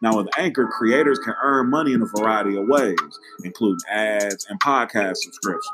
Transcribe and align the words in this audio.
Now, 0.00 0.16
with 0.16 0.28
Anchor, 0.38 0.66
creators 0.66 1.18
can 1.18 1.34
earn 1.42 1.70
money 1.70 1.92
in 1.92 2.02
a 2.02 2.06
variety 2.06 2.56
of 2.56 2.66
ways, 2.68 2.96
including 3.42 3.78
ads 3.90 4.46
and 4.48 4.60
podcast 4.60 5.16
subscriptions. 5.16 5.66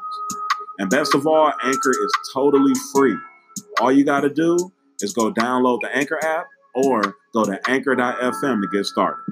And 0.78 0.88
best 0.90 1.14
of 1.14 1.26
all, 1.26 1.52
Anchor 1.62 1.90
is 1.90 2.12
totally 2.32 2.72
free. 2.94 3.16
All 3.80 3.92
you 3.92 4.04
got 4.04 4.20
to 4.20 4.30
do 4.30 4.72
is 5.00 5.12
go 5.12 5.32
download 5.32 5.80
the 5.82 5.94
Anchor 5.94 6.18
app 6.24 6.46
or 6.74 7.16
go 7.32 7.44
to 7.44 7.60
anchor.fm 7.68 8.60
to 8.62 8.68
get 8.72 8.86
started. 8.86 9.22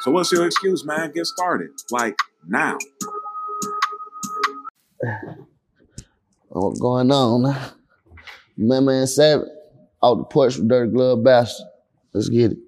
So, 0.00 0.10
what's 0.10 0.32
your 0.32 0.46
excuse, 0.46 0.84
man? 0.84 1.12
Get 1.12 1.26
started. 1.26 1.70
Like 1.90 2.16
now. 2.46 2.76
What's 6.52 6.80
going 6.80 7.12
on? 7.12 7.42
Man 8.56 8.84
Man 8.84 9.06
Savage 9.06 9.48
out 10.02 10.18
the 10.18 10.24
porch 10.24 10.56
with 10.56 10.68
Dirty 10.68 10.90
Glove 10.90 11.22
Bastard. 11.22 11.66
Let's 12.12 12.28
get 12.28 12.52
it. 12.52 12.58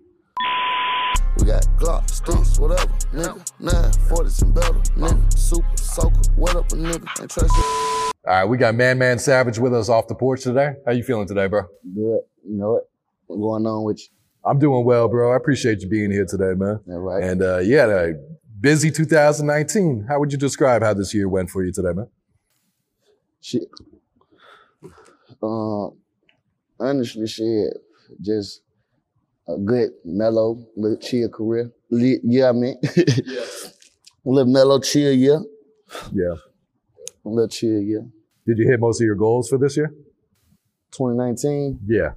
We 1.43 1.49
got 1.49 1.67
Glock, 1.77 2.09
sticks, 2.09 2.61
whatever, 2.61 2.87
nigga. 3.13 3.53
Nine, 3.59 3.93
forties 4.09 4.41
and 4.43 4.55
better, 4.55 4.75
nigga. 4.97 5.37
Super, 5.37 5.77
soaker, 5.77 6.21
what 6.37 6.55
up, 6.55 6.71
a 6.71 6.77
nigga? 6.77 7.21
Ain't 7.21 7.31
trust 7.33 7.53
you. 7.57 7.63
All 7.65 8.13
right, 8.27 8.45
we 8.45 8.57
got 8.57 8.77
Man 8.77 8.97
Man 8.97 9.19
Savage 9.19 9.59
with 9.59 9.75
us 9.75 9.89
off 9.89 10.07
the 10.07 10.15
porch 10.15 10.43
today. 10.45 10.75
How 10.87 10.93
you 10.93 11.03
feeling 11.03 11.27
today, 11.27 11.49
bro? 11.49 11.63
Good. 11.83 12.21
You 12.47 12.57
know 12.57 12.77
it. 12.77 12.85
What's 13.27 13.41
going 13.41 13.67
on 13.67 13.83
with 13.83 13.99
you? 13.99 14.07
I'm 14.49 14.61
doing 14.61 14.85
well, 14.85 15.09
bro. 15.09 15.33
I 15.33 15.37
appreciate 15.37 15.81
you 15.81 15.89
being 15.89 16.13
here 16.13 16.27
today, 16.27 16.53
man. 16.57 16.79
That 16.87 17.01
right? 17.01 17.25
And 17.25 17.43
uh, 17.43 17.59
yeah, 17.59 17.87
a 17.89 18.13
busy 18.61 18.93
2019. 18.93 20.07
How 20.09 20.21
would 20.21 20.31
you 20.31 20.39
describe 20.39 20.85
how 20.85 20.95
this 20.95 21.13
year 21.13 21.29
went 21.29 21.51
for 21.51 21.65
you 21.65 21.73
today, 21.73 21.93
man? 21.93 22.07
Shit. 23.41 23.65
Uh, 25.43 25.89
honestly, 26.79 27.27
shit, 27.27 27.79
just 28.21 28.61
a 29.49 29.57
good, 29.59 29.91
mellow, 30.05 30.65
little 30.77 30.99
chill 30.99 31.29
career. 31.29 31.73
Li- 31.91 32.21
Yeah, 32.23 32.49
I 32.51 32.53
mean, 32.53 32.77
a 32.85 33.05
little 34.25 34.53
mellow, 34.53 34.79
chill 34.81 35.13
year. 35.13 35.41
Yeah. 36.13 36.35
A 37.25 37.29
little 37.29 37.49
chill 37.49 37.81
year. 37.81 38.07
Did 38.47 38.59
you 38.59 38.67
hit 38.67 38.81
most 38.81 39.01
of 39.01 39.05
your 39.05 39.15
goals 39.17 39.49
for 39.49 39.59
this 39.59 39.77
year? 39.77 39.93
2019. 40.93 41.81
Yeah. 41.87 42.13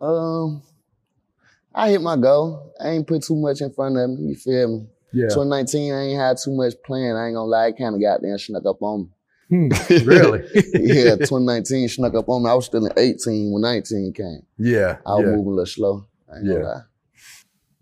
Um, 0.00 0.62
I 1.74 1.90
hit 1.90 2.00
my 2.02 2.16
goal. 2.16 2.72
I 2.82 2.90
ain't 2.90 3.06
put 3.06 3.22
too 3.22 3.36
much 3.36 3.60
in 3.60 3.72
front 3.72 3.96
of 3.98 4.10
me. 4.10 4.30
You 4.30 4.36
feel 4.36 4.68
me? 4.68 4.86
Yeah. 5.12 5.28
2019, 5.28 5.92
I 5.92 6.02
ain't 6.04 6.20
had 6.20 6.36
too 6.42 6.52
much 6.56 6.74
plan. 6.84 7.16
I 7.16 7.26
ain't 7.26 7.34
gonna 7.34 7.44
lie, 7.46 7.68
it 7.68 7.76
kind 7.78 7.94
of 7.94 8.00
got 8.00 8.22
there 8.22 8.30
and 8.30 8.40
snuck 8.40 8.64
up 8.66 8.80
on 8.82 9.02
me. 9.02 9.08
Hmm, 9.50 9.68
really? 10.04 10.40
yeah, 10.74 11.16
2019 11.16 11.88
snuck 11.88 12.14
up 12.14 12.28
on 12.28 12.44
me. 12.44 12.50
I 12.50 12.54
was 12.54 12.66
still 12.66 12.86
in 12.86 12.92
18 12.96 13.52
when 13.52 13.62
19 13.62 14.12
came. 14.12 14.46
yeah. 14.58 14.98
I 15.04 15.14
was 15.16 15.24
yeah. 15.24 15.30
moving 15.32 15.46
a 15.46 15.50
little 15.50 15.66
slow. 15.66 16.06
I 16.32 16.36
ain't 16.38 16.46
Yeah. 16.46 16.80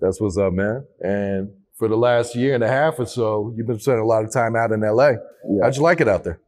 That's 0.00 0.20
what's 0.20 0.38
up, 0.38 0.52
man. 0.52 0.84
And 1.00 1.50
for 1.74 1.88
the 1.88 1.96
last 1.96 2.34
year 2.34 2.54
and 2.54 2.64
a 2.64 2.68
half 2.68 2.98
or 2.98 3.06
so, 3.06 3.52
you've 3.54 3.66
been 3.66 3.78
spending 3.78 4.02
a 4.02 4.06
lot 4.06 4.24
of 4.24 4.32
time 4.32 4.56
out 4.56 4.72
in 4.72 4.80
LA. 4.80 5.08
Yeah. 5.08 5.62
How'd 5.62 5.76
you 5.76 5.82
like 5.82 6.00
it 6.00 6.08
out 6.08 6.24
there? 6.24 6.40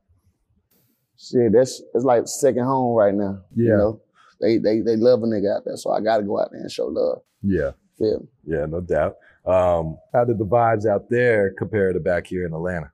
Shit, 1.19 1.53
that's 1.53 1.82
it's 1.94 2.04
like 2.04 2.26
second 2.26 2.64
home 2.64 2.97
right 2.97 3.14
now. 3.14 3.42
Yeah. 3.54 3.64
You 3.64 3.76
know, 3.76 4.00
they 4.41 4.56
they 4.56 4.80
they 4.80 4.97
love 4.97 5.22
a 5.22 5.26
nigga 5.26 5.54
out 5.54 5.64
there, 5.66 5.76
so 5.76 5.91
I 5.91 6.00
gotta 6.00 6.22
go 6.22 6.41
out 6.41 6.48
there 6.50 6.62
and 6.62 6.70
show 6.70 6.86
love. 6.86 7.20
Yeah. 7.42 7.72
Me? 7.98 8.16
Yeah, 8.47 8.64
no 8.66 8.80
doubt. 8.80 9.16
Um, 9.44 9.98
how 10.14 10.25
did 10.25 10.38
the 10.38 10.47
vibes 10.47 10.86
out 10.86 11.10
there 11.10 11.53
compare 11.59 11.92
to 11.92 12.00
back 12.00 12.26
here 12.26 12.47
in 12.47 12.54
Atlanta? 12.54 12.91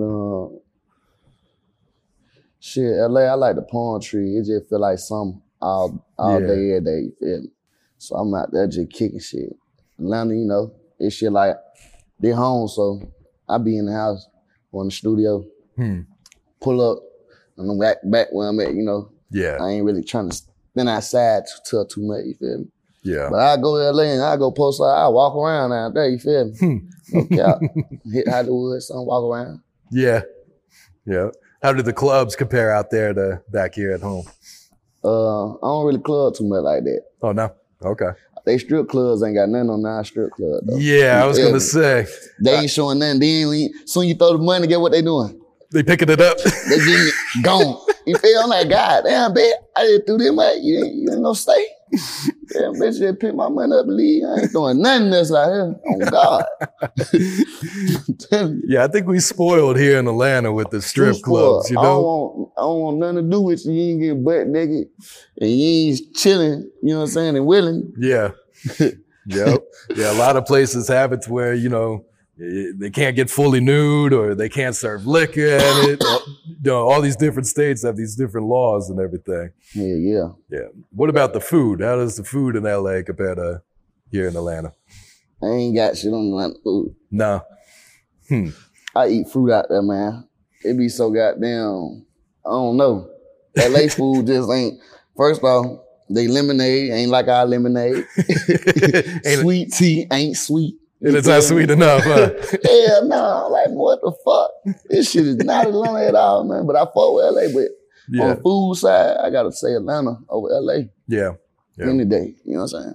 Uh, 0.00 0.46
shit, 2.60 2.92
LA, 2.96 3.22
I 3.22 3.34
like 3.34 3.56
the 3.56 3.62
palm 3.62 4.00
tree. 4.00 4.36
It 4.36 4.46
just 4.46 4.68
feel 4.68 4.80
like 4.80 4.98
some 4.98 5.42
all 5.60 6.04
all 6.18 6.40
Yeah. 6.40 6.46
day, 6.46 6.72
every 6.72 6.80
day. 6.80 7.00
You 7.00 7.12
feel 7.18 7.40
me? 7.42 7.48
So 7.98 8.16
I'm 8.16 8.34
out 8.34 8.52
there 8.52 8.66
just 8.66 8.90
kicking 8.90 9.18
shit. 9.20 9.56
Atlanta, 9.98 10.34
you 10.34 10.44
know, 10.46 10.72
it's 10.98 11.14
shit 11.16 11.32
like 11.32 11.56
they 12.20 12.30
home, 12.30 12.68
so 12.68 13.00
I 13.48 13.58
be 13.58 13.76
in 13.78 13.86
the 13.86 13.92
house 13.92 14.26
or 14.72 14.82
in 14.82 14.88
the 14.88 14.92
studio, 14.94 15.44
Hmm. 15.76 16.00
pull 16.60 16.80
up, 16.80 16.98
and 17.56 17.70
I'm 17.70 17.78
back 17.78 17.98
back 18.04 18.28
where 18.32 18.48
I'm 18.48 18.60
at. 18.60 18.74
You 18.74 18.82
know, 18.84 19.10
Yeah. 19.30 19.56
I 19.60 19.70
ain't 19.70 19.84
really 19.84 20.02
trying 20.04 20.30
to 20.30 20.36
spin 20.36 20.88
outside 20.88 21.42
too, 21.64 21.84
too, 21.84 21.86
too 21.88 22.06
much. 22.06 22.24
You 22.24 22.34
feel 22.34 22.58
me? 22.58 22.66
Yeah. 23.02 23.28
But 23.30 23.40
I 23.40 23.56
go 23.56 23.76
to 23.78 23.90
LA 23.92 24.04
and 24.14 24.22
I 24.22 24.36
go 24.36 24.50
post 24.50 24.80
I 24.80 25.08
walk 25.08 25.34
around 25.36 25.72
out 25.72 25.94
there. 25.94 26.08
You 26.08 26.18
feel 26.18 26.44
me? 26.46 26.56
Hmm. 26.58 26.76
No 27.12 27.24
cap. 27.24 27.60
Hit 28.12 28.28
Hollywood, 28.28 28.82
some 28.82 29.06
walk 29.06 29.24
around. 29.24 29.60
Yeah. 29.90 30.22
Yeah. 31.06 31.30
How 31.62 31.72
do 31.72 31.82
the 31.82 31.92
clubs 31.92 32.36
compare 32.36 32.70
out 32.70 32.90
there 32.90 33.12
to 33.12 33.42
back 33.50 33.74
here 33.74 33.92
at 33.92 34.00
home? 34.00 34.24
Uh, 35.04 35.54
I 35.54 35.60
don't 35.62 35.86
really 35.86 36.00
club 36.00 36.34
too 36.34 36.48
much 36.48 36.62
like 36.62 36.84
that. 36.84 37.02
Oh 37.22 37.32
no. 37.32 37.52
Okay. 37.82 38.10
They 38.44 38.58
strip 38.58 38.88
clubs 38.88 39.22
ain't 39.22 39.34
got 39.36 39.48
nothing 39.48 39.70
on 39.70 39.84
our 39.84 40.04
strip 40.04 40.30
club 40.32 40.62
though. 40.66 40.78
Yeah, 40.78 41.22
I 41.22 41.26
was 41.26 41.38
gonna 41.38 41.60
say 41.60 42.06
They 42.40 42.54
ain't 42.60 42.70
showing 42.70 42.98
nothing. 42.98 43.20
They 43.20 43.26
ain't 43.26 43.88
soon 43.88 44.08
you 44.08 44.14
throw 44.14 44.32
the 44.32 44.38
money, 44.38 44.66
get 44.66 44.80
what 44.80 44.92
they 44.92 45.02
doing. 45.02 45.40
they 45.72 45.82
picking 45.82 46.08
it 46.08 46.20
up. 46.20 46.38
They 46.38 46.78
getting 46.78 47.08
it 47.08 47.14
gone. 47.42 47.84
You 48.06 48.16
feel? 48.16 48.40
I'm 48.40 48.48
like, 48.48 48.70
God 48.70 49.02
damn, 49.04 49.34
bitch, 49.34 49.52
I 49.76 49.84
just 49.84 50.06
threw 50.06 50.16
them 50.16 50.36
money. 50.36 50.60
You 50.62 50.82
ain't, 50.82 50.94
you 50.94 51.12
ain't 51.12 51.20
no 51.20 51.34
stay. 51.34 51.66
Damn, 51.90 52.74
bitch, 52.74 52.98
just 52.98 53.18
pick 53.20 53.34
my 53.34 53.48
money 53.48 53.74
up 53.74 53.86
leave. 53.86 54.24
I 54.24 54.40
ain't 54.42 54.52
doing 54.52 54.80
nothing 54.80 55.12
else 55.12 55.32
out 55.32 55.52
here. 55.52 55.74
Oh 55.86 56.10
God. 56.10 56.44
Yeah, 58.66 58.84
I 58.84 58.88
think 58.88 59.06
we 59.06 59.20
spoiled 59.20 59.78
here 59.78 59.98
in 59.98 60.06
Atlanta 60.06 60.52
with 60.52 60.70
the 60.70 60.82
strip 60.82 61.20
clubs. 61.22 61.70
You 61.70 61.78
I 61.78 61.82
don't 61.82 61.94
know. 61.94 62.02
want, 62.02 62.52
I 62.56 62.60
don't 62.60 62.80
want 62.80 62.98
nothing 62.98 63.16
to 63.16 63.22
do 63.30 63.40
with 63.40 63.64
you. 63.64 63.72
You 63.72 63.90
ain't 63.92 64.00
getting 64.00 64.24
butt 64.24 64.46
naked 64.48 64.88
and 65.40 65.50
you 65.50 65.90
ain't 65.90 66.14
chilling, 66.14 66.70
you 66.82 66.90
know 66.92 66.98
what 66.98 67.04
I'm 67.04 67.10
saying, 67.10 67.36
and 67.36 67.46
willing. 67.46 67.92
Yeah. 67.98 68.32
yep. 68.78 69.62
Yeah, 69.96 70.12
a 70.12 70.18
lot 70.18 70.36
of 70.36 70.44
places 70.46 70.88
have 70.88 71.12
it 71.12 71.22
to 71.22 71.32
where, 71.32 71.54
you 71.54 71.68
know, 71.68 72.04
they 72.38 72.90
can't 72.90 73.16
get 73.16 73.30
fully 73.30 73.60
nude 73.60 74.12
or 74.12 74.34
they 74.34 74.48
can't 74.48 74.76
serve 74.76 75.06
liquor 75.06 75.48
at 75.48 75.88
it. 75.88 76.04
Or, 76.08 76.20
you 76.46 76.72
know, 76.72 76.88
all 76.88 77.00
these 77.00 77.16
different 77.16 77.46
states 77.46 77.84
have 77.84 77.96
these 77.96 78.16
different 78.16 78.46
laws 78.46 78.90
and 78.90 79.00
everything. 79.00 79.50
Yeah, 79.74 79.94
yeah. 79.94 80.28
Yeah. 80.50 80.68
What 80.90 81.08
about 81.08 81.32
the 81.32 81.40
food? 81.40 81.80
How 81.80 81.96
does 81.96 82.16
the 82.16 82.24
food 82.24 82.56
in 82.56 82.64
LA 82.64 83.02
compare 83.02 83.34
to 83.34 83.62
here 84.10 84.28
in 84.28 84.36
Atlanta? 84.36 84.72
I 85.42 85.46
ain't 85.46 85.76
got 85.76 85.96
shit 85.96 86.12
on 86.12 86.30
the 86.30 86.58
food. 86.64 86.94
No. 87.10 87.42
Hmm. 88.28 88.48
I 88.94 89.08
eat 89.08 89.28
fruit 89.28 89.52
out 89.52 89.66
there, 89.68 89.82
man. 89.82 90.28
It 90.62 90.76
be 90.76 90.88
so 90.88 91.10
goddamn. 91.10 92.04
I 92.44 92.50
don't 92.50 92.76
know. 92.76 93.08
LA 93.56 93.88
food 93.90 94.26
just 94.26 94.50
ain't. 94.50 94.80
First 95.16 95.42
off, 95.42 95.80
they 96.10 96.26
lemonade 96.26 96.90
ain't 96.90 97.10
like 97.10 97.28
our 97.28 97.46
lemonade. 97.46 98.06
Sweet 99.40 99.72
tea 99.72 100.06
ain't 100.10 100.36
sweet. 100.36 100.76
And 101.00 101.14
it's 101.16 101.28
not 101.28 101.42
sweet 101.44 101.70
enough, 101.70 102.02
huh? 102.04 102.30
Hell 102.64 103.06
no. 103.06 103.48
Like, 103.52 103.68
what 103.70 104.00
the 104.02 104.12
fuck? 104.24 104.76
This 104.88 105.10
shit 105.12 105.26
is 105.26 105.36
not 105.36 105.66
Atlanta 105.68 106.06
at 106.08 106.14
all, 106.16 106.44
man. 106.44 106.66
But 106.66 106.74
I 106.76 106.80
fuck 106.80 106.94
with 107.14 107.24
LA. 107.24 107.52
But 107.54 108.22
on 108.22 108.28
the 108.36 108.40
food 108.42 108.74
side, 108.76 109.16
I 109.22 109.30
gotta 109.30 109.52
say 109.52 109.74
Atlanta 109.74 110.16
over 110.28 110.48
LA 110.50 110.88
Yeah. 111.06 111.32
Yeah. 111.76 111.86
any 111.90 112.04
day. 112.04 112.34
You 112.44 112.54
know 112.54 112.62
what 112.62 112.74
I'm 112.74 112.82
saying? 112.82 112.94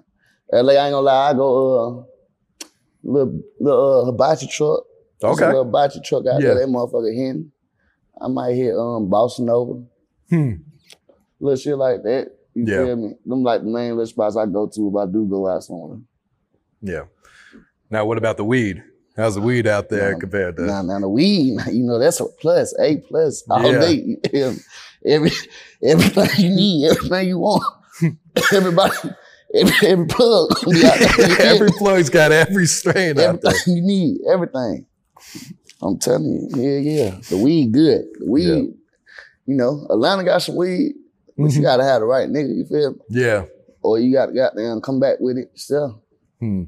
LA, 0.65 0.73
I 0.73 0.85
ain't 0.88 0.94
gonna 0.94 1.00
lie, 1.00 1.29
I 1.29 1.33
go 1.33 1.47
uh 2.00 2.03
little 3.03 3.41
little 3.59 4.01
uh, 4.01 4.06
hibachi 4.11 4.47
truck. 4.47 4.83
There's 5.21 5.39
a 5.39 5.44
Okay. 5.45 5.47
little 5.47 5.65
hibachi 5.65 6.01
truck 6.03 6.25
out 6.27 6.41
Yeah. 6.41 6.49
there, 6.56 6.59
that 6.59 6.67
motherfucker 6.67 7.13
hitting. 7.15 7.51
I 8.19 8.27
might 8.27 8.53
hit 8.56 8.75
um 8.75 9.09
Boston 9.09 9.49
over. 9.49 9.81
Hmm. 10.29 10.51
Little 11.39 11.57
shit 11.57 11.77
like 11.77 12.03
that. 12.03 12.31
You 12.53 12.65
Yeah. 12.67 12.85
feel 12.85 12.95
me? 12.97 13.13
Them 13.25 13.44
like 13.44 13.61
the 13.61 13.67
main 13.69 13.91
little 13.91 14.06
spots 14.07 14.35
I 14.35 14.45
go 14.45 14.67
to 14.67 14.89
if 14.89 14.95
I 14.95 15.06
do 15.11 15.25
go 15.25 15.47
out 15.47 15.63
somewhere. 15.63 15.99
Yeah. 16.81 17.03
Now, 17.94 18.06
what 18.06 18.18
about 18.18 18.38
the 18.38 18.44
weed? 18.44 18.81
How's 19.16 19.36
the 19.36 19.42
weed 19.42 19.68
out 19.68 19.90
there 19.90 20.13
Nah, 20.13 20.19
compared 20.19 20.57
to? 20.57 20.63
Now, 20.63 20.81
now 20.81 21.00
the 21.00 21.07
weed, 21.07 21.60
you 21.72 21.84
know, 21.84 22.00
that's 22.00 22.19
a 22.19 22.25
plus, 22.25 22.74
A 22.80 22.98
plus 23.07 23.44
all 23.51 23.72
Yeah. 23.72 23.80
day. 23.80 24.18
You? 24.34 24.56
Every 25.06 25.30
everything 25.84 26.30
you 26.44 26.50
need, 26.56 26.90
everything 26.90 27.28
you 27.28 27.38
want. 27.38 27.63
Everybody, 28.51 28.95
every, 29.54 29.88
every 29.88 30.07
plug 30.07 30.50
gonna 30.66 30.80
be 30.80 30.86
out 30.88 30.98
there. 30.98 31.07
You 31.07 31.07
feel 31.18 31.28
me? 31.38 31.44
every 31.44 31.69
plug's 31.78 32.10
got 32.10 32.31
every 32.31 32.66
strain 32.66 33.19
out 33.19 33.42
there. 33.42 33.54
you 33.68 33.81
need, 33.84 34.22
everything. 34.28 34.88
I'm 35.84 36.00
telling 36.00 36.50
you, 36.56 36.63
yeah, 36.63 36.80
yeah. 36.80 37.19
The 37.30 37.38
weed 37.38 37.74
good. 37.74 38.06
The 38.18 38.25
weed, 38.28 38.48
Yeah. 38.48 38.56
you 39.45 39.56
know, 39.56 39.86
Atlanta 39.92 40.24
got 40.24 40.42
some 40.42 40.56
weed, 40.56 40.94
but 41.38 41.51
you 41.51 41.60
Mhm. 41.60 41.62
gotta 41.62 41.84
have 41.84 42.00
the 42.01 42.07
right 42.07 42.28
nigga, 42.28 42.56
you 42.57 42.66
feel 42.66 42.94
me? 42.94 43.00
Yeah. 43.10 43.45
Or 43.84 44.00
you 44.00 44.12
gotta 44.13 44.34
goddamn 44.34 44.81
come 44.81 45.00
back 45.00 45.18
with 45.19 45.38
it 45.38 45.51
still. 45.54 46.01
Hmm. 46.40 46.63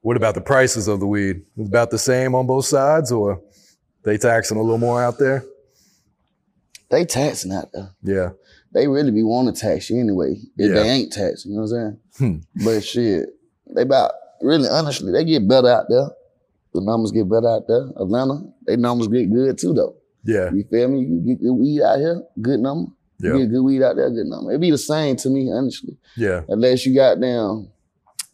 What 0.00 0.16
about 0.16 0.34
the 0.34 0.40
prices 0.40 0.88
of 0.88 1.00
the 1.00 1.06
weed? 1.06 1.36
Is 1.56 1.66
it 1.66 1.68
about 1.68 1.90
the 1.90 1.98
same 1.98 2.34
on 2.34 2.46
both 2.46 2.66
sides, 2.66 3.10
or 3.12 3.40
they 4.04 4.16
taxing 4.16 4.56
a 4.56 4.62
little 4.62 4.78
more 4.78 5.02
out 5.02 5.18
there? 5.18 5.44
They 6.90 7.04
taxing 7.04 7.52
out 7.52 7.70
there. 7.72 7.90
Yeah. 8.02 8.30
They 8.72 8.86
really 8.86 9.10
be 9.10 9.22
wanting 9.22 9.54
to 9.54 9.60
tax 9.60 9.90
you 9.90 10.00
anyway. 10.00 10.36
If 10.56 10.68
Yeah. 10.70 10.74
they 10.82 10.88
ain't 10.88 11.12
taxing, 11.12 11.52
you 11.52 11.58
know 11.58 11.64
what 11.64 11.72
I'm 11.72 12.00
Hmm. 12.16 12.24
saying? 12.24 12.44
But 12.64 12.84
shit, 12.84 13.28
they 13.74 13.82
about 13.82 14.12
really 14.42 14.68
honestly, 14.68 15.12
they 15.12 15.24
get 15.24 15.48
better 15.48 15.68
out 15.68 15.86
there. 15.88 16.08
The 16.74 16.80
numbers 16.82 17.10
get 17.10 17.28
better 17.28 17.48
out 17.48 17.66
there. 17.66 17.88
Atlanta, 17.96 18.42
they 18.66 18.76
numbers 18.76 19.08
get 19.08 19.30
good 19.32 19.58
too 19.58 19.74
though. 19.74 19.96
Yeah. 20.24 20.52
You 20.52 20.64
feel 20.70 20.88
me? 20.88 21.00
You 21.00 21.20
get 21.20 21.42
good 21.42 21.52
weed 21.52 21.82
out 21.82 21.98
here, 21.98 22.22
good 22.40 22.60
number. 22.60 22.90
You 23.20 23.38
get 23.38 23.50
good 23.50 23.62
weed 23.62 23.82
out 23.82 23.96
there, 23.96 24.10
good 24.10 24.26
number. 24.26 24.50
It'd 24.52 24.60
be 24.60 24.70
the 24.70 24.78
same 24.78 25.16
to 25.16 25.28
me, 25.30 25.50
honestly. 25.50 25.96
Yeah. 26.16 26.42
Unless 26.48 26.86
you 26.86 26.94
got 26.94 27.20
down, 27.20 27.68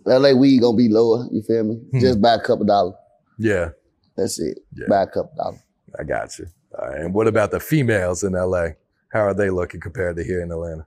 LA 0.07 0.33
weed 0.33 0.61
gonna 0.61 0.77
be 0.77 0.89
lower. 0.89 1.27
You 1.31 1.43
feel 1.43 1.65
me? 1.65 1.75
Hmm. 1.77 1.99
Just 2.01 2.21
buy 2.21 2.35
a 2.35 2.41
couple 2.41 2.65
dollars. 2.65 2.95
Yeah. 3.39 3.71
That's 4.17 4.39
it. 4.41 4.59
Yeah. 4.75 4.87
Buy 4.89 5.03
a 5.03 5.07
couple 5.07 5.33
dollars. 5.37 5.61
I 5.99 6.05
got 6.05 6.39
you. 6.39 6.47
All 6.79 6.89
right. 6.89 7.01
And 7.01 7.15
what 7.15 7.27
about 7.27 7.51
the 7.51 7.61
females 7.61 8.23
in 8.25 8.33
LA? 8.33 8.69
How 9.09 9.21
are 9.21 9.35
they 9.35 9.51
looking 9.51 9.81
compared 9.81 10.17
to 10.17 10.25
here 10.25 10.43
in 10.43 10.51
Atlanta? 10.51 10.87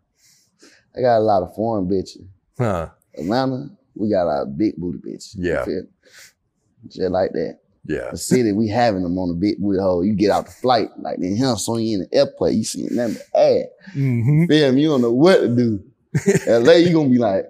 I 0.96 1.02
got 1.02 1.18
a 1.18 1.20
lot 1.20 1.44
of 1.44 1.54
foreign 1.56 1.88
bitches. 1.88 2.28
Huh. 2.58 2.90
Atlanta, 3.18 3.70
we 3.96 4.10
got 4.10 4.24
a 4.24 4.26
lot 4.26 4.42
of 4.44 4.58
big 4.58 4.76
booty 4.78 5.00
bitches. 5.00 5.36
You 5.38 5.52
Yeah. 5.54 5.66
feel 5.66 5.82
me? 5.84 5.88
Just 6.90 7.12
like 7.12 7.32
that. 7.34 7.60
Yeah. 7.86 8.12
The 8.12 8.18
city, 8.18 8.52
we 8.52 8.68
having 8.68 9.04
them 9.04 9.18
on 9.18 9.30
the 9.30 9.36
big 9.36 9.60
booty 9.60 9.80
hole. 9.80 10.04
You 10.04 10.14
get 10.14 10.30
out 10.32 10.46
the 10.46 10.52
flight, 10.52 10.90
like 11.00 11.20
then 11.20 11.36
him 11.36 11.56
so 11.58 11.78
you 11.78 12.00
in 12.00 12.08
the 12.10 12.18
airport, 12.18 12.54
you 12.54 12.64
see 12.64 12.88
nothing 12.92 13.16
but 13.34 13.40
ass. 13.42 13.66
Mm-hmm. 13.96 14.46
Feel 14.46 14.72
me? 14.74 14.82
You 14.82 14.88
don't 14.90 15.02
know 15.02 15.14
what 15.14 15.38
to 15.38 15.48
do. 15.48 15.84
LA, 16.48 16.74
you 16.74 16.94
gonna 16.94 17.10
be 17.10 17.18
like, 17.18 17.46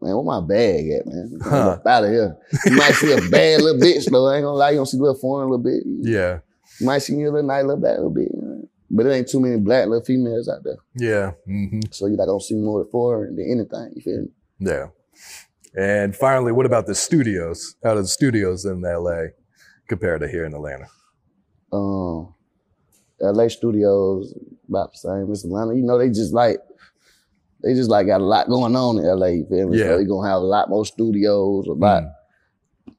man, 0.00 0.14
where 0.14 0.24
my 0.24 0.40
bag 0.40 0.90
at, 0.90 1.06
man? 1.06 1.38
Huh. 1.42 1.78
out 1.86 2.04
of 2.04 2.10
here. 2.10 2.36
You 2.66 2.76
might 2.76 2.94
see 2.94 3.12
a 3.12 3.28
bad 3.30 3.62
little 3.62 3.80
bitch 3.80 4.10
though. 4.10 4.28
I 4.28 4.36
ain't 4.36 4.44
gonna 4.44 4.56
lie, 4.56 4.70
you 4.70 4.76
gonna 4.76 4.86
see 4.86 4.98
a 4.98 5.00
little 5.00 5.18
foreign 5.18 5.50
little 5.50 5.64
bit. 5.64 5.82
Yeah. 5.86 6.38
You 6.80 6.86
might 6.86 6.98
see 6.98 7.14
me 7.14 7.24
a 7.24 7.30
little 7.30 7.46
nice 7.46 7.64
little 7.64 7.80
bad 7.80 7.96
little 7.96 8.10
bit. 8.10 8.28
But 8.90 9.06
it 9.06 9.12
ain't 9.12 9.28
too 9.28 9.40
many 9.40 9.58
black 9.58 9.86
little 9.86 10.04
females 10.04 10.48
out 10.48 10.64
there. 10.64 10.78
Yeah. 10.94 11.32
Mm-hmm. 11.48 11.80
So 11.90 12.06
you're 12.06 12.16
not 12.16 12.26
gonna 12.26 12.40
see 12.40 12.54
more 12.54 12.86
foreign 12.90 13.36
than 13.36 13.44
anything. 13.50 13.92
You 13.94 14.02
feel 14.02 14.22
me? 14.22 14.28
Yeah. 14.60 14.86
And 15.76 16.16
finally, 16.16 16.52
what 16.52 16.66
about 16.66 16.86
the 16.86 16.94
studios? 16.94 17.76
How 17.84 17.94
do 17.94 18.02
the 18.02 18.08
studios 18.08 18.64
in 18.64 18.80
LA 18.80 19.28
compare 19.88 20.18
to 20.18 20.26
here 20.26 20.44
in 20.44 20.54
Atlanta? 20.54 20.86
um, 21.72 22.34
LA 23.20 23.48
studios 23.48 24.34
about 24.68 24.92
the 24.92 24.98
same 24.98 25.32
as 25.32 25.44
Atlanta. 25.44 25.74
You 25.74 25.82
know, 25.82 25.98
they 25.98 26.08
just 26.08 26.32
like 26.32 26.58
they 27.62 27.74
just 27.74 27.90
like 27.90 28.06
got 28.06 28.20
a 28.20 28.24
lot 28.24 28.48
going 28.48 28.76
on 28.76 28.98
in 28.98 29.04
LA. 29.04 29.26
You 29.28 29.46
feel 29.48 29.68
me? 29.68 29.78
Yeah. 29.78 29.84
So 29.86 29.98
they 29.98 30.04
gonna 30.04 30.28
have 30.28 30.42
a 30.42 30.44
lot 30.46 30.68
more 30.70 30.84
studios. 30.86 31.66
A 31.66 31.72
lot 31.72 32.02
Mm. 32.04 32.12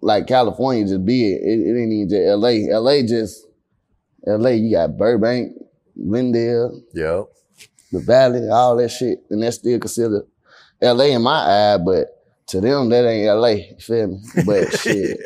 like 0.02 0.28
California 0.28 0.86
just 0.86 1.06
big. 1.06 1.34
It, 1.42 1.60
it 1.60 1.80
ain't 1.82 1.92
even 1.94 2.10
just 2.10 2.28
LA. 2.28 2.78
LA 2.80 3.02
just 3.04 3.46
LA. 4.26 4.50
You 4.52 4.72
got 4.72 4.98
Burbank, 4.98 5.54
Glendale, 5.98 6.82
Yep. 6.94 7.26
the 7.92 8.00
Valley, 8.00 8.48
all 8.50 8.76
that 8.78 8.90
shit, 8.90 9.20
and 9.30 9.42
that's 9.44 9.58
still 9.58 9.80
considered 9.80 10.24
LA 10.82 11.06
in 11.16 11.22
my 11.22 11.74
eye. 11.74 11.78
But 11.78 12.08
to 12.48 12.62
them, 12.62 12.90
that 12.90 13.06
ain't 13.08 13.28
LA. 13.28 13.48
You 13.50 13.76
feel 13.80 14.08
me? 14.08 14.20
But 14.46 14.74
shit. 14.80 15.18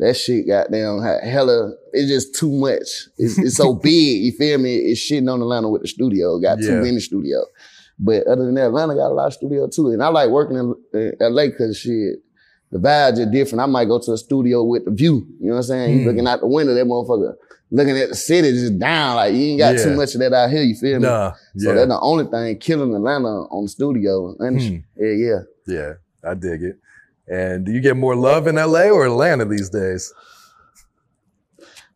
That 0.00 0.14
shit 0.16 0.46
goddamn 0.46 1.00
ha- 1.00 1.24
hella, 1.24 1.72
it's 1.92 2.08
just 2.08 2.36
too 2.36 2.52
much. 2.52 2.86
It's, 3.18 3.36
it's 3.36 3.56
so 3.56 3.74
big, 3.82 4.22
you 4.22 4.30
feel 4.30 4.58
me? 4.58 4.76
It's 4.76 5.00
shitting 5.00 5.28
on 5.32 5.40
Atlanta 5.42 5.68
with 5.68 5.82
the 5.82 5.88
studio. 5.88 6.38
Got 6.38 6.60
Yeah. 6.60 6.68
too 6.68 6.82
many 6.82 7.00
studios. 7.00 7.46
But 7.98 8.26
other 8.26 8.44
than 8.46 8.54
that, 8.54 8.66
Atlanta 8.68 8.94
got 8.94 9.10
a 9.10 9.14
lot 9.14 9.26
of 9.26 9.32
studio 9.34 9.66
too. 9.68 9.88
And 9.90 10.02
I 10.02 10.08
like 10.08 10.30
working 10.30 10.56
in, 10.56 10.74
in 10.94 11.12
LA 11.20 11.46
because 11.46 11.76
shit, 11.78 12.16
the 12.70 12.78
vibes 12.78 13.18
are 13.18 13.30
different. 13.30 13.60
I 13.62 13.66
might 13.66 13.86
go 13.86 13.98
to 13.98 14.12
a 14.12 14.16
studio 14.18 14.62
with 14.62 14.84
the 14.84 14.90
view. 14.92 15.26
You 15.40 15.48
know 15.48 15.52
what 15.54 15.56
I'm 15.58 15.62
saying? 15.64 15.94
You 15.94 16.00
Hmm. 16.02 16.06
looking 16.08 16.26
out 16.26 16.40
the 16.40 16.46
window, 16.46 16.74
that 16.74 16.86
motherfucker 16.86 17.34
looking 17.70 17.98
at 17.98 18.08
the 18.10 18.14
city 18.14 18.52
just 18.52 18.78
down. 18.78 19.16
Like 19.16 19.34
you 19.34 19.40
ain't 19.46 19.58
got 19.58 19.76
Yeah. 19.76 19.84
too 19.84 19.96
much 19.96 20.14
of 20.14 20.20
that 20.20 20.32
out 20.32 20.50
here, 20.50 20.62
you 20.62 20.74
feel 20.76 20.98
me? 21.00 21.06
Nah. 21.08 21.32
So 21.56 21.68
Yeah. 21.70 21.74
that's 21.74 21.88
the 21.88 22.00
only 22.00 22.26
thing 22.26 22.56
killing 22.58 22.94
Atlanta 22.94 23.28
on 23.28 23.64
the 23.64 23.68
studio. 23.68 24.36
And 24.38 24.60
Hmm. 24.60 24.76
yeah, 24.96 25.10
yeah. 25.12 25.38
Yeah. 25.66 25.92
I 26.24 26.34
dig 26.34 26.62
it. 26.62 26.76
And 27.30 27.66
do 27.66 27.72
you 27.72 27.80
get 27.80 27.96
more 27.96 28.16
love 28.16 28.46
in 28.46 28.56
LA 28.58 28.88
or 28.90 29.04
Atlanta 29.06 29.44
these 29.44 29.68
days? 29.70 30.12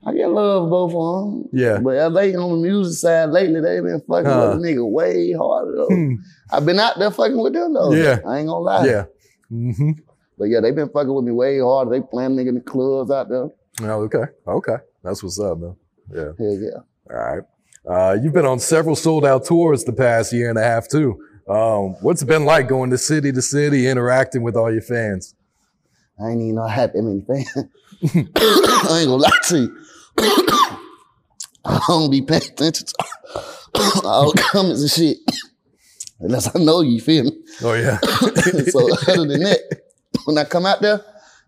I 0.04 0.12
get 0.14 0.30
love 0.30 0.68
both 0.68 0.92
of 0.94 1.32
them. 1.42 1.48
Yeah. 1.52 1.78
But 1.78 1.94
LA 2.12 2.22
on 2.38 2.50
the 2.60 2.68
music 2.68 2.98
side 2.98 3.30
lately, 3.30 3.60
they 3.60 3.80
been 3.80 4.00
fucking 4.08 4.24
Huh. 4.24 4.54
with 4.56 4.64
a 4.64 4.68
nigga 4.68 4.90
way 4.90 5.32
harder 5.32 5.76
though. 5.76 5.86
Hmm. 5.86 6.14
I've 6.50 6.66
been 6.66 6.80
out 6.80 6.98
there 6.98 7.10
fucking 7.10 7.40
with 7.40 7.52
them 7.52 7.74
though. 7.74 7.92
Yeah. 7.92 8.18
I 8.26 8.38
ain't 8.38 8.48
gonna 8.48 8.58
lie. 8.58 8.86
Yeah. 8.86 9.04
Mm-hmm. 9.50 9.90
But 10.38 10.44
yeah, 10.46 10.60
they 10.60 10.70
been 10.72 10.88
fucking 10.88 11.12
with 11.14 11.24
me 11.24 11.30
way 11.32 11.60
harder. 11.60 11.90
They 11.90 12.00
playing 12.00 12.32
nigga 12.36 12.48
in 12.48 12.54
the 12.56 12.60
clubs 12.62 13.10
out 13.10 13.28
there. 13.28 13.48
Oh, 13.82 14.02
okay. 14.02 14.24
Okay. 14.46 14.76
That's 15.04 15.22
what's 15.22 15.38
up, 15.40 15.58
man. 15.58 15.76
Yeah. 16.12 16.32
Hell 16.38 16.58
yeah. 16.58 16.78
All 17.10 17.16
right. 17.16 17.42
Uh, 17.88 18.16
you've 18.20 18.32
been 18.32 18.46
on 18.46 18.58
several 18.58 18.96
sold 18.96 19.24
out 19.24 19.44
tours 19.44 19.84
the 19.84 19.92
past 19.92 20.32
year 20.32 20.48
and 20.50 20.58
a 20.58 20.62
half 20.62 20.88
too. 20.88 21.18
Um, 21.48 21.94
what's 22.00 22.22
it 22.22 22.26
been 22.26 22.44
like 22.44 22.68
going 22.68 22.90
to 22.90 22.98
city 22.98 23.32
to 23.32 23.42
city, 23.42 23.88
interacting 23.88 24.42
with 24.42 24.56
all 24.56 24.72
your 24.72 24.82
fans? 24.82 25.34
I 26.22 26.30
ain't 26.30 26.40
even 26.42 26.54
know 26.56 26.62
I 26.62 26.70
had 26.70 26.92
that 26.92 27.02
many 27.02 27.20
fans. 27.22 27.48
I 28.14 28.98
ain't 29.00 29.08
gonna 29.08 29.16
lie 29.16 29.30
to 29.48 29.58
you. 29.58 29.78
I 31.64 31.80
don't 31.88 32.10
be 32.10 32.22
paying 32.22 32.42
attention 32.42 32.86
to 32.86 32.94
all 34.04 34.32
the 34.32 34.42
comments 34.52 34.80
and 34.82 34.90
shit. 34.90 35.18
Unless 36.20 36.54
I 36.54 36.58
know 36.60 36.80
you, 36.82 37.00
feel 37.00 37.24
me? 37.24 37.32
Oh 37.62 37.74
yeah. 37.74 37.98
so 38.70 38.92
other 39.08 39.26
than 39.26 39.40
that, 39.42 39.60
when 40.24 40.38
I 40.38 40.44
come 40.44 40.66
out 40.66 40.80
there 40.80 41.00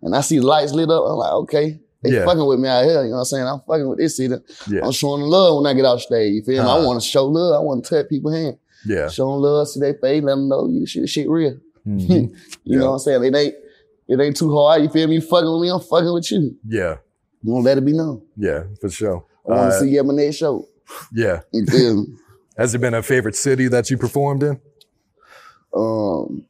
and 0.02 0.14
I 0.16 0.20
see 0.20 0.38
the 0.38 0.46
lights 0.46 0.72
lit 0.72 0.90
up, 0.90 1.04
I'm 1.06 1.16
like, 1.16 1.32
okay, 1.32 1.80
they 2.02 2.10
Yeah. 2.10 2.24
fucking 2.24 2.44
with 2.46 2.58
me 2.58 2.68
out 2.68 2.84
here. 2.84 3.02
You 3.04 3.10
know 3.10 3.14
what 3.16 3.18
I'm 3.20 3.24
saying? 3.26 3.46
I'm 3.46 3.60
fucking 3.66 3.88
with 3.88 3.98
this 3.98 4.16
city. 4.16 4.34
yeah. 4.68 4.80
I'm 4.84 4.92
showing 4.92 5.22
love 5.22 5.62
when 5.62 5.66
I 5.70 5.74
get 5.74 5.84
off 5.84 6.00
stage. 6.00 6.32
You 6.32 6.42
feel 6.42 6.62
me? 6.64 6.68
I 6.68 6.72
Uh-huh. 6.74 6.86
want 6.86 7.00
to 7.00 7.06
show 7.06 7.26
love. 7.26 7.54
I 7.54 7.64
want 7.64 7.84
to 7.84 7.90
touch 8.02 8.08
people's 8.08 8.34
hand. 8.34 8.58
Yeah. 8.84 9.08
Show 9.08 9.30
them 9.32 9.40
love, 9.42 9.68
see 9.68 9.80
their 9.80 9.94
face, 9.94 10.22
let 10.22 10.32
them 10.34 10.48
know 10.48 10.68
you 10.68 10.86
shit, 10.86 11.08
shit 11.08 11.28
real. 11.28 11.56
Mhm. 11.86 12.08
You 12.64 12.74
Yeah. 12.74 12.78
know 12.78 12.86
what 12.86 12.92
I'm 12.94 12.98
saying? 13.00 13.24
It 13.24 13.36
ain't 13.36 13.54
it 14.08 14.20
ain't 14.20 14.36
too 14.36 14.54
hard. 14.54 14.82
You 14.82 14.88
feel 14.88 15.08
me? 15.08 15.14
You 15.16 15.20
fucking 15.20 15.50
with 15.52 15.62
me, 15.62 15.70
I'm 15.70 15.80
fucking 15.80 16.12
with 16.12 16.30
you. 16.30 16.56
Yeah. 16.66 16.96
You 17.42 17.52
want 17.52 17.64
to 17.64 17.68
let 17.68 17.78
it 17.78 17.84
be 17.84 17.92
known. 17.92 18.22
Yeah. 18.36 18.64
For 18.80 18.88
sure. 18.90 19.24
I 19.46 19.50
want 19.50 19.70
to 19.72 19.76
Uh, 19.76 19.80
see 19.80 19.88
you 19.90 19.98
at 20.00 20.06
my 20.06 20.14
next 20.14 20.36
show. 20.36 20.66
yeah. 21.12 21.40
You 21.52 21.66
feel 21.66 21.96
me? 22.02 22.06
Has 22.56 22.72
there 22.72 22.80
been 22.80 22.94
a 22.94 23.02
favorite 23.02 23.34
city 23.36 23.68
that 23.68 23.90
you 23.90 23.98
performed 23.98 24.42
in? 24.42 24.60
Um, 25.74 26.44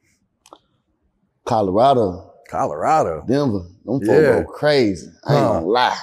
Colorado, 1.44 2.32
Colorado. 2.48 3.24
Denver, 3.26 3.60
them 3.84 4.00
folks 4.00 4.06
Yeah. 4.08 4.42
go 4.42 4.44
crazy. 4.44 5.08
I 5.24 5.34
ain't 5.34 5.44
gonna 5.46 5.66
lie. 5.66 5.96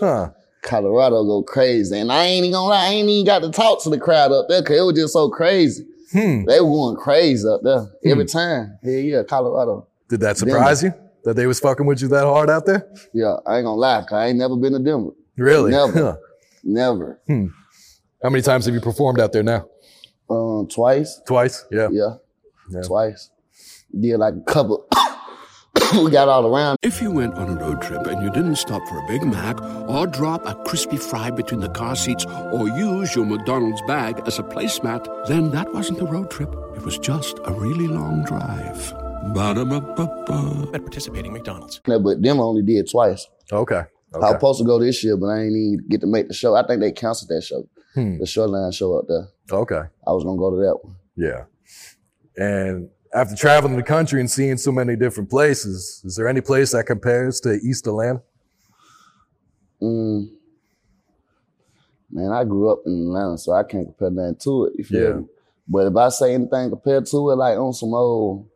Huh. 0.00 0.30
Colorado 0.62 1.24
go 1.24 1.42
crazy. 1.42 1.98
And 1.98 2.12
I 2.12 2.24
ain't 2.24 2.44
even 2.44 2.52
gonna 2.52 2.68
lie, 2.68 2.86
I 2.86 2.88
ain't 2.90 3.08
even 3.08 3.26
got 3.26 3.42
to 3.42 3.50
talk 3.50 3.82
to 3.82 3.90
the 3.90 3.98
crowd 3.98 4.32
up 4.32 4.46
there 4.48 4.62
because 4.62 4.78
it 4.78 4.82
was 4.82 4.94
just 4.94 5.12
so 5.12 5.28
crazy. 5.28 5.84
Hmm. 6.12 6.44
They 6.44 6.60
were 6.60 6.68
going 6.70 6.96
crazy 6.96 7.48
up 7.48 7.62
there 7.64 7.86
every 8.04 8.26
time. 8.26 8.78
Yeah, 8.82 8.98
yeah, 8.98 9.22
Colorado. 9.24 9.88
Did 10.12 10.20
that 10.20 10.36
surprise 10.36 10.82
you? 10.82 10.92
That 11.24 11.36
they 11.36 11.46
was 11.46 11.58
fucking 11.58 11.86
with 11.86 12.02
you 12.02 12.08
that 12.08 12.24
hard 12.24 12.50
out 12.50 12.66
there? 12.66 12.86
Yeah, 13.14 13.36
I 13.46 13.56
ain't 13.56 13.64
gonna 13.64 13.76
lie, 13.76 14.02
'cause 14.02 14.12
I 14.12 14.26
ain't 14.26 14.36
never 14.38 14.56
been 14.56 14.74
to 14.74 14.78
Denver. 14.78 15.12
Really? 15.38 15.70
Never. 15.70 15.92
Huh. 15.98 16.16
Never. 16.62 17.18
How 18.22 18.28
many 18.28 18.42
times 18.42 18.66
have 18.66 18.74
you 18.74 18.82
performed 18.82 19.18
out 19.20 19.32
there 19.32 19.42
now? 19.42 19.64
Um, 20.28 20.68
twice. 20.68 21.18
Twice? 21.26 21.64
Yeah. 21.70 21.88
Yeah. 21.90 22.16
Yeah. 22.68 22.82
Twice. 22.82 23.30
Did 23.98 24.18
like 24.18 24.34
a 24.34 24.40
couple. 24.52 24.84
we 25.94 26.10
got 26.18 26.28
all 26.28 26.46
around. 26.54 26.76
If 26.82 27.00
you 27.00 27.10
went 27.10 27.34
on 27.36 27.48
a 27.56 27.58
road 27.58 27.80
trip 27.80 28.06
and 28.06 28.22
you 28.22 28.30
didn't 28.30 28.56
stop 28.56 28.86
for 28.86 28.98
a 28.98 29.06
Big 29.08 29.22
Mac 29.24 29.58
or 29.88 30.06
drop 30.06 30.46
a 30.46 30.54
crispy 30.66 30.98
fry 30.98 31.30
between 31.30 31.60
the 31.60 31.70
car 31.70 31.96
seats 31.96 32.26
or 32.52 32.68
use 32.68 33.16
your 33.16 33.24
McDonald's 33.24 33.80
bag 33.86 34.20
as 34.26 34.38
a 34.38 34.42
placemat, 34.42 35.26
then 35.26 35.50
that 35.52 35.72
wasn't 35.72 36.02
a 36.02 36.04
road 36.04 36.30
trip. 36.30 36.54
It 36.76 36.84
was 36.84 36.98
just 36.98 37.38
a 37.46 37.52
really 37.54 37.88
long 37.88 38.24
drive. 38.24 38.92
Ba-da-ba-ba-ba. 39.32 40.70
At 40.74 40.82
participating 40.82 41.32
McDonald's. 41.32 41.80
Yeah, 41.86 41.98
But 41.98 42.22
them 42.22 42.40
only 42.40 42.62
did 42.62 42.90
twice. 42.90 43.26
Okay. 43.52 43.76
I 44.14 44.18
was 44.18 44.24
Okay. 44.24 44.32
supposed 44.34 44.58
to 44.60 44.64
go 44.66 44.78
this 44.78 45.02
year, 45.04 45.16
but 45.16 45.26
I 45.28 45.42
ain't 45.42 45.56
even 45.56 45.86
get 45.88 46.00
to 46.02 46.06
make 46.06 46.28
the 46.28 46.34
show. 46.34 46.54
I 46.54 46.66
think 46.66 46.80
they 46.80 46.92
canceled 46.92 47.28
that 47.30 47.42
show. 47.42 47.66
Hmm. 47.94 48.18
The 48.18 48.26
Shoreline 48.26 48.72
show 48.72 48.98
up 48.98 49.06
there. 49.08 49.28
Okay. 49.50 49.82
I 50.06 50.12
was 50.12 50.24
gonna 50.24 50.38
go 50.38 50.50
to 50.50 50.56
that 50.56 50.76
one. 50.82 50.96
Yeah. 51.16 51.44
And 52.36 52.88
after 53.14 53.34
traveling 53.36 53.76
the 53.76 53.82
country 53.82 54.20
and 54.20 54.30
seeing 54.30 54.56
so 54.56 54.72
many 54.72 54.96
different 54.96 55.30
places, 55.30 56.02
is 56.04 56.16
there 56.16 56.28
any 56.28 56.40
place 56.40 56.72
that 56.72 56.84
compares 56.86 57.40
to 57.40 57.54
East 57.54 57.86
Atlanta? 57.86 58.22
Mm. 59.82 60.28
Man, 62.10 62.30
I 62.32 62.44
grew 62.44 62.70
up 62.70 62.80
in 62.86 63.06
Atlanta, 63.06 63.38
so 63.38 63.52
I 63.52 63.62
can't 63.62 63.86
compare 63.86 64.10
nothing 64.10 64.36
to 64.40 64.64
it. 64.66 64.72
You 64.76 64.84
feel 64.84 65.02
Yeah. 65.02 65.16
me? 65.16 65.26
But 65.68 65.86
if 65.86 65.96
I 65.96 66.08
say 66.10 66.34
anything 66.34 66.70
compared 66.70 67.06
to 67.06 67.30
it, 67.30 67.36
like 67.36 67.56
on 67.58 67.72
some 67.72 67.94
old 67.94 68.46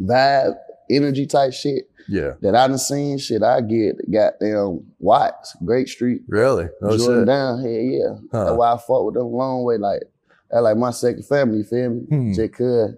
vibe, 0.00 0.54
energy 0.90 1.26
type 1.26 1.52
shit 1.52 1.84
Yeah. 2.08 2.32
that 2.42 2.54
I 2.56 2.66
done 2.68 2.78
seen, 2.78 3.18
shit, 3.18 3.42
I 3.42 3.60
get 3.60 3.96
goddamn 4.10 4.84
Watts, 4.98 5.56
Grape 5.64 5.88
Street, 5.88 6.22
Really? 6.28 6.68
Oh 6.82 6.96
Jordan 6.96 7.20
shit. 7.22 7.26
down 7.26 7.60
here, 7.62 7.80
yeah. 7.80 8.14
Huh. 8.32 8.44
That's 8.46 8.56
why 8.56 8.72
I 8.72 8.78
fought 8.78 9.06
with 9.06 9.14
them 9.14 9.24
a 9.26 9.28
long 9.28 9.64
way. 9.64 9.76
Like 9.76 10.02
that 10.50 10.60
like 10.62 10.76
my 10.76 10.90
second 10.90 11.24
family, 11.26 11.58
you 11.58 11.64
feel 11.64 11.90
me? 11.90 12.00
Hmm. 12.08 12.32
Just 12.32 12.52
cause 12.54 12.94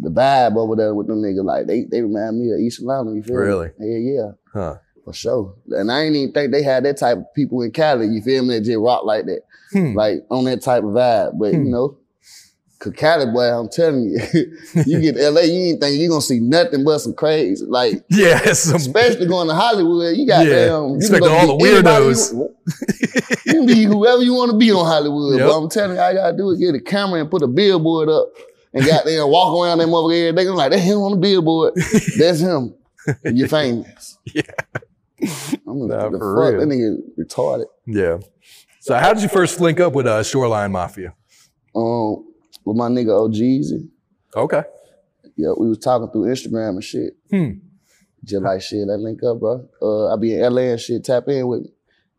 the 0.00 0.10
vibe 0.10 0.56
over 0.56 0.74
there 0.76 0.94
with 0.94 1.06
them 1.06 1.22
niggas, 1.22 1.44
like 1.44 1.66
they 1.66 1.84
they 1.90 2.02
remind 2.02 2.38
me 2.40 2.52
of 2.52 2.58
East 2.60 2.80
Atlanta, 2.80 3.12
you 3.14 3.22
feel 3.22 3.36
Really? 3.36 3.66
me? 3.78 3.86
Really? 3.86 4.04
Yeah, 4.14 4.22
yeah. 4.22 4.30
Huh. 4.52 4.74
For 5.04 5.12
sure. 5.12 5.54
And 5.70 5.92
I 5.92 6.00
ain't 6.02 6.16
even 6.16 6.32
think 6.32 6.50
they 6.50 6.62
had 6.62 6.84
that 6.86 6.96
type 6.96 7.18
of 7.18 7.34
people 7.34 7.60
in 7.62 7.70
Cali, 7.72 8.06
you 8.06 8.22
feel 8.22 8.42
me, 8.42 8.54
that 8.54 8.64
just 8.64 8.78
rock 8.78 9.04
like 9.04 9.26
that. 9.26 9.42
Hmm. 9.72 9.94
Like 9.94 10.24
on 10.30 10.44
that 10.44 10.62
type 10.62 10.82
of 10.82 10.90
vibe. 10.90 11.38
But 11.38 11.52
Hmm. 11.54 11.64
you 11.66 11.70
know, 11.72 11.98
Cali 12.92 13.26
boy, 13.32 13.44
I'm 13.44 13.68
telling 13.68 14.04
you, 14.04 14.18
you 14.86 15.00
get 15.00 15.16
to 15.16 15.30
LA, 15.30 15.40
you 15.42 15.70
ain't 15.70 15.80
think 15.80 15.98
you 16.00 16.08
gonna 16.08 16.20
see 16.20 16.40
nothing 16.40 16.84
but 16.84 16.98
some 16.98 17.14
crazy. 17.14 17.64
Like 17.66 18.04
Yeah. 18.10 18.52
Some, 18.52 18.76
especially 18.76 19.26
going 19.26 19.48
to 19.48 19.54
Hollywood, 19.54 20.16
you 20.16 20.26
got 20.26 20.46
Yeah. 20.46 20.66
damn 20.66 21.00
you 21.00 21.20
go 21.20 21.32
all 21.32 21.56
the 21.58 21.64
weirdos. 21.64 22.32
You, 22.32 22.54
you 23.46 23.52
can 23.52 23.66
be 23.66 23.84
whoever 23.84 24.22
you 24.22 24.34
want 24.34 24.50
to 24.52 24.56
be 24.58 24.70
on 24.72 24.84
Hollywood. 24.86 25.38
Yep. 25.38 25.48
But 25.48 25.56
I'm 25.58 25.68
telling 25.70 25.96
you, 25.96 26.02
all 26.02 26.10
you 26.10 26.16
gotta 26.18 26.36
do 26.36 26.50
is 26.50 26.58
get 26.58 26.74
a 26.74 26.80
camera 26.80 27.20
and 27.20 27.30
put 27.30 27.42
a 27.42 27.46
billboard 27.48 28.08
up 28.08 28.28
and 28.72 28.84
got 28.86 29.04
there 29.04 29.22
and 29.22 29.30
walk 29.30 29.52
around 29.62 29.78
that 29.78 29.88
motherfucker 29.88 30.28
every 30.30 30.44
day. 30.44 30.48
I'm 30.50 30.56
like, 30.56 30.70
that's 30.72 30.82
him 30.82 30.98
on 30.98 31.12
the 31.12 31.16
billboard. 31.18 31.74
That's 32.18 32.40
him. 32.40 32.74
And 33.24 33.36
you're 33.38 33.48
famous. 33.48 34.18
Yeah. 34.34 34.42
I'm 35.66 35.86
Nah, 35.88 36.02
like, 36.04 36.12
the 36.12 36.18
for 36.18 36.36
fuck, 36.44 36.52
real. 36.52 36.60
that 36.60 36.68
nigga 36.74 36.96
retarded. 37.18 37.66
yeah. 37.86 38.18
So 38.80 38.94
how 38.96 39.12
did 39.14 39.22
you 39.22 39.28
first 39.30 39.60
link 39.60 39.80
up 39.80 39.94
with 39.94 40.06
uh, 40.06 40.22
Shoreline 40.22 40.72
Mafia? 40.72 41.14
Um, 41.74 42.26
with 42.64 42.76
my 42.76 42.88
nigga 42.88 43.08
Ohgeesy. 43.08 43.88
Okay. 44.36 44.62
Yeah, 45.36 45.52
we 45.58 45.68
was 45.68 45.78
talking 45.78 46.10
through 46.10 46.26
Instagram 46.26 46.70
and 46.70 46.84
shit. 46.84 47.16
Hmm. 47.30 47.50
Just 48.24 48.42
like 48.42 48.62
shit, 48.62 48.86
let 48.86 49.00
link 49.00 49.22
up, 49.22 49.38
bro. 49.40 49.68
Uh, 49.82 50.14
I 50.14 50.16
be 50.16 50.34
in 50.34 50.40
LA 50.40 50.62
and 50.62 50.80
shit, 50.80 51.04
tap 51.04 51.28
in 51.28 51.46
with 51.46 51.62
me. 51.62 51.70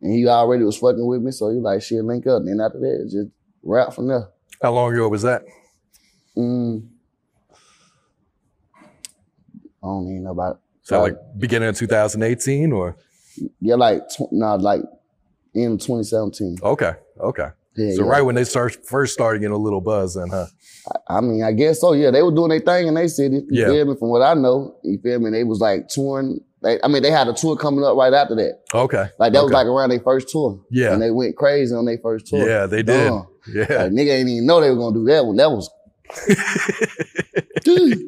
And 0.02 0.12
he 0.12 0.26
already 0.28 0.62
was 0.62 0.76
fucking 0.76 1.04
with 1.04 1.22
me, 1.22 1.32
so 1.32 1.50
he 1.50 1.58
like, 1.58 1.82
shit, 1.82 2.04
link 2.04 2.26
up. 2.26 2.40
And 2.40 2.48
Then 2.48 2.60
after 2.60 2.78
that, 2.78 3.08
just 3.10 3.28
rap 3.62 3.92
from 3.92 4.08
there. 4.08 4.28
How 4.62 4.72
long 4.72 4.92
ago 4.92 5.08
was 5.08 5.22
that? 5.22 5.42
Mm. 6.36 6.86
I 8.74 9.86
don't 9.86 10.08
even 10.08 10.24
know 10.24 10.30
about 10.30 10.60
So 10.82 11.00
like 11.02 11.16
beginning 11.38 11.68
of 11.68 11.76
2018 11.76 12.72
or? 12.72 12.96
Yeah, 13.60 13.74
like, 13.74 14.08
tw- 14.08 14.32
nah, 14.32 14.54
like 14.54 14.82
in 15.54 15.78
2017. 15.78 16.58
Okay. 16.62 16.92
Okay. 17.18 17.48
Yeah, 17.76 17.94
so 17.94 18.04
yeah. 18.04 18.10
right 18.10 18.22
when 18.22 18.34
they 18.34 18.44
start 18.44 18.76
first 18.86 19.12
started 19.12 19.40
getting 19.40 19.54
a 19.54 19.58
little 19.58 19.80
buzz 19.80 20.14
then, 20.14 20.28
huh? 20.30 20.46
I 21.08 21.20
mean, 21.20 21.42
I 21.42 21.52
guess 21.52 21.80
so. 21.80 21.92
Yeah, 21.92 22.10
they 22.10 22.22
were 22.22 22.30
doing 22.34 22.50
their 22.50 22.60
thing 22.60 22.86
in 22.88 22.94
their 22.94 23.08
city. 23.08 23.36
You 23.36 23.62
Yeah. 23.62 23.66
feel 23.66 23.84
me? 23.86 23.96
From 23.98 24.08
what 24.10 24.22
I 24.22 24.34
know, 24.34 24.76
you 24.84 24.98
feel 25.02 25.18
me? 25.18 25.30
They 25.30 25.44
was 25.44 25.60
like 25.60 25.88
touring. 25.88 26.40
They, 26.62 26.80
I 26.82 26.88
mean, 26.88 27.02
they 27.02 27.10
had 27.10 27.28
a 27.28 27.32
tour 27.34 27.56
coming 27.56 27.84
up 27.84 27.96
right 27.96 28.12
after 28.12 28.34
that. 28.36 28.60
Okay. 28.72 29.06
Like 29.18 29.32
that 29.32 29.42
was 29.42 29.52
like 29.52 29.66
around 29.66 29.90
their 29.90 30.00
first 30.00 30.28
tour. 30.28 30.60
Yeah. 30.70 30.92
and 30.92 31.02
they 31.02 31.10
went 31.10 31.36
crazy 31.36 31.74
on 31.74 31.84
their 31.84 31.98
first 31.98 32.26
tour. 32.28 32.48
Yeah, 32.48 32.66
they 32.66 32.82
did. 32.82 33.08
Dumb. 33.08 33.26
Yeah. 33.52 33.60
Like, 33.68 33.92
nigga 33.92 34.12
ain't 34.18 34.28
even 34.28 34.46
know 34.46 34.60
they 34.60 34.70
were 34.70 34.76
gonna 34.76 34.94
do 34.96 35.04
that 35.06 35.24
one. 35.26 35.36
That 35.36 35.50
was. 35.50 35.68
Dude, 37.64 37.98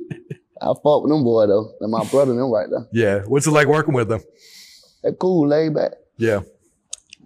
I 0.63 0.73
fought 0.83 1.03
with 1.03 1.13
them 1.13 1.25
boy 1.25 1.47
though. 1.47 1.73
And 1.81 1.91
my 1.91 2.05
brother 2.05 2.33
and 2.33 2.41
them 2.41 2.51
right 2.51 2.69
there. 2.71 2.87
Yeah. 2.93 3.25
What's 3.27 3.47
it 3.47 3.51
like 3.51 3.67
working 3.69 3.95
with 3.95 4.09
them? 4.09 4.21
They 5.03 5.11
cool, 5.19 5.47
laid 5.49 5.75
back. 5.75 5.93
Yeah. 6.17 6.41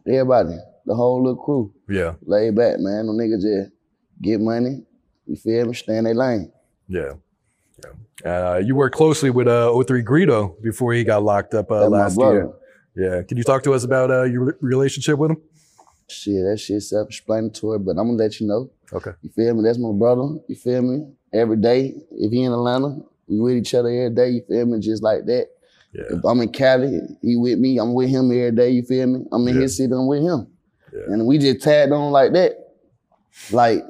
Everybody, 0.06 0.56
the 0.87 0.95
whole 0.95 1.23
little 1.23 1.37
crew, 1.43 1.73
Yeah. 1.89 2.15
laid 2.23 2.55
back, 2.57 2.79
man. 2.81 3.07
Them 3.07 3.17
niggas 3.19 3.43
just 3.43 3.71
get 4.21 4.41
money. 4.41 4.85
You 5.27 5.37
feel 5.37 5.67
me? 5.67 5.75
Stay 5.75 5.97
in 5.97 6.05
their 6.05 6.15
lane. 6.15 6.51
Yeah. 6.89 7.12
Yeah. 8.25 8.55
Uh, 8.55 8.59
you 8.59 8.75
worked 8.75 8.95
closely 8.97 9.31
with 9.31 9.49
uh, 9.49 9.73
03 9.85 10.03
Greedo 10.05 10.61
before 10.62 10.93
he 10.93 11.05
got 11.05 11.23
locked 11.23 11.55
up 11.55 11.71
uh, 11.71 11.89
last 11.89 12.19
year. 12.19 12.51
Yeah. 12.97 13.23
Can 13.23 13.39
you 13.39 13.45
talk 13.45 13.62
to 13.65 13.73
us 13.73 13.85
about 13.85 14.11
uh, 14.11 14.25
your 14.25 14.57
relationship 14.61 15.19
with 15.19 15.31
him? 15.33 15.39
Shit, 16.09 16.45
that 16.45 16.59
shit 16.61 16.83
self-explanatory, 16.83 17.79
but 17.79 17.93
I'm 17.93 18.09
gonna 18.09 18.12
let 18.19 18.39
you 18.39 18.47
know. 18.47 18.71
Okay. 18.93 19.12
You 19.23 19.31
feel 19.31 19.55
me? 19.55 19.62
That's 19.62 19.79
my 19.79 19.93
brother. 19.93 20.37
You 20.49 20.55
feel 20.57 20.83
me? 20.83 21.07
Every 21.33 21.57
day, 21.57 21.95
if 22.11 22.31
he 22.31 22.43
in 22.43 22.53
Atlanta, 22.53 22.99
we 23.27 23.41
with 23.41 23.55
each 23.57 23.73
other 23.75 23.89
every 23.89 24.15
day. 24.15 24.29
You 24.31 24.43
feel 24.47 24.67
me? 24.67 24.79
Just 24.81 25.03
like 25.03 25.25
that. 25.27 25.47
Yeah. 25.95 26.03
If 26.11 26.25
I'm 26.25 26.41
in 26.43 26.51
Cali, 26.53 27.01
he 27.23 27.37
with 27.37 27.59
me. 27.59 27.79
I'm 27.79 27.95
with 27.95 28.11
him 28.11 28.27
every 28.31 28.51
day. 28.53 28.71
You 28.71 28.83
feel 28.83 29.07
me? 29.07 29.25
I'm 29.33 29.49
in 29.49 29.55
Yeah. 29.55 29.62
his 29.62 29.77
city. 29.79 29.93
I'm 29.93 30.07
with 30.07 30.23
him. 30.23 30.49
Yeah. 30.92 31.12
And 31.14 31.26
we 31.26 31.38
just 31.38 31.62
tagged 31.62 31.92
on 31.92 32.12
like 32.12 32.32
that. 32.32 32.52
Like, 33.50 33.82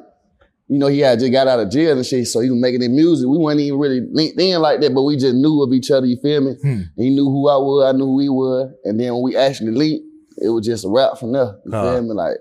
you 0.68 0.78
know, 0.78 0.86
he 0.86 1.00
had 1.00 1.18
just 1.18 1.32
got 1.32 1.48
out 1.48 1.60
of 1.60 1.70
jail 1.70 1.96
and 1.96 2.06
shit, 2.06 2.26
so 2.28 2.40
he 2.40 2.48
was 2.50 2.58
making 2.60 2.80
the 2.80 2.88
music. 2.88 3.28
We 3.28 3.36
weren't 3.38 3.60
even 3.60 3.78
really 3.78 4.00
linked 4.10 4.40
in 4.40 4.60
like 4.60 4.80
that, 4.80 4.94
but 4.94 5.02
we 5.02 5.16
just 5.16 5.34
knew 5.34 5.62
of 5.62 5.72
each 5.72 5.90
other. 5.90 6.06
You 6.06 6.16
feel 6.22 6.40
me? 6.40 6.54
Hmm. 6.62 6.80
He 6.96 7.10
knew 7.10 7.24
who 7.26 7.48
I 7.48 7.56
was. 7.56 7.84
I 7.92 7.96
knew 7.96 8.06
who 8.06 8.20
he 8.20 8.28
was. 8.28 8.72
And 8.84 8.98
then 8.98 9.12
when 9.14 9.22
we 9.22 9.36
actually 9.36 9.72
linked, 9.72 10.06
it 10.38 10.48
was 10.48 10.64
just 10.64 10.84
a 10.84 10.88
rap 10.88 11.18
from 11.18 11.32
there. 11.32 11.56
You 11.66 11.72
Huh. 11.72 11.82
feel 11.92 12.02
me? 12.02 12.10
Like, 12.14 12.36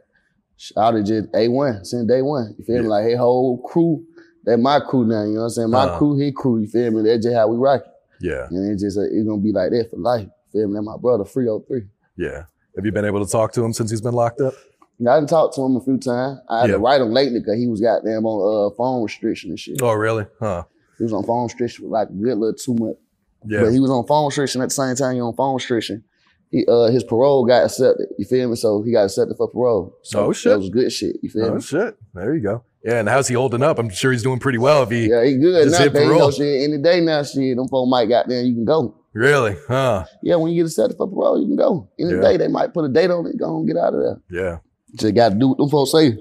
shout 0.57 0.95
out 0.95 1.03
just 1.05 1.31
A1 1.33 1.83
since 1.85 2.07
day 2.07 2.21
one. 2.21 2.55
You 2.57 2.63
feel 2.63 2.75
Yeah. 2.77 2.81
me? 2.83 2.87
Like, 2.87 3.03
hey, 3.05 3.15
whole 3.15 3.57
crew. 3.63 4.05
That 4.45 4.57
my 4.57 4.79
crew 4.79 5.05
now, 5.05 5.23
you 5.23 5.33
know 5.33 5.39
what 5.41 5.43
I'm 5.45 5.49
saying? 5.51 5.69
My 5.69 5.83
Uh-huh. 5.83 5.97
crew, 5.99 6.15
his 6.17 6.33
crew, 6.35 6.59
you 6.59 6.67
feel 6.67 6.89
me? 6.91 7.03
That's 7.03 7.23
just 7.23 7.35
how 7.35 7.47
we 7.47 7.57
rock 7.57 7.81
it. 7.85 8.25
Yeah. 8.25 8.47
And 8.49 8.71
it's 8.71 8.81
just, 8.81 8.97
it's 8.97 9.27
gonna 9.27 9.41
be 9.41 9.51
like 9.51 9.69
that 9.71 9.89
for 9.91 9.97
life. 9.97 10.27
You 10.53 10.61
feel 10.61 10.67
me? 10.69 10.73
That's 10.75 10.85
my 10.85 10.97
brother, 10.97 11.25
303. 11.25 11.83
Yeah. 12.17 12.43
Have 12.75 12.85
you 12.85 12.91
been 12.91 13.05
able 13.05 13.23
to 13.25 13.31
talk 13.31 13.51
to 13.53 13.63
him 13.63 13.73
since 13.73 13.91
he's 13.91 14.01
been 14.01 14.13
locked 14.13 14.41
up? 14.41 14.53
I 15.01 15.03
done 15.05 15.25
talked 15.27 15.55
to 15.55 15.61
him 15.63 15.75
a 15.75 15.81
few 15.81 15.97
times. 15.97 16.39
I 16.47 16.61
had 16.61 16.69
Yeah. 16.69 16.75
to 16.75 16.79
write 16.79 17.01
him 17.01 17.11
lately 17.11 17.39
because 17.39 17.57
he 17.57 17.67
was 17.67 17.81
goddamn 17.81 18.25
on 18.25 18.71
uh, 18.71 18.75
phone 18.75 19.03
restriction 19.03 19.49
and 19.49 19.59
shit. 19.59 19.81
Oh, 19.81 19.93
really? 19.93 20.25
Huh. 20.39 20.63
He 20.97 21.03
was 21.03 21.13
on 21.13 21.23
phone 21.23 21.43
restriction 21.45 21.85
for 21.85 21.89
like 21.91 22.09
a 22.09 22.13
good 22.13 22.37
little 22.37 22.53
two 22.53 22.75
months. 22.75 22.99
Yeah. 23.47 23.61
But 23.63 23.71
he 23.71 23.79
was 23.79 23.89
on 23.89 24.05
phone 24.05 24.27
restriction 24.27 24.61
at 24.61 24.69
the 24.69 24.75
same 24.75 24.95
time 24.95 25.15
he 25.15 25.21
on 25.21 25.35
phone 25.35 25.55
restriction. 25.55 26.03
He 26.51 26.63
uh 26.67 26.87
his 26.91 27.03
parole 27.03 27.45
got 27.47 27.65
accepted. 27.65 28.07
You 28.19 28.25
feel 28.25 28.47
me? 28.49 28.55
So 28.55 28.83
he 28.83 28.91
got 28.91 29.05
accepted 29.05 29.35
for 29.37 29.47
parole. 29.47 29.97
So 30.03 30.27
Oh, 30.27 30.33
shit. 30.33 30.51
That 30.51 30.59
was 30.59 30.69
good 30.69 30.91
shit. 30.91 31.15
You 31.23 31.29
feel 31.29 31.45
Oh, 31.45 31.55
me? 31.55 31.61
shit. 31.61 31.97
There 32.13 32.35
you 32.35 32.41
go. 32.43 32.63
Yeah. 32.83 32.99
And 32.99 33.09
how's 33.09 33.27
he 33.27 33.33
holding 33.33 33.63
up? 33.63 33.79
I'm 33.79 33.89
sure 33.89 34.11
he's 34.11 34.21
doing 34.21 34.37
pretty 34.39 34.59
well 34.59 34.83
if 34.83 34.91
he. 34.91 35.09
Yeah, 35.09 35.23
he 35.25 35.37
good 35.37 35.63
Just 35.63 35.79
now. 35.79 35.83
hit 35.85 35.93
Cause 35.93 36.01
you 36.03 36.07
know 36.09 36.13
parole. 36.17 36.31
shit. 36.31 36.61
Any 36.69 36.77
day 36.77 36.99
now, 37.01 37.23
shit. 37.23 37.57
Them 37.57 37.67
folks 37.67 37.89
might 37.89 38.05
got 38.09 38.27
there. 38.27 38.43
You 38.43 38.53
can 38.53 38.65
go. 38.65 38.95
Really? 39.13 39.55
Huh. 39.67 40.05
Yeah, 40.23 40.35
when 40.37 40.51
you 40.51 40.57
get 40.57 40.63
a 40.63 40.65
accepted 40.67 40.97
for 40.97 41.07
parole, 41.07 41.39
you 41.41 41.47
can 41.47 41.55
go. 41.57 41.89
Any 41.99 42.13
Yeah. 42.13 42.21
day 42.21 42.37
they 42.37 42.47
might 42.47 42.73
put 42.73 42.85
a 42.85 42.89
date 42.89 43.11
on 43.11 43.25
it. 43.27 43.37
Go 43.37 43.57
and 43.57 43.67
get 43.67 43.77
out 43.77 43.93
of 43.93 43.99
there. 44.01 44.21
Yeah. 44.29 44.57
Just 44.95 45.15
got 45.15 45.29
to 45.29 45.35
do 45.35 45.49
what 45.49 45.57
them 45.57 45.69
folks 45.69 45.91
say. 45.91 46.17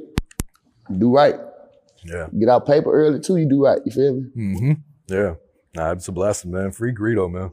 Do 0.99 1.15
right. 1.15 1.37
Yeah. 2.05 2.27
Get 2.39 2.49
out 2.49 2.67
paper 2.67 2.93
early 2.93 3.21
too. 3.21 3.37
You 3.37 3.49
do 3.49 3.65
right. 3.65 3.79
You 3.85 3.93
feel 3.93 4.15
me? 4.15 4.23
Mm-hmm. 4.37 4.73
Yeah. 5.09 5.35
Nah, 5.77 5.93
it's 5.93 6.09
a 6.09 6.13
blessing, 6.13 6.51
man. 6.51 6.73
Free 6.73 6.93
Greedo, 6.95 7.31
man. 7.31 7.51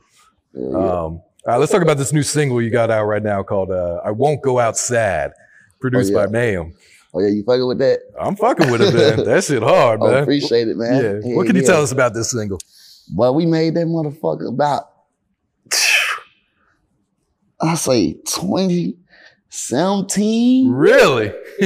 Yeah, 0.54 0.70
yeah. 0.72 0.76
Um, 0.78 0.82
all 0.82 1.22
right, 1.46 1.58
let's 1.58 1.72
talk 1.72 1.82
about 1.84 1.98
this 1.98 2.12
new 2.14 2.24
single 2.24 2.62
you 2.62 2.72
got 2.72 2.90
out 2.90 3.06
right 3.06 3.22
now 3.22 3.44
called 3.44 3.70
uh, 3.72 4.02
"I 4.04 4.10
Won't 4.12 4.42
Go 4.42 4.58
Out 4.60 4.76
Sad," 4.78 5.32
produced 5.80 6.12
Oh, 6.14 6.20
yeah. 6.20 6.26
by 6.26 6.32
Mayhem. 6.32 6.74
oh 7.14 7.20
yeah, 7.22 7.28
you 7.28 7.44
fucking 7.44 7.68
with 7.68 7.78
that? 7.78 8.00
I'm 8.20 8.36
fucking 8.36 8.72
with 8.72 8.82
it, 8.82 8.94
man. 8.94 9.26
that 9.26 9.44
shit 9.44 9.62
hard, 9.62 10.00
Oh, 10.02 10.08
man. 10.12 10.24
appreciate 10.24 10.68
it, 10.68 10.78
man. 10.78 11.22
Yeah. 11.24 11.36
What 11.36 11.46
can 11.46 11.56
you 11.56 11.62
tell 11.62 11.82
us 11.84 11.92
about 11.92 12.14
this 12.16 12.32
single? 12.32 12.58
Well, 13.16 13.34
we 13.36 13.46
made 13.46 13.76
that 13.76 13.86
motherfucker 13.86 14.50
about, 14.50 14.90
I 17.62 17.76
say 17.76 18.14
2017, 19.50 20.70
Really? 20.72 21.32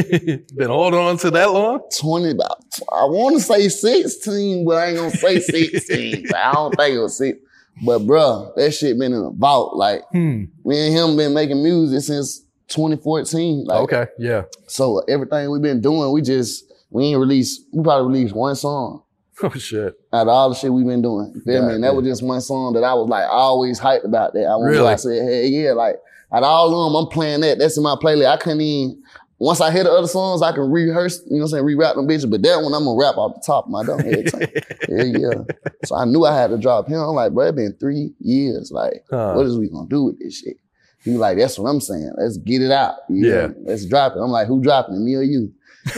Been 0.56 0.70
holding 0.70 1.00
on 1.00 1.18
to 1.18 1.32
that 1.32 1.52
long? 1.52 1.82
20, 2.00 2.32
about, 2.32 2.58
I 2.94 3.04
want 3.06 3.36
to 3.38 3.42
say 3.42 3.68
16, 3.70 4.66
but 4.66 4.78
I 4.78 4.88
ain't 4.88 4.98
gonna 4.98 5.10
say 5.12 5.40
16. 5.42 6.30
I 6.36 6.52
don't 6.54 6.76
think 6.78 6.96
it 6.96 7.00
was 7.00 7.18
six. 7.18 7.38
But 7.86 8.02
bruh, 8.02 8.54
that 8.56 8.72
shit 8.74 9.00
been 9.00 9.14
in 9.14 9.24
the 9.24 9.32
vault. 9.32 9.76
Like 9.78 10.04
Hmm. 10.12 10.44
me 10.66 10.88
and 10.88 10.94
him 10.96 11.16
been 11.18 11.34
making 11.34 11.64
music 11.64 12.02
since 12.02 12.40
2014. 12.68 13.66
Like 13.66 13.80
Okay. 13.82 14.08
Yeah. 14.20 14.44
so 14.68 15.00
everything 15.08 15.50
we've 15.52 15.62
been 15.62 15.82
doing, 15.82 16.12
we 16.12 16.22
just 16.22 16.66
we 16.90 17.06
ain't 17.06 17.20
released. 17.20 17.62
We 17.74 17.82
probably 17.84 18.08
released 18.20 18.36
one 18.36 18.56
song 18.56 19.04
Oh 19.44 19.50
shit. 19.50 19.96
out 20.14 20.24
of 20.24 20.28
all 20.28 20.50
the 20.50 20.56
shit 20.56 20.72
we've 20.72 20.86
been 20.86 21.02
doing. 21.02 21.32
You 21.36 21.42
feel 21.42 21.68
me? 21.68 21.74
And 21.76 21.84
that 21.84 21.96
was 21.96 22.06
just 22.06 22.22
one 22.24 22.42
song 22.42 22.74
that 22.74 22.84
I 22.84 22.94
was 22.94 23.10
like 23.10 23.26
always 23.30 23.80
hyped 23.80 24.06
about. 24.06 24.34
That 24.34 24.46
I 24.46 24.56
Really? 24.64 24.88
I 24.88 24.96
said, 24.98 25.24
hey, 25.24 25.48
yeah, 25.48 25.72
like 25.72 25.96
out 26.32 26.44
of 26.44 26.50
all 26.50 26.68
of 26.88 26.94
them, 26.94 26.96
I'm 27.04 27.12
playing 27.12 27.42
that. 27.42 27.58
That's 27.58 27.78
in 27.78 27.84
my 27.84 27.96
playlist. 27.96 28.28
I 28.28 28.38
couldn't 28.38 28.62
even. 28.62 29.02
Once 29.40 29.60
I 29.60 29.72
hear 29.72 29.84
the 29.84 29.92
other 29.92 30.06
songs, 30.08 30.44
I 30.44 30.52
can 30.52 30.70
rehearse, 30.70 31.20
you 31.26 31.32
know 31.32 31.38
what 31.38 31.42
I'm 31.46 31.48
saying, 31.50 31.66
re-rap 31.66 31.96
them 31.96 32.08
bitches. 32.08 32.30
But 32.30 32.44
that 32.44 32.62
one, 32.62 32.74
I'm 32.76 32.84
gonna 32.86 32.96
rap 33.00 33.18
off 33.18 33.34
the 33.34 33.42
top 33.44 33.66
of 33.66 33.72
my 33.72 33.84
dome 33.84 34.02
every 34.06 34.24
time. 34.26 34.42
yeah, 34.88 35.04
yeah. 35.04 35.44
So 35.82 35.96
I 35.96 36.06
knew 36.06 36.24
I 36.26 36.36
had 36.40 36.52
to 36.52 36.60
drop 36.60 36.88
him. 36.88 37.00
I'm 37.00 37.16
like, 37.16 37.32
bro, 37.34 37.48
it's 37.48 37.56
been 37.56 37.76
three 37.80 38.14
years. 38.20 38.72
Like, 38.72 39.04
Huh. 39.10 39.34
what 39.34 39.48
is 39.48 39.58
we 39.58 39.68
gonna 39.70 39.90
do 39.90 40.04
with 40.04 40.20
this 40.20 40.38
shit? 40.38 40.58
He 41.04 41.18
like, 41.18 41.40
that's 41.40 41.58
what 41.58 41.68
I'm 41.72 41.82
saying. 41.82 42.12
Let's 42.20 42.38
get 42.38 42.62
it 42.62 42.70
out. 42.70 42.98
You 43.10 43.26
Yeah. 43.28 43.48
know? 43.48 43.56
Let's 43.66 43.88
drop 43.88 44.14
it. 44.16 44.20
I'm 44.20 44.30
like, 44.30 44.46
who 44.48 44.62
dropping 44.62 44.94
it? 44.96 45.00
Me 45.00 45.16
or 45.16 45.24
you? 45.24 45.52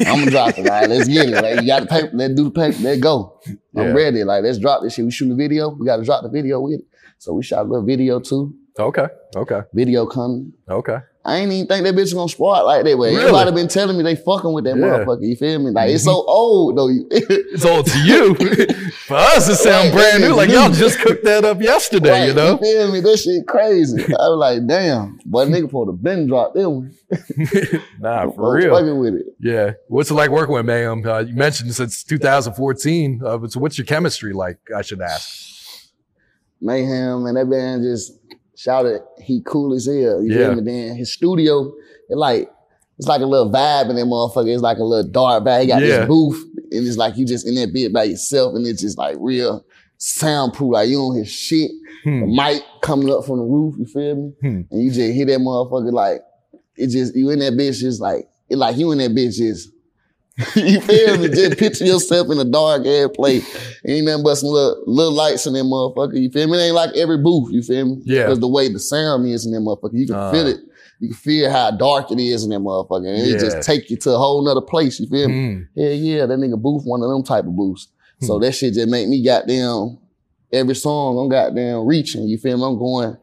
I'm 0.05 0.19
gonna 0.19 0.31
drop 0.31 0.57
it. 0.57 0.65
Like, 0.65 0.89
let's 0.89 1.07
get 1.07 1.29
it. 1.29 1.41
Like, 1.41 1.61
you 1.61 1.67
got 1.67 1.81
the 1.81 1.87
paper. 1.87 2.09
Let's 2.13 2.33
do 2.35 2.45
the 2.45 2.51
paper. 2.51 2.77
Let's 2.81 3.01
go. 3.01 3.39
I'm 3.47 3.57
Yeah. 3.87 3.91
ready. 3.91 4.23
Like, 4.23 4.43
let's 4.43 4.57
drop 4.57 4.81
this 4.81 4.93
shit. 4.93 5.05
We 5.05 5.11
shooting 5.11 5.33
a 5.33 5.35
video. 5.35 5.69
We 5.69 5.85
got 5.85 5.97
to 5.97 6.03
drop 6.03 6.23
the 6.23 6.29
video 6.29 6.61
with 6.61 6.79
it. 6.79 6.85
So 7.17 7.33
we 7.33 7.43
shot 7.43 7.65
a 7.65 7.69
little 7.69 7.85
video 7.85 8.19
too. 8.19 8.53
Okay. 8.79 9.07
Okay. 9.35 9.61
Video 9.73 10.05
coming. 10.05 10.53
Okay. 10.69 10.97
I 11.25 11.37
ain't 11.37 11.53
even 11.53 11.67
think 11.67 11.85
that 11.85 11.95
bitch 11.95 12.13
gonna 12.13 12.27
spark 12.27 12.65
like 12.65 12.83
that. 12.83 12.97
But 12.97 13.03
Really? 13.05 13.17
everybody 13.21 13.51
been 13.53 13.69
telling 13.69 13.95
me 13.95 14.03
they 14.03 14.15
fucking 14.17 14.51
with 14.51 14.65
that 14.65 14.75
Yeah. 14.75 14.83
Mm-hmm. 14.83 15.09
motherfucker. 15.09 15.25
You 15.27 15.35
feel 15.37 15.59
me? 15.59 15.71
Like 15.71 15.89
it's 15.91 16.03
so 16.03 16.11
old 16.27 16.77
though. 16.77 16.89
It's 17.11 17.63
old 17.65 17.85
to 17.85 17.99
you. 17.99 18.35
For 19.07 19.15
us, 19.15 19.47
it 19.47 19.55
sound 19.55 19.93
Right, 19.93 20.19
brand 20.19 20.23
new. 20.23 20.33
Like 20.35 20.49
y'all 20.49 20.69
just 20.71 20.99
cooked 20.99 21.23
that 21.23 21.45
up 21.45 21.61
yesterday, 21.61 22.09
Right, 22.11 22.27
you 22.27 22.33
know? 22.33 22.57
feel 22.57 22.91
me? 22.91 22.99
That 22.99 23.17
shit 23.19 23.47
crazy. 23.47 24.03
I 24.03 24.27
was 24.27 24.37
like, 24.37 24.67
damn, 24.67 25.17
boy, 25.25 25.45
nigga 25.45 25.67
supposed 25.67 25.89
the 25.89 25.93
been 25.93 26.27
drop 26.27 26.53
them. 26.55 26.71
one. 26.73 26.93
nah, 27.99 28.29
for 28.31 28.55
real. 28.55 28.75
Fucking 28.75 28.99
with 28.99 29.13
it. 29.15 29.25
Yeah. 29.39 29.71
What's 29.87 30.11
it 30.11 30.15
like 30.15 30.29
working 30.29 30.55
with 30.55 30.65
Mayhem? 30.65 31.05
Uh, 31.07 31.19
you 31.19 31.35
mentioned 31.35 31.73
since 31.73 32.03
2014. 32.03 33.21
Uh, 33.25 33.47
so 33.47 33.59
what's 33.61 33.77
your 33.77 33.85
chemistry 33.85 34.33
like? 34.33 34.57
I 34.75 34.81
should 34.81 35.01
ask. 35.01 35.51
Mayhem 36.61 37.25
and 37.25 37.37
that 37.37 37.49
band 37.49 37.83
just 37.83 38.13
shouted 38.55 39.01
he 39.21 39.41
cool 39.45 39.73
as 39.73 39.85
hell. 39.85 40.23
You 40.23 40.31
Yeah. 40.31 40.37
feel 40.47 40.55
me? 40.55 40.63
Then 40.63 40.95
his 40.95 41.11
studio, 41.13 41.73
it 42.09 42.17
like 42.17 42.49
it's 42.99 43.07
like 43.07 43.21
a 43.21 43.25
little 43.25 43.49
vibe 43.51 43.89
in 43.89 43.95
that 43.95 44.05
motherfucker. 44.05 44.53
It's 44.53 44.61
like 44.61 44.77
a 44.77 44.83
little 44.83 45.09
dark 45.09 45.43
vibe. 45.43 45.61
He 45.61 45.67
got 45.67 45.81
Yeah. 45.81 45.99
this 45.99 46.07
booth, 46.07 46.43
and 46.71 46.87
it's 46.87 46.97
like 46.97 47.17
you 47.17 47.25
just 47.25 47.47
in 47.47 47.55
that 47.55 47.73
bit 47.73 47.91
by 47.91 48.03
yourself, 48.03 48.55
and 48.55 48.65
it's 48.67 48.81
just 48.81 48.97
like 48.97 49.17
real 49.19 49.65
soundproof. 49.97 50.71
Like 50.73 50.89
you 50.89 50.97
don't 50.97 51.15
hear 51.15 51.25
shit. 51.25 51.71
The 52.03 52.09
Hmm. 52.11 52.35
mic 52.35 52.61
coming 52.81 53.09
up 53.11 53.25
from 53.25 53.37
the 53.37 53.45
roof, 53.45 53.75
you 53.79 53.85
feel 53.85 54.15
me? 54.15 54.31
Hmm. 54.41 54.61
And 54.69 54.83
you 54.83 54.91
just 54.91 55.13
hear 55.13 55.25
that 55.25 55.39
motherfucker 55.39 55.91
like 55.93 56.21
it 56.75 56.87
just 56.87 57.15
you 57.15 57.29
in 57.29 57.39
that 57.39 57.53
bitch 57.53 57.79
just 57.79 58.01
like 58.01 58.27
it 58.49 58.57
like 58.57 58.77
you 58.77 58.91
in 58.91 58.97
that 58.97 59.11
bitch 59.11 59.35
just 59.37 59.69
you 60.55 60.81
feel 60.81 61.17
me? 61.19 61.29
Just 61.29 61.57
picture 61.59 61.85
yourself 61.85 62.27
in 62.31 62.39
a 62.39 62.43
dark 62.45 62.85
ass 62.87 63.09
place. 63.15 63.45
Ain't 63.87 64.05
nothing 64.05 64.23
but 64.23 64.35
some 64.35 64.49
little, 64.49 64.83
little 64.87 65.13
lights 65.13 65.45
in 65.45 65.53
that 65.53 65.63
motherfucker. 65.63 66.19
You 66.19 66.29
feel 66.31 66.47
me? 66.47 66.57
It 66.57 66.61
ain't 66.61 66.75
like 66.75 66.95
every 66.95 67.17
booth. 67.19 67.51
You 67.51 67.61
feel 67.61 67.85
me? 67.85 68.01
Yeah. 68.05 68.23
Because 68.23 68.39
the 68.39 68.47
way 68.47 68.67
the 68.67 68.79
sound 68.79 69.27
is 69.27 69.45
in 69.45 69.51
that 69.53 69.59
motherfucker, 69.59 69.93
you 69.93 70.07
can 70.07 70.15
Uh. 70.15 70.31
feel 70.31 70.47
it. 70.47 70.57
You 70.99 71.09
can 71.09 71.17
feel 71.17 71.51
how 71.51 71.69
dark 71.71 72.11
it 72.11 72.19
is 72.19 72.43
in 72.43 72.49
that 72.49 72.59
motherfucker. 72.61 73.07
And 73.15 73.27
Yeah. 73.27 73.35
it 73.35 73.39
just 73.39 73.61
take 73.61 73.89
you 73.91 73.97
to 73.97 74.11
a 74.11 74.17
whole 74.17 74.43
nother 74.43 74.61
place. 74.61 74.99
You 74.99 75.07
feel 75.07 75.27
me? 75.29 75.53
Hmm. 75.53 75.61
Yeah, 75.75 75.89
yeah. 75.89 76.25
That 76.25 76.39
nigga 76.39 76.59
booth 76.59 76.83
one 76.85 77.03
of 77.03 77.09
them 77.09 77.23
type 77.23 77.45
of 77.45 77.55
booths. 77.55 77.89
So 78.21 78.39
that 78.39 78.53
shit 78.53 78.73
just 78.73 78.87
make 78.89 79.07
me 79.09 79.21
goddamn 79.23 79.97
every 80.51 80.75
song 80.75 81.17
I'm 81.19 81.29
goddamn 81.29 81.85
reaching. 81.85 82.23
You 82.23 82.37
feel 82.37 82.57
me? 82.57 82.63
I'm 82.63 82.79
going, 82.79 83.17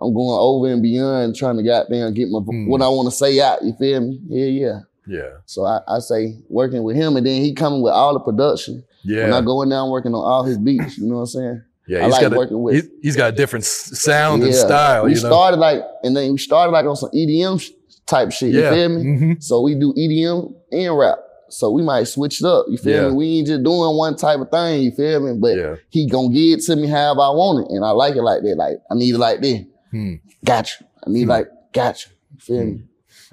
I'm 0.00 0.12
going 0.14 0.38
over 0.38 0.68
and 0.68 0.82
beyond 0.82 1.34
trying 1.36 1.56
to 1.56 1.62
goddamn 1.62 2.12
get 2.12 2.28
my 2.28 2.38
Hmm. 2.40 2.68
what 2.68 2.82
I 2.82 2.88
want 2.88 3.08
to 3.10 3.16
say 3.16 3.40
out. 3.40 3.64
You 3.64 3.72
feel 3.78 4.00
me? 4.02 4.20
Yeah, 4.28 4.44
yeah. 4.46 4.78
Yeah. 5.06 5.30
So 5.46 5.64
I, 5.64 5.80
I 5.88 5.98
say 5.98 6.36
working 6.48 6.82
with 6.84 6.96
him, 6.96 7.16
and 7.16 7.26
then 7.26 7.42
he 7.42 7.54
coming 7.54 7.82
with 7.82 7.92
all 7.92 8.12
the 8.14 8.20
production. 8.20 8.84
Yeah. 9.02 9.24
When 9.24 9.32
I 9.34 9.40
go 9.40 9.62
in 9.62 9.68
there, 9.70 9.80
I'm 9.80 9.90
working 9.90 10.14
on 10.14 10.24
all 10.24 10.44
his 10.44 10.58
beats. 10.58 10.96
You 10.98 11.06
know 11.08 11.14
what 11.16 11.20
I'm 11.22 11.26
saying? 11.26 11.62
yeah. 11.88 11.98
I 12.00 12.04
He's 12.04 12.12
like 12.12 12.22
got 12.22 12.32
a, 12.32 12.36
working 12.36 12.62
with- 12.62 12.84
he- 12.84 12.90
he's 13.02 13.16
got 13.16 13.32
a 13.32 13.36
different 13.36 13.64
sound 13.64 14.42
and 14.44 14.54
style, 14.54 15.04
We 15.04 15.10
you 15.14 15.22
know? 15.22 15.28
started 15.28 15.56
like, 15.56 15.82
and 16.04 16.16
then 16.16 16.30
we 16.32 16.38
started 16.38 16.70
like 16.72 16.86
on 16.86 16.94
some 16.96 17.10
EDM 17.12 17.60
type 18.06 18.30
shit. 18.32 18.52
yeah. 18.52 18.70
You 18.70 18.76
feel 18.76 18.88
me? 18.90 19.04
Mhm. 19.04 19.42
So 19.42 19.60
we 19.62 19.74
do 19.74 19.92
EDM 19.96 20.54
and 20.70 20.96
rap. 20.98 21.18
So 21.50 21.70
we 21.70 21.82
might 21.82 22.04
switch 22.04 22.40
it 22.40 22.46
up. 22.46 22.66
You 22.68 22.78
feel 22.78 23.02
Yeah. 23.02 23.08
me? 23.10 23.14
We 23.16 23.38
ain't 23.38 23.46
just 23.48 23.62
doing 23.64 23.96
one 23.96 24.16
type 24.16 24.38
of 24.40 24.50
thing. 24.50 24.82
You 24.84 24.90
feel 24.92 25.20
me? 25.20 25.38
But 25.38 25.56
Yeah. 25.56 25.74
he 25.90 26.08
gonna 26.08 26.28
give 26.30 26.58
it 26.60 26.64
to 26.66 26.76
me 26.76 26.86
however 26.86 27.20
I 27.20 27.30
want 27.30 27.66
it, 27.66 27.74
and 27.74 27.84
I 27.84 27.90
like 27.90 28.14
it 28.16 28.22
like 28.22 28.42
that. 28.42 28.54
Like 28.56 28.78
I 28.90 28.94
need 28.94 29.14
it 29.16 29.18
like 29.18 29.40
that. 29.42 29.66
Hmm. 29.90 30.14
Got 30.44 30.68
you. 30.80 30.86
I 31.06 31.10
need 31.10 31.24
Hmm. 31.24 31.30
like 31.30 31.48
got 31.72 32.06
you. 32.06 32.12
You 32.34 32.40
feel 32.40 32.64
me? 32.64 32.80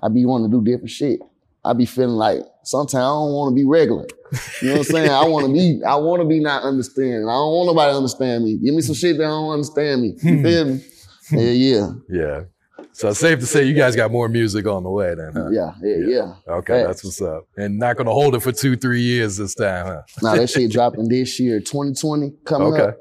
I 0.02 0.10
be 0.10 0.26
wanting 0.26 0.50
to 0.52 0.58
do 0.58 0.64
different 0.64 0.90
shit. 0.90 1.20
I 1.70 1.74
be 1.74 1.86
feeling 1.86 2.16
like 2.16 2.40
sometimes 2.64 2.96
I 2.96 3.00
don't 3.08 3.32
want 3.34 3.52
to 3.52 3.56
be 3.56 3.66
regular. 3.68 4.06
You 4.62 4.70
know 4.70 4.74
what 4.74 4.78
I'm 4.80 4.84
saying? 4.86 5.10
I 5.10 5.24
want 5.24 5.48
to 5.48 5.54
be. 5.54 5.82
I 5.86 5.96
want 5.96 6.22
to 6.22 6.28
be 6.28 6.40
not 6.40 6.64
understanding. 6.64 7.24
I 7.28 7.34
don't 7.34 7.54
want 7.54 7.68
nobody 7.68 7.92
to 7.94 7.98
understand 7.98 8.44
me. 8.44 8.58
Give 8.58 8.74
me 8.74 8.82
some 8.82 8.96
shit 8.96 9.18
that 9.18 9.24
don't 9.24 9.52
understand 9.52 10.02
me. 10.02 10.16
You 10.22 10.38
Hmm. 10.38 10.44
feel 10.44 10.66
me? 10.66 10.82
Yeah, 11.32 11.52
yeah, 11.52 11.92
Yeah. 12.10 12.42
So 12.94 13.10
it's 13.10 13.20
safe 13.20 13.40
to 13.40 13.46
say 13.46 13.64
you 13.66 13.74
guys 13.76 13.96
got 13.96 14.12
more 14.12 14.28
music 14.28 14.66
on 14.66 14.84
the 14.84 14.90
way 14.90 15.14
then, 15.16 15.32
huh? 15.34 15.50
yeah, 15.52 15.72
yeah, 15.82 15.96
yeah. 16.08 16.34
Okay, 16.56 16.74
Facts. 16.84 16.88
that's 16.88 17.04
what's 17.06 17.22
up. 17.22 17.44
And 17.56 17.78
not 17.80 17.96
gonna 17.98 18.12
hold 18.12 18.34
it 18.36 18.40
for 18.42 18.52
two, 18.52 18.76
three 18.76 19.02
years 19.02 19.38
this 19.38 19.54
time, 19.56 19.86
huh? 19.86 20.02
Now 20.24 20.36
that 20.36 20.50
shit 20.50 20.72
dropping 20.78 21.08
this 21.08 21.40
year, 21.40 21.60
2020 21.60 22.32
coming 22.46 22.74
Okay. 22.74 22.82
up. 22.90 22.98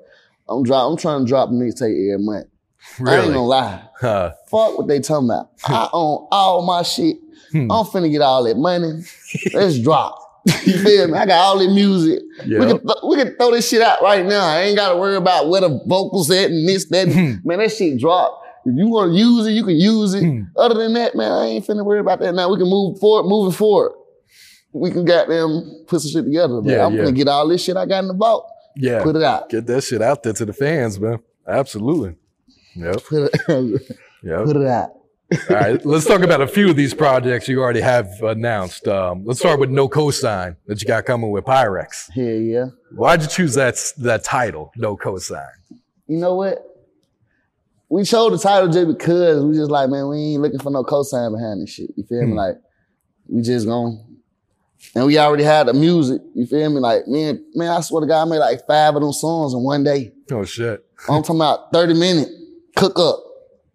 I'm 0.48 0.62
drop. 0.62 0.90
I'm 0.90 0.96
trying 0.96 1.24
to 1.24 1.28
drop 1.28 1.48
a 1.48 1.52
mixtape 1.52 2.12
every 2.12 2.18
month. 2.24 2.46
I 2.46 3.00
ain't 3.00 3.00
Really? 3.00 3.26
gonna 3.34 3.46
lie. 3.46 3.82
Huh. 4.00 4.32
Fuck 4.50 4.78
what 4.78 4.88
they 4.88 5.00
talking 5.00 5.28
about. 5.30 5.50
I 5.64 5.88
own 5.92 6.28
all 6.30 6.62
my 6.66 6.82
shit. 6.82 7.16
Hmm. 7.52 7.70
I'm 7.70 7.84
finna 7.86 8.10
get 8.10 8.20
all 8.22 8.44
that 8.44 8.56
money. 8.56 9.02
Let's 9.52 9.78
drop. 9.78 10.18
you 10.64 10.78
feel 10.78 11.08
me? 11.08 11.18
I 11.18 11.26
got 11.26 11.38
all 11.40 11.58
the 11.58 11.68
music. 11.68 12.22
Yeah. 12.46 12.60
We, 12.60 12.66
can 12.66 12.78
th- 12.80 12.98
we 13.06 13.16
can 13.16 13.36
throw 13.36 13.50
this 13.50 13.68
shit 13.68 13.82
out 13.82 14.00
right 14.02 14.24
now. 14.24 14.44
I 14.46 14.60
ain't 14.62 14.76
gotta 14.76 14.96
worry 14.96 15.16
about 15.16 15.48
where 15.48 15.60
the 15.60 15.80
vocals 15.86 16.30
at 16.30 16.50
and 16.50 16.66
this, 16.68 16.86
that. 16.90 17.08
Hmm. 17.12 17.46
man, 17.46 17.58
that 17.58 17.72
shit 17.72 17.98
drop. 17.98 18.42
If 18.64 18.74
you 18.76 18.88
wanna 18.88 19.12
use 19.14 19.46
it, 19.46 19.52
you 19.52 19.64
can 19.64 19.76
use 19.76 20.14
it. 20.14 20.22
Hmm. 20.24 20.42
Other 20.56 20.74
than 20.76 20.94
that, 20.94 21.14
man, 21.14 21.32
I 21.32 21.46
ain't 21.46 21.66
finna 21.66 21.84
worry 21.84 22.00
about 22.00 22.20
that 22.20 22.34
now. 22.34 22.50
We 22.50 22.56
can 22.58 22.68
move 22.68 22.98
forward, 22.98 23.28
moving 23.28 23.52
forward. 23.56 23.92
We 24.72 24.90
can 24.90 25.04
goddamn 25.04 25.84
put 25.86 26.00
some 26.00 26.10
shit 26.10 26.24
together. 26.24 26.60
But 26.60 26.70
Yeah, 26.70 26.86
I'm 26.86 26.92
yeah. 26.94 27.00
gonna 27.04 27.12
get 27.12 27.28
all 27.28 27.48
this 27.48 27.62
shit 27.64 27.76
I 27.76 27.86
got 27.86 28.00
in 28.04 28.08
the 28.08 28.14
vault. 28.14 28.46
Yeah. 28.76 29.02
Put 29.02 29.16
it 29.16 29.22
out. 29.22 29.48
Get 29.50 29.66
that 29.66 29.82
shit 29.82 30.00
out 30.02 30.22
there 30.22 30.32
to 30.34 30.44
the 30.44 30.52
fans, 30.52 31.00
man. 31.00 31.18
Absolutely. 31.46 32.14
Yep. 32.76 33.04
Put 33.04 33.30
it, 33.34 33.40
Yep. 34.22 34.44
put 34.44 34.56
it 34.56 34.66
out. 34.66 34.90
All 35.50 35.56
right. 35.56 35.84
Let's 35.84 36.06
talk 36.06 36.22
about 36.22 36.40
a 36.40 36.46
few 36.46 36.70
of 36.70 36.76
these 36.76 36.94
projects 36.94 37.48
you 37.48 37.60
already 37.60 37.82
have 37.82 38.08
announced. 38.22 38.88
Um, 38.88 39.24
let's 39.26 39.40
start 39.40 39.60
with 39.60 39.68
No 39.70 39.88
Cosign 39.88 40.56
that 40.66 40.80
you 40.80 40.88
got 40.88 41.04
coming 41.04 41.30
with 41.30 41.44
Pyrex. 41.44 42.10
Yeah, 42.16 42.32
yeah. 42.32 42.66
Why'd 42.92 43.22
you 43.22 43.28
choose 43.28 43.54
that 43.54 43.76
that 43.98 44.24
title, 44.24 44.72
No 44.76 44.96
Cosign? 44.96 45.48
you 46.06 46.16
know 46.18 46.34
what? 46.34 46.64
We 47.90 48.04
chose 48.04 48.32
the 48.32 48.38
title 48.38 48.68
just 48.70 48.88
because 48.88 49.44
we 49.44 49.54
just 49.54 49.70
like, 49.70 49.88
man, 49.90 50.08
we 50.08 50.18
ain't 50.18 50.42
looking 50.42 50.58
for 50.60 50.70
no 50.70 50.82
cosign 50.82 51.34
behind 51.34 51.62
this 51.62 51.70
shit. 51.70 51.90
You 51.96 52.04
feel 52.04 52.22
me? 52.22 52.32
Hmm. 52.32 52.36
Like, 52.36 52.56
we 53.28 53.42
just 53.42 53.66
gon' 53.66 54.08
and 54.94 55.06
we 55.06 55.18
already 55.18 55.44
had 55.44 55.66
the 55.66 55.74
music. 55.74 56.22
You 56.34 56.46
feel 56.46 56.70
me? 56.70 56.80
Like, 56.80 57.06
man, 57.06 57.44
man, 57.54 57.70
I 57.70 57.80
swear 57.80 58.00
to 58.00 58.06
God, 58.06 58.22
I 58.22 58.30
made 58.30 58.38
like 58.38 58.66
five 58.66 58.94
of 58.94 59.02
them 59.02 59.12
songs 59.12 59.52
in 59.52 59.60
one 59.60 59.84
day. 59.84 60.12
Oh 60.30 60.44
shit. 60.44 60.84
I'm 61.08 61.22
talking 61.22 61.36
about 61.36 61.72
30 61.72 61.94
minute 61.94 62.28
cook 62.76 62.98
up. 62.98 63.22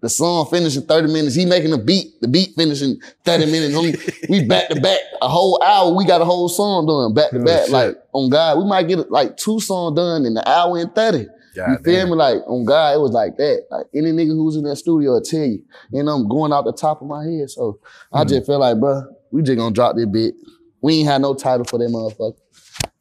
The 0.04 0.10
song 0.10 0.46
finished 0.48 0.76
in 0.76 0.84
30 0.84 1.13
minutes. 1.13 1.34
He 1.34 1.46
making 1.46 1.72
a 1.72 1.78
beat. 1.78 2.20
The 2.20 2.28
beat 2.28 2.54
finishing 2.58 3.00
30 3.24 3.46
minutes. 3.46 4.20
We, 4.30 4.46
back 4.46 4.68
to 4.70 4.80
back. 4.82 5.00
A 5.22 5.30
whole 5.30 5.62
hour. 5.63 5.94
We 5.96 6.04
got 6.06 6.20
a 6.22 6.26
whole 6.26 6.50
song 6.50 6.86
done 6.86 7.13
back 7.13 7.32
to 7.32 7.39
Oh, 7.39 7.44
back. 7.46 7.62
shit. 7.63 7.72
Like 7.72 7.96
on 8.13 8.30
God, 8.30 8.58
we 8.60 8.66
might 8.66 8.88
get 8.89 9.10
like 9.10 9.38
two 9.38 9.60
songs 9.62 9.96
done 9.96 10.26
in 10.26 10.36
an 10.38 10.44
hour 10.46 10.78
and 10.78 10.94
30. 10.94 11.20
you 11.20 11.28
God 11.56 11.84
feel 11.86 11.94
damn. 12.00 12.10
me? 12.10 12.16
Like 12.16 12.38
on 12.48 12.66
God, 12.66 12.96
it 12.96 13.00
was 13.00 13.12
like 13.12 13.38
that. 13.38 13.63
Like 13.72 13.86
any 13.96 14.12
nigga 14.12 14.36
who's 14.36 14.58
in 14.58 14.63
that 14.66 14.76
studio 14.76 15.12
will 15.13 15.22
tell 15.22 15.46
you. 15.46 15.63
And 15.94 16.10
I'm 16.10 16.28
going 16.28 16.52
out 16.52 16.66
the 16.66 16.74
top 16.74 17.02
of 17.02 17.08
my 17.08 17.24
head. 17.24 17.50
So 17.50 17.80
I 18.12 18.24
Hmm. 18.24 18.28
just 18.30 18.46
feel 18.46 18.60
like, 18.60 18.76
bruh, 18.78 19.06
we 19.32 19.42
just 19.42 19.58
gonna 19.58 19.74
drop 19.74 19.96
this 19.96 20.06
bit. 20.08 20.36
We 20.82 20.96
ain't 21.00 21.08
had 21.08 21.22
no 21.22 21.34
title 21.34 21.63
for 21.63 21.80
that 21.80 21.89
motherfucker. 21.89 22.36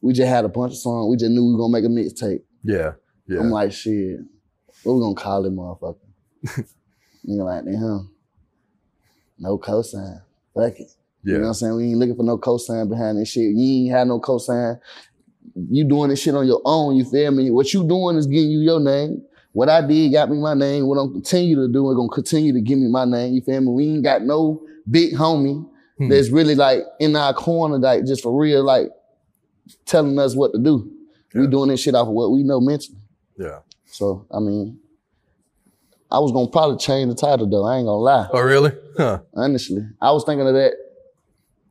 We 0.00 0.12
just 0.12 0.28
had 0.28 0.44
a 0.44 0.48
bunch 0.48 0.74
of 0.74 0.78
songs. 0.78 1.10
We 1.10 1.16
just 1.16 1.32
knew 1.32 1.44
we 1.46 1.52
were 1.54 1.58
gonna 1.58 1.72
make 1.72 1.84
a 1.84 1.88
mixtape. 1.88 2.42
Yeah. 2.62 2.92
Yeah. 3.26 3.40
I'm 3.40 3.50
like, 3.50 3.72
shit, 3.72 4.20
what 4.84 4.92
we 4.94 5.00
gonna 5.00 5.14
call 5.16 5.44
it, 5.46 5.52
motherfucker? 5.52 5.96
Nigga 7.28 7.44
like, 7.44 7.64
damn, 7.64 8.10
no 9.38 9.58
cosign. 9.58 10.22
Fuck 10.54 10.80
it. 10.80 10.90
You 11.24 11.34
know 11.34 11.40
what. 11.40 11.46
I'm 11.48 11.54
saying? 11.54 11.76
We 11.76 11.84
ain't 11.84 11.98
looking 11.98 12.16
for 12.16 12.24
no 12.24 12.36
cosign 12.38 12.88
behind 12.88 13.18
this 13.18 13.28
shit. 13.28 13.54
You 13.54 13.86
ain't 13.86 13.92
had 13.92 14.08
no 14.08 14.20
cosign. 14.20 14.80
You 15.54 15.84
doing 15.84 16.10
this 16.10 16.20
shit 16.20 16.34
on 16.34 16.46
your 16.46 16.60
own, 16.64 16.96
you 16.96 17.04
feel 17.04 17.30
me? 17.30 17.50
What 17.50 17.72
you 17.72 17.86
doing 17.86 18.16
is 18.16 18.26
getting 18.26 18.50
you 18.50 18.60
your 18.60 18.80
name. 18.80 19.22
What 19.52 19.68
I 19.68 19.86
did 19.86 20.12
got 20.12 20.30
me 20.30 20.38
my 20.38 20.54
name. 20.54 20.86
What 20.86 20.96
I'm 20.98 21.12
continue 21.12 21.56
to 21.56 21.68
do 21.68 21.90
is 21.90 21.96
gonna 21.96 22.08
continue 22.08 22.52
to 22.54 22.60
give 22.60 22.78
me 22.78 22.88
my 22.88 23.04
name. 23.04 23.34
You 23.34 23.42
feel 23.42 23.60
me? 23.60 23.68
We 23.68 23.84
ain't 23.88 24.02
got 24.04 24.22
no 24.22 24.62
big 24.90 25.14
homie 25.14 25.68
Hmm. 25.98 26.08
that's 26.08 26.30
really 26.30 26.54
like 26.54 26.84
in 27.00 27.14
our 27.14 27.34
corner, 27.34 27.78
like 27.78 28.06
just 28.06 28.22
for 28.22 28.36
real, 28.36 28.64
like 28.64 28.88
telling 29.84 30.18
us 30.18 30.34
what 30.34 30.52
to 30.54 30.58
do. 30.58 30.90
We 31.34 31.46
doing 31.46 31.68
this 31.68 31.80
shit 31.80 31.94
off 31.94 32.08
of 32.08 32.14
what 32.14 32.30
we 32.32 32.42
know 32.42 32.60
mentally. 32.60 32.98
Yeah. 33.38 33.60
So 33.86 34.26
I 34.30 34.40
mean, 34.40 34.78
I 36.12 36.18
was 36.18 36.30
gonna 36.32 36.48
probably 36.50 36.76
change 36.76 37.08
the 37.08 37.14
title 37.16 37.48
though. 37.48 37.64
I 37.64 37.78
ain't 37.78 37.86
gonna 37.86 37.96
lie. 37.98 38.28
Oh, 38.32 38.40
really? 38.40 38.72
Huh. 38.96 39.20
Honestly, 39.34 39.82
I 40.00 40.12
was 40.12 40.24
thinking 40.24 40.46
of 40.46 40.54
that 40.54 40.74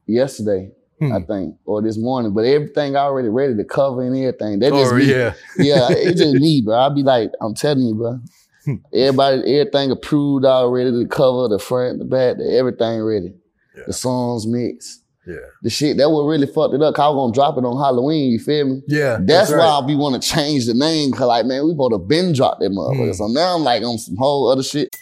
yesterday. 0.07 0.71
Hmm. 0.99 1.13
I 1.13 1.19
think, 1.21 1.55
or 1.65 1.81
this 1.81 1.97
morning, 1.97 2.31
but 2.31 2.45
everything 2.45 2.95
already 2.95 3.27
ready 3.27 3.55
to 3.55 3.63
cover 3.63 4.03
and 4.03 4.15
everything. 4.15 4.59
That 4.59 4.71
just 4.71 4.93
Oh, 4.93 4.95
me. 4.97 5.05
yeah. 5.05 5.33
yeah, 5.57 5.87
it's 5.89 6.19
just 6.21 6.35
me, 6.35 6.61
bro. 6.61 6.75
I'll 6.75 6.93
be 6.93 7.01
like, 7.01 7.31
I'm 7.41 7.55
telling 7.55 7.81
you, 7.87 7.95
bro. 7.95 8.19
Hmm. 8.65 8.75
Everybody, 8.93 9.59
everything 9.59 9.89
approved 9.89 10.45
already. 10.45 10.91
The 10.91 11.07
cover, 11.09 11.47
the 11.47 11.57
front, 11.57 11.97
the 11.97 12.05
back, 12.05 12.37
the 12.37 12.55
everything 12.55 13.01
ready. 13.01 13.33
Yeah. 13.75 13.83
The 13.87 13.93
songs 13.93 14.45
mixed. 14.45 15.03
Yeah. 15.25 15.35
The 15.61 15.69
shit 15.69 15.97
that 15.97 16.09
what 16.09 16.23
really 16.23 16.47
fucked 16.47 16.73
it 16.73 16.81
up. 16.81 16.95
Cause 16.95 17.03
I 17.03 17.09
was 17.09 17.15
gonna 17.15 17.33
drop 17.33 17.57
it 17.57 17.65
on 17.65 17.77
Halloween. 17.77 18.31
You 18.31 18.39
feel 18.39 18.65
me? 18.65 18.81
Yeah. 18.87 19.19
That's, 19.21 19.51
why 19.51 19.57
right. 19.57 19.65
I'll 19.65 19.85
be 19.85 19.95
want 19.95 20.21
to 20.21 20.27
change 20.27 20.65
the 20.65 20.73
name. 20.73 21.11
Cause 21.11 21.27
like, 21.27 21.45
man, 21.45 21.67
we 21.67 21.73
both 21.73 21.91
have 21.91 22.07
been 22.07 22.33
dropped 22.33 22.61
that 22.61 22.71
motherfucker. 22.71 23.07
Hmm. 23.07 23.13
So 23.13 23.27
now 23.27 23.55
I'm 23.55 23.63
like 23.63 23.83
on 23.83 23.97
some 23.97 24.17
whole 24.17 24.49
other 24.49 24.63
shit. 24.63 24.95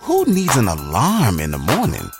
Who 0.00 0.24
needs 0.26 0.56
an 0.56 0.68
alarm 0.68 1.40
in 1.40 1.50
the 1.50 1.58
morning 1.58 2.10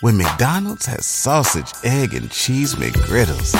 when 0.00 0.16
McDonald's 0.16 0.86
has 0.86 1.04
sausage, 1.04 1.72
egg, 1.84 2.14
and 2.14 2.30
cheese 2.30 2.76
McGriddles 2.76 3.54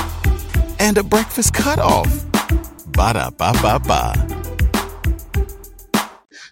and 0.79 0.97
a 0.97 1.03
breakfast 1.03 1.53
cutoff? 1.53 2.09
Ba 2.93 3.13
da 3.15 3.31
ba 3.31 3.53
ba 3.61 3.79
ba. 3.79 4.42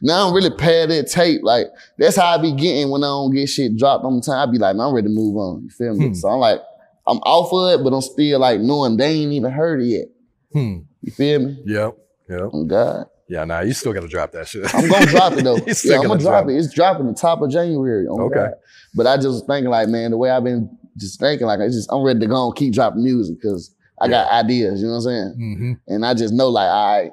Now 0.02 0.28
I'm 0.28 0.34
really 0.34 0.50
pad 0.50 0.90
that 0.90 1.08
tape. 1.08 1.40
Like 1.42 1.66
that's 1.98 2.16
how 2.16 2.26
I 2.26 2.38
be 2.38 2.52
getting 2.52 2.90
when 2.90 3.02
I 3.04 3.08
don't 3.08 3.34
get 3.34 3.48
shit 3.48 3.76
dropped 3.76 4.04
on 4.04 4.16
the 4.16 4.22
time. 4.22 4.48
I 4.48 4.50
be 4.50 4.58
like, 4.58 4.76
man, 4.76 4.86
I'm 4.86 4.94
ready 4.94 5.08
to 5.08 5.12
move 5.14 5.36
on. 5.36 5.62
You 5.64 5.70
feel 5.70 5.94
me? 5.94 6.08
Hmm. 6.08 6.14
So 6.14 6.28
I'm 6.28 6.38
like, 6.40 6.60
I'm 7.06 7.18
off 7.18 7.52
of 7.52 7.80
it, 7.80 7.84
but 7.84 7.94
I'm 7.94 8.00
still 8.02 8.38
like 8.40 8.60
knowing 8.60 8.96
they 8.96 9.10
ain't 9.12 9.32
even 9.32 9.50
heard 9.52 9.80
it 9.82 9.86
yet. 9.86 10.06
Hmm. 10.52 10.78
You 11.02 11.12
feel 11.12 11.40
me? 11.40 11.62
Yep. 11.66 11.96
Yep. 12.28 12.50
Oh 12.52 12.64
God. 12.64 13.06
Yeah, 13.28 13.44
nah, 13.44 13.60
you 13.60 13.72
still 13.72 13.92
got 13.92 14.00
to 14.00 14.08
drop 14.08 14.32
that 14.32 14.48
shit. 14.48 14.74
I'm 14.74 14.88
gonna 14.88 15.06
drop 15.06 15.34
it 15.34 15.44
though. 15.44 15.54
Yeah, 15.84 16.00
I'm 16.00 16.08
gonna 16.08 16.18
drop 16.20 16.48
it. 16.48 16.56
It's 16.56 16.72
dropping 16.74 17.06
the 17.06 17.14
top 17.14 17.40
of 17.42 17.50
January. 17.50 18.06
Oh, 18.08 18.22
Okay. 18.22 18.34
God. 18.34 18.50
But 18.94 19.06
I 19.06 19.16
just 19.16 19.28
was 19.28 19.44
thinking 19.46 19.70
like, 19.70 19.88
man, 19.88 20.10
the 20.10 20.16
way 20.16 20.30
I've 20.30 20.42
been 20.42 20.68
just 20.96 21.20
thinking, 21.20 21.46
like, 21.46 21.60
I 21.60 21.68
just 21.68 21.88
I'm 21.92 22.02
ready 22.02 22.18
to 22.20 22.26
go 22.26 22.46
and 22.48 22.56
keep 22.56 22.74
dropping 22.74 23.04
music 23.04 23.36
because 23.40 23.72
I 24.00 24.08
got 24.08 24.32
ideas. 24.32 24.80
You 24.80 24.88
know 24.88 24.94
what 24.94 24.98
I'm 24.98 25.02
saying? 25.04 25.34
hmm 25.36 25.72
And 25.94 26.04
I 26.04 26.14
just 26.14 26.34
know 26.34 26.48
like, 26.48 26.68
all 26.68 26.98
right, 27.02 27.10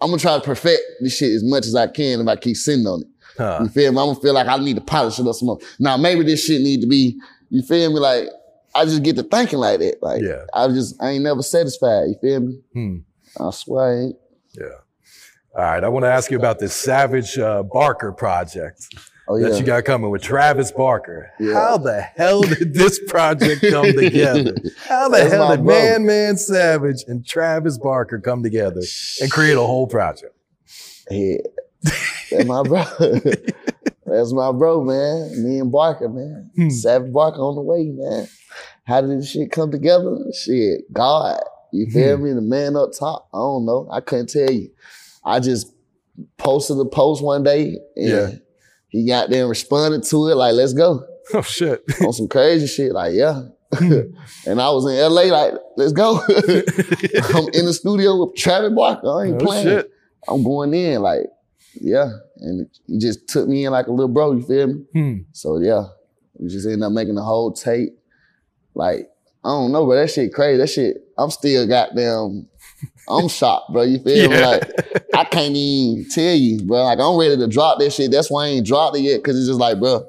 I'm 0.00 0.08
gonna 0.10 0.18
try 0.20 0.36
to 0.38 0.44
perfect 0.44 0.82
this 1.00 1.16
shit 1.16 1.32
as 1.32 1.42
much 1.44 1.66
as 1.66 1.74
I 1.74 1.86
can 1.88 2.20
if 2.20 2.28
I 2.28 2.36
keep 2.36 2.56
sitting 2.56 2.86
on 2.86 3.02
it. 3.02 3.06
Huh. 3.36 3.60
You 3.62 3.68
feel 3.68 3.92
me? 3.92 3.98
I'm 3.98 4.08
gonna 4.08 4.20
feel 4.20 4.34
like 4.34 4.46
I 4.48 4.56
need 4.58 4.74
to 4.76 4.80
polish 4.80 5.18
it 5.18 5.26
up 5.26 5.34
some 5.34 5.46
more. 5.46 5.58
Now 5.78 5.96
maybe 5.96 6.22
this 6.24 6.44
shit 6.44 6.60
need 6.60 6.80
to 6.82 6.86
be. 6.86 7.18
You 7.50 7.62
feel 7.62 7.92
me? 7.92 7.98
Like 7.98 8.28
I 8.74 8.84
just 8.84 9.02
get 9.02 9.16
to 9.16 9.22
thinking 9.22 9.58
like 9.58 9.80
that. 9.80 10.02
Like 10.02 10.22
Yeah. 10.22 10.44
I 10.54 10.68
just 10.68 11.00
I 11.02 11.10
ain't 11.10 11.24
never 11.24 11.42
satisfied. 11.42 12.08
You 12.08 12.16
feel 12.20 12.40
me? 12.40 12.60
Hmm. 12.72 12.96
I 13.40 13.50
swear 13.50 13.84
I 13.84 14.02
ain't. 14.04 14.16
Yeah. 14.54 14.64
All 15.56 15.64
right. 15.64 15.82
I 15.84 15.88
want 15.88 16.04
to 16.04 16.10
ask 16.10 16.30
you 16.30 16.36
about 16.36 16.58
this 16.58 16.74
Savage 16.74 17.38
uh, 17.38 17.62
Barker 17.62 18.12
project 18.12 18.86
Oh 19.30 19.36
yeah. 19.36 19.50
that 19.50 19.58
you 19.60 19.64
got 19.66 19.84
coming 19.84 20.10
with 20.10 20.22
Travis 20.22 20.72
Barker. 20.72 21.30
Yeah. 21.38 21.52
How 21.54 21.76
the 21.76 22.00
hell 22.00 22.40
did 22.42 22.72
this 22.72 22.98
project 23.08 23.62
come 23.68 23.92
together? 23.92 24.54
How 24.86 25.08
the 25.10 25.18
That's 25.18 25.32
hell 25.32 25.50
did 25.50 25.64
bro. 25.64 25.74
Man 25.74 26.06
Man 26.06 26.36
Savage 26.38 27.04
and 27.06 27.26
Travis 27.26 27.76
Barker 27.78 28.18
come 28.20 28.42
together 28.42 28.80
and 29.20 29.30
create 29.30 29.56
a 29.56 29.60
whole 29.60 29.86
project? 29.86 30.34
Yeah. 31.10 31.36
That's 32.30 32.44
my 32.46 32.62
bro. 32.62 32.84
That's 34.06 34.32
my 34.32 34.52
bro, 34.52 34.82
man. 34.82 35.44
Me 35.44 35.58
and 35.58 35.70
Barker, 35.70 36.08
man. 36.08 36.50
Hmm. 36.56 36.70
Savage 36.70 37.12
Barker 37.12 37.40
on 37.40 37.54
the 37.56 37.60
way, 37.62 37.84
man. 37.92 38.26
How 38.84 39.02
did 39.02 39.10
this 39.18 39.30
shit 39.30 39.50
come 39.52 39.70
together? 39.70 40.16
Shit, 40.32 40.90
God. 40.92 41.38
You 41.72 41.90
feel 41.90 42.16
Hmm. 42.16 42.24
me? 42.24 42.32
The 42.32 42.40
man 42.40 42.76
up 42.76 42.90
top. 42.98 43.28
I 43.34 43.36
don't 43.36 43.66
know. 43.66 43.86
I 43.92 44.00
couldn't 44.00 44.30
tell 44.30 44.50
you. 44.50 44.70
I 45.22 45.40
just 45.40 45.70
posted 46.38 46.78
a 46.78 46.86
post 46.86 47.22
one 47.22 47.42
day 47.42 47.76
and 47.96 48.08
Yeah. 48.08 48.30
He 48.88 49.06
got 49.06 49.30
there 49.30 49.40
and 49.42 49.50
responded 49.50 50.02
to 50.04 50.28
it 50.28 50.34
like, 50.36 50.54
let's 50.54 50.72
go. 50.72 51.04
Oh 51.34 51.42
shit. 51.42 51.82
On 52.00 52.12
some 52.14 52.26
crazy 52.26 52.66
shit. 52.66 52.92
Like, 52.92 53.12
yeah. 53.14 53.42
Hmm. 53.74 53.92
and 54.46 54.62
I 54.62 54.70
was 54.70 54.86
in 54.90 54.96
LA 54.98 55.24
like, 55.24 55.52
let's 55.76 55.92
go. 55.92 56.20
I'm 56.26 57.48
in 57.52 57.66
the 57.66 57.74
studio 57.78 58.24
with 58.24 58.34
Travis 58.34 58.72
Barker. 58.72 59.06
I 59.10 59.26
ain't 59.26 59.42
Oh 59.42 59.44
playing. 59.44 59.64
shit. 59.66 59.90
I'm 60.26 60.42
going 60.42 60.72
in 60.72 61.02
like, 61.02 61.26
yeah. 61.78 62.08
And 62.38 62.66
he 62.86 62.98
just 62.98 63.28
took 63.28 63.46
me 63.46 63.66
in 63.66 63.72
like 63.72 63.88
a 63.88 63.90
little 63.90 64.08
bro, 64.08 64.32
you 64.32 64.42
feel 64.42 64.68
me? 64.68 64.84
Hmm. 64.94 65.14
So 65.32 65.58
yeah, 65.58 65.84
we 66.38 66.48
just 66.48 66.66
ended 66.66 66.82
up 66.82 66.92
making 66.92 67.16
the 67.16 67.22
whole 67.22 67.52
tape. 67.52 67.90
Like, 68.74 69.10
I 69.44 69.48
don't 69.50 69.70
know, 69.72 69.86
but 69.86 69.96
That 69.96 70.10
shit 70.10 70.32
crazy. 70.32 70.56
That 70.56 70.68
shit, 70.68 70.96
I'm 71.18 71.30
still 71.30 71.66
goddamn, 71.66 72.48
I'm 73.08 73.28
shocked, 73.28 73.72
bro. 73.72 73.82
You 73.82 73.98
feel 74.00 74.30
me? 74.30 74.40
Like, 74.40 74.62
I 75.14 75.24
can't 75.24 75.54
even 75.54 76.08
tell 76.10 76.34
you, 76.34 76.62
bro. 76.64 76.84
Like, 76.84 76.98
I'm 76.98 77.18
ready 77.18 77.36
to 77.36 77.48
drop 77.48 77.78
this 77.78 77.94
shit. 77.94 78.10
That's 78.10 78.30
why 78.30 78.46
I 78.46 78.48
ain't 78.48 78.66
dropped 78.66 78.96
it 78.96 79.00
yet, 79.00 79.22
cause 79.24 79.36
it's 79.36 79.48
just 79.48 79.58
like, 79.58 79.78
bro, 79.80 80.08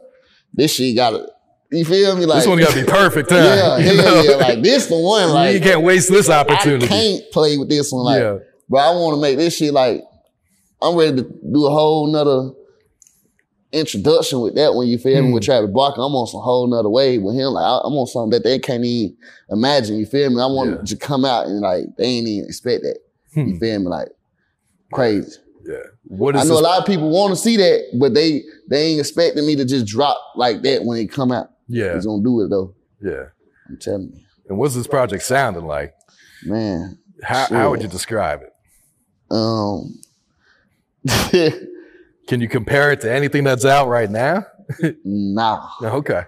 this 0.54 0.74
shit 0.74 0.96
gotta, 0.96 1.32
you 1.72 1.86
feel 1.86 2.16
me? 2.16 2.26
Like, 2.26 2.40
this 2.40 2.48
one 2.48 2.60
got 2.60 2.74
to 2.74 2.84
be 2.84 2.90
perfect, 2.90 3.30
huh? 3.30 3.36
yeah, 3.38 3.80
hell 3.80 3.96
know? 3.96 4.22
yeah. 4.22 4.36
Like, 4.36 4.62
this 4.62 4.88
the 4.88 4.98
one, 4.98 5.30
like, 5.30 5.54
you 5.54 5.62
can't 5.62 5.82
waste 5.82 6.10
this 6.10 6.30
opportunity. 6.30 6.86
I 6.86 6.90
can't 6.90 7.32
play 7.32 7.58
with 7.58 7.70
this 7.70 7.92
one. 7.92 8.04
Like, 8.04 8.22
yeah. 8.22 8.38
Bro, 8.68 8.80
I 8.80 8.92
want 8.92 9.16
to 9.16 9.22
make 9.22 9.38
this 9.38 9.58
shit 9.58 9.74
like 9.74 10.04
I'm 10.82 10.96
ready 10.96 11.18
to 11.18 11.24
do 11.24 11.66
a 11.66 11.72
whole 11.72 12.08
nother 12.08 12.52
introduction 13.72 14.42
with 14.42 14.56
that 14.56 14.74
one. 14.74 14.88
You 14.88 14.98
feel 14.98 15.22
me? 15.22 15.28
Hmm. 15.30 15.34
With 15.34 15.44
Travis 15.44 15.70
Barker, 15.72 16.02
I'm 16.02 16.16
on 16.16 16.28
some 16.28 16.42
whole 16.42 16.68
nother 16.68 16.90
wave 16.90 17.22
with 17.22 17.36
him. 17.36 17.54
Like 17.54 17.64
I- 17.66 17.82
I'm 17.86 17.94
on 17.94 18.08
something 18.08 18.32
that 18.32 18.44
they 18.44 18.60
can't 18.60 18.84
even 18.84 19.16
imagine. 19.50 19.98
You 19.98 20.06
feel 20.06 20.30
me? 20.30 20.42
I 20.42 20.46
want 20.48 20.72
Yeah. 20.72 20.84
to 20.86 20.96
come 20.98 21.26
out 21.26 21.46
and 21.48 21.60
like 21.62 21.86
they 21.98 22.06
ain't 22.06 22.28
even 22.28 22.46
expect 22.46 22.84
that. 22.84 23.00
Hmm. 23.34 23.48
You 23.50 23.60
feel 23.60 23.80
me? 23.80 23.86
Like 23.88 24.10
crazy. 24.92 25.38
Yeah. 25.66 25.76
What 26.06 26.36
I 26.36 26.40
know 26.40 26.50
this? 26.50 26.60
a 26.60 26.64
lot 26.64 26.80
of 26.80 26.86
people 26.86 27.10
want 27.12 27.32
to 27.32 27.36
see 27.36 27.58
that, 27.58 27.96
but 28.00 28.14
they 28.16 28.44
they 28.70 28.88
ain't 28.88 29.00
expecting 29.00 29.46
me 29.46 29.56
to 29.58 29.66
just 29.66 29.86
drop 29.86 30.18
like 30.36 30.62
that 30.64 30.84
when 30.84 30.98
it 31.00 31.12
come 31.12 31.32
out. 31.32 31.52
Yeah. 31.68 31.94
He's 31.94 32.06
gonna 32.08 32.24
do 32.24 32.42
it 32.42 32.50
though. 32.50 32.74
Yeah. 33.02 33.26
I'm 33.68 33.78
telling 33.78 34.12
you, 34.16 34.22
And 34.50 34.58
what's 34.58 34.74
this 34.74 34.88
project 34.88 35.22
sounding 35.24 35.66
like? 35.66 35.94
man. 36.44 36.98
How, 37.22 37.46
how 37.48 37.70
would 37.70 37.82
you 37.82 37.88
describe 37.90 38.42
it? 38.42 38.54
Um. 39.30 40.00
Can 42.30 42.42
you 42.42 42.48
compare 42.48 42.92
it 42.92 43.02
to 43.02 43.12
anything 43.12 43.44
that's 43.44 43.66
out 43.66 43.88
right 43.88 44.10
now? 44.10 44.46
nah. 45.04 45.68
Okay. 45.82 46.22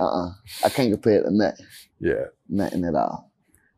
Uh-uh. 0.00 0.30
I 0.64 0.68
can't 0.68 0.90
compare 0.92 1.20
it 1.20 1.22
to 1.22 1.30
nothing. 1.30 1.64
yeah. 2.00 2.24
Nothing 2.48 2.84
at 2.84 2.96
all. 2.96 3.30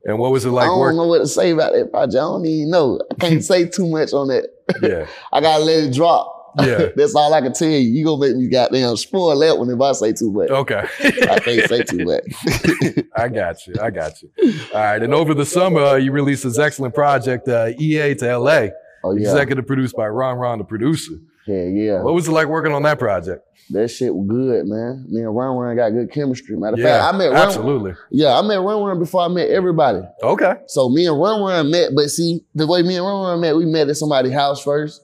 And 0.04 0.18
what 0.18 0.32
was 0.32 0.46
it 0.46 0.50
like? 0.50 0.64
I 0.64 0.68
don't 0.68 0.78
working? 0.78 0.96
know 0.96 1.06
what 1.06 1.18
to 1.18 1.26
say 1.26 1.50
about 1.50 1.74
that 1.74 1.90
project. 1.90 2.14
I 2.14 2.20
don't 2.20 2.46
even 2.46 2.70
know. 2.70 2.98
I 3.10 3.14
can't 3.16 3.44
say 3.52 3.68
too 3.68 3.86
much 3.86 4.14
on 4.14 4.28
that. 4.28 4.48
Yeah. 4.80 5.06
I 5.32 5.42
gotta 5.42 5.62
let 5.64 5.84
it 5.84 5.92
drop. 5.92 6.54
Yeah. 6.60 6.86
That's 6.96 7.14
all 7.14 7.34
I 7.34 7.42
can 7.42 7.52
tell 7.52 7.68
you. 7.68 7.76
You 7.76 8.06
gonna 8.06 8.26
make 8.26 8.36
me 8.36 8.48
goddamn 8.48 8.96
spoil 8.96 9.38
that 9.38 9.58
one 9.58 9.68
if 9.68 9.78
I 9.78 9.92
say 9.92 10.14
too 10.14 10.32
much. 10.32 10.48
Okay. 10.48 10.82
I 11.30 11.38
can't 11.40 11.68
say 11.68 11.82
too 11.82 12.04
much. 12.06 13.04
I 13.14 13.28
got 13.28 13.66
you. 13.66 13.74
I 13.82 13.90
got 13.90 14.12
you. 14.22 14.30
All 14.72 14.80
right. 14.80 15.02
And 15.02 15.12
over 15.12 15.34
the 15.34 15.44
summer, 15.44 15.98
you 15.98 16.10
released 16.10 16.44
this 16.44 16.58
excellent 16.58 16.94
project, 16.94 17.46
uh, 17.48 17.72
EA 17.78 18.14
to 18.14 18.38
LA, 18.38 18.68
Oh 19.04 19.12
yeah. 19.12 19.30
executive 19.30 19.66
produced 19.66 19.96
by 19.96 20.06
Ron 20.08 20.36
Ron, 20.38 20.58
the 20.58 20.64
producer. 20.64 21.12
Yeah, 21.46 21.62
yeah. 21.64 22.02
What 22.02 22.14
was 22.14 22.28
it 22.28 22.32
like 22.32 22.46
working 22.48 22.72
on 22.72 22.82
that 22.82 22.98
project? 22.98 23.44
That 23.70 23.88
shit 23.88 24.14
was 24.14 24.26
good, 24.28 24.66
man. 24.66 25.06
Me 25.08 25.20
and 25.22 25.34
Ron 25.34 25.56
Run 25.56 25.76
got 25.76 25.90
good 25.90 26.10
chemistry. 26.10 26.56
Matter 26.56 26.74
of 26.74 26.80
Yeah, 26.80 27.00
fact, 27.02 27.14
I 27.14 27.18
met 27.18 27.26
Ron 27.28 27.36
absolutely. 27.36 27.94
Yeah, 28.10 28.38
I 28.38 28.42
met 28.42 28.56
Ron 28.60 28.82
Ron 28.82 28.98
before 28.98 29.22
I 29.22 29.28
met 29.28 29.48
everybody. 29.50 30.00
Okay. 30.22 30.54
So 30.66 30.88
me 30.88 31.06
and 31.06 31.18
Ron 31.18 31.40
Ron 31.42 31.70
met, 31.70 31.90
but 31.94 32.08
see, 32.10 32.44
the 32.54 32.66
way 32.66 32.82
me 32.82 32.96
and 32.96 33.04
Ron 33.04 33.24
Ron 33.26 33.40
met, 33.40 33.56
we 33.56 33.64
met 33.66 33.88
at 33.88 33.96
somebody's 33.96 34.32
house 34.32 34.62
first. 34.62 35.02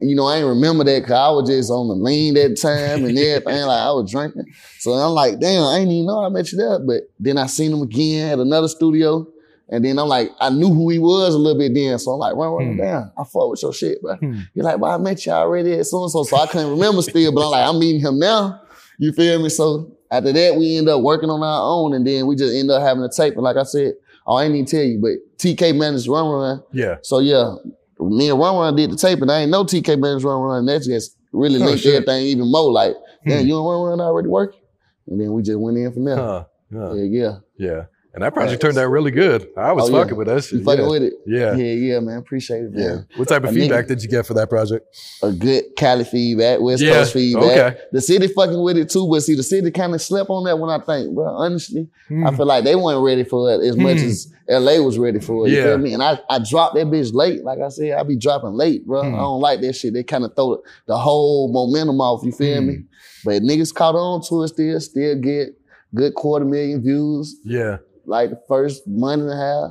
You 0.00 0.14
know, 0.14 0.26
I 0.26 0.36
ain't 0.36 0.46
remember 0.46 0.84
that 0.84 1.00
because 1.00 1.12
I 1.12 1.28
was 1.30 1.48
just 1.48 1.70
on 1.72 1.88
the 1.88 1.94
lean 1.94 2.34
that 2.34 2.56
time 2.60 3.04
and 3.04 3.18
everything. 3.18 3.66
like 3.66 3.82
I 3.82 3.90
was 3.90 4.10
drinking. 4.10 4.44
So 4.78 4.92
I'm 4.92 5.10
like, 5.12 5.40
damn, 5.40 5.64
I 5.64 5.78
ain't 5.78 5.90
even 5.90 6.06
know 6.06 6.22
I 6.24 6.28
met 6.28 6.52
you 6.52 6.58
there. 6.58 6.78
But 6.78 7.02
then 7.18 7.36
I 7.36 7.46
seen 7.46 7.72
him 7.72 7.82
again 7.82 8.30
at 8.32 8.38
another 8.38 8.68
studio. 8.68 9.26
And 9.70 9.84
then 9.84 9.98
I'm 9.98 10.08
like, 10.08 10.30
I 10.40 10.48
knew 10.50 10.72
who 10.72 10.88
he 10.90 10.98
was 10.98 11.34
a 11.34 11.38
little 11.38 11.58
bit 11.58 11.74
then. 11.74 11.98
So 11.98 12.12
I'm 12.12 12.18
like, 12.18 12.34
Ron 12.34 12.52
Ron, 12.54 12.72
Hmm. 12.72 12.76
damn, 12.78 13.12
I 13.18 13.24
fuck 13.24 13.50
with 13.50 13.62
your 13.62 13.72
shit, 13.74 14.00
bro. 14.00 14.16
Hmm. 14.16 14.40
You're 14.54 14.64
like, 14.64 14.78
well, 14.78 14.92
I 14.92 14.96
met 14.96 15.24
you 15.26 15.32
already 15.32 15.74
at 15.74 15.86
so 15.86 16.02
and 16.02 16.10
so. 16.10 16.22
So 16.24 16.36
I 16.38 16.46
couldn't 16.46 16.70
remember 16.70 17.02
still, 17.02 17.32
but 17.32 17.44
I'm 17.44 17.50
like, 17.50 17.66
I'm 17.68 17.78
meeting 17.78 18.00
him 18.00 18.18
now. 18.18 18.62
You 18.98 19.12
feel 19.12 19.42
me? 19.42 19.48
So 19.50 19.92
after 20.10 20.32
that, 20.32 20.56
we 20.56 20.76
end 20.76 20.88
up 20.88 21.02
working 21.02 21.28
on 21.30 21.42
our 21.42 21.60
own, 21.62 21.92
and 21.94 22.06
then 22.06 22.26
we 22.26 22.34
just 22.34 22.54
end 22.54 22.70
up 22.70 22.82
having 22.82 23.02
a 23.04 23.10
tape. 23.10 23.34
And 23.34 23.42
like 23.42 23.56
I 23.56 23.62
said, 23.64 23.92
oh, 24.26 24.36
I 24.36 24.44
ain't 24.44 24.54
even 24.54 24.64
tell 24.66 24.82
you, 24.82 24.98
but 25.00 25.12
TK 25.38 25.76
managed 25.76 26.08
Ron 26.08 26.28
Ron. 26.30 26.62
Yeah. 26.72 26.96
So 27.02 27.18
yeah, 27.18 27.54
me 28.00 28.30
and 28.30 28.38
Ron 28.38 28.56
Ron 28.56 28.74
did 28.76 28.90
the 28.90 28.96
tape, 28.96 29.20
and 29.20 29.30
I 29.30 29.40
ain't 29.42 29.50
know 29.50 29.64
TK 29.64 29.98
managed 30.00 30.24
Ron 30.24 30.40
Ron. 30.42 30.58
And 30.60 30.68
that 30.68 30.82
just 30.82 31.14
really 31.32 31.60
Oh, 31.62 31.66
linked 31.66 31.82
shit. 31.82 31.94
everything 31.94 32.24
even 32.26 32.50
more. 32.50 32.72
Like, 32.72 32.96
Hmm. 33.24 33.28
damn, 33.30 33.46
you 33.46 33.56
and 33.58 33.66
Ron 33.66 33.88
Ron 33.90 34.00
already 34.00 34.28
working? 34.28 34.60
And 35.08 35.20
then 35.20 35.32
we 35.32 35.42
just 35.42 35.58
went 35.58 35.76
in 35.76 35.92
from 35.92 36.04
there. 36.04 36.16
Huh. 36.16 36.44
Huh. 36.72 36.94
Yeah, 36.94 37.02
yeah. 37.04 37.36
Yeah. 37.58 37.82
And 38.18 38.24
that 38.24 38.34
project 38.34 38.60
turned 38.60 38.76
out 38.78 38.90
really 38.90 39.12
good. 39.12 39.46
I 39.56 39.70
was 39.72 39.88
Oh, 39.88 39.92
yeah. 39.94 40.02
fucking 40.02 40.16
with 40.18 40.26
that 40.26 40.42
shit. 40.42 40.58
You 40.58 40.64
fucking 40.64 40.84
yeah. 40.84 40.90
with 40.90 41.02
it? 41.04 41.12
Yeah. 41.24 41.54
Yeah, 41.54 41.72
yeah, 41.74 42.00
man. 42.00 42.18
Appreciate 42.18 42.64
it, 42.64 42.70
Yeah. 42.74 42.86
man. 42.88 43.06
What 43.14 43.28
type 43.28 43.44
of 43.44 43.50
A 43.50 43.52
feedback 43.52 43.84
nigga- 43.84 43.88
did 43.90 44.02
you 44.02 44.08
get 44.08 44.26
for 44.26 44.34
that 44.34 44.50
project? 44.50 44.84
A 45.22 45.30
good 45.30 45.62
Cali 45.76 46.02
feedback, 46.02 46.60
West 46.60 46.82
Yeah, 46.82 46.94
Coast 46.94 47.12
feedback. 47.12 47.44
okay. 47.44 47.76
The 47.92 48.00
city 48.00 48.26
fucking 48.26 48.60
with 48.60 48.76
it 48.76 48.90
too, 48.90 49.06
but 49.08 49.20
see, 49.22 49.36
the 49.36 49.44
city 49.44 49.70
kind 49.70 49.94
of 49.94 50.02
slept 50.02 50.30
on 50.30 50.42
that 50.46 50.58
when 50.58 50.68
I 50.68 50.80
think, 50.80 51.14
bro. 51.14 51.26
Honestly, 51.26 51.86
I 52.10 52.12
Hmm. 52.30 52.36
feel 52.36 52.46
like 52.46 52.64
they 52.64 52.74
weren't 52.74 53.04
ready 53.04 53.22
for 53.22 53.52
it 53.52 53.60
as 53.60 53.76
much 53.76 54.00
Hmm. 54.00 54.06
as 54.08 54.26
LA 54.48 54.80
was 54.80 54.98
ready 54.98 55.20
for 55.20 55.46
it. 55.46 55.50
You 55.50 55.58
Yeah. 55.58 55.64
feel 55.66 55.78
me? 55.78 55.92
And 55.94 56.02
I, 56.02 56.18
I 56.28 56.40
dropped 56.40 56.74
that 56.74 56.88
bitch 56.88 57.14
late. 57.14 57.44
Like 57.44 57.60
I 57.60 57.68
said, 57.68 57.92
I 57.92 58.02
be 58.02 58.16
dropping 58.16 58.54
late, 58.54 58.84
bro. 58.84 59.02
Hmm. 59.04 59.14
I 59.14 59.18
don't 59.18 59.40
like 59.40 59.60
that 59.60 59.76
shit. 59.76 59.94
They 59.94 60.02
kind 60.02 60.24
of 60.24 60.34
throw 60.34 60.58
the 60.88 60.96
whole 60.98 61.52
momentum 61.52 62.00
off. 62.00 62.24
You 62.24 62.32
feel 62.32 62.62
Hmm. 62.62 62.66
me? 62.66 62.78
But 63.24 63.42
niggas 63.42 63.72
caught 63.72 63.94
on 63.94 64.22
to 64.22 64.42
it 64.42 64.48
still, 64.48 64.80
still 64.80 65.14
get 65.20 65.50
good 65.94 66.14
quarter 66.14 66.44
million 66.44 66.82
views. 66.82 67.36
Yeah. 67.44 67.78
Like 68.08 68.30
the 68.30 68.40
first 68.48 68.86
month 68.86 69.22
and 69.22 69.30
a 69.30 69.36
half. 69.36 69.70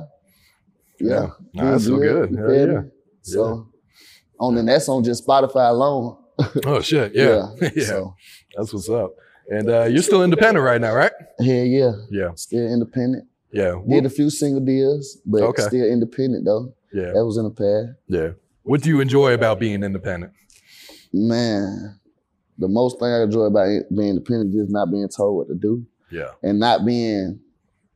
Yeah. 1.00 1.26
Nah, 1.54 1.72
that's 1.72 1.84
so 1.86 1.96
good. 1.98 2.30
Feel 2.30 2.72
yeah. 2.72 2.80
So, 3.22 3.68
on 4.40 4.56
and 4.56 4.68
that's 4.68 4.88
on 4.88 5.02
just 5.04 5.26
Spotify 5.26 5.70
alone. 5.70 6.16
Oh 6.64 6.80
shit. 6.80 7.14
Yeah. 7.14 7.50
Yeah. 7.74 7.84
So, 7.84 8.14
That's 8.56 8.72
what's 8.72 8.88
up. 8.88 9.12
And 9.50 9.68
uh, 9.68 9.84
you're 9.84 10.02
still 10.02 10.22
independent 10.22 10.64
right 10.64 10.80
now, 10.80 10.94
right? 10.94 11.12
hell 11.40 11.46
yeah. 11.64 11.92
Yeah. 12.10 12.30
Still 12.36 12.66
independent. 12.72 13.26
Yeah. 13.52 13.74
Did 13.88 14.06
a 14.06 14.10
few 14.10 14.30
single 14.30 14.60
deals, 14.64 15.18
but 15.26 15.42
Okay. 15.42 15.62
still 15.62 15.84
independent 15.86 16.44
though. 16.44 16.74
Yeah. 16.92 17.12
That 17.12 17.24
was 17.24 17.36
in 17.38 17.44
the 17.44 17.50
past. 17.50 17.98
Yeah. 18.06 18.30
What 18.62 18.82
do 18.82 18.88
you 18.90 19.00
enjoy 19.00 19.32
about 19.34 19.58
being 19.58 19.82
independent? 19.82 20.32
Man, 21.12 21.98
the 22.58 22.68
most 22.68 22.98
thing 22.98 23.08
I 23.08 23.22
enjoy 23.22 23.44
about 23.44 23.66
being 23.96 24.10
independent 24.10 24.54
is 24.54 24.62
just 24.62 24.72
not 24.72 24.90
being 24.90 25.08
told 25.08 25.36
what 25.36 25.48
to 25.48 25.54
do 25.54 25.86
Yeah. 26.10 26.30
and 26.42 26.58
not 26.60 26.84
being 26.84 27.40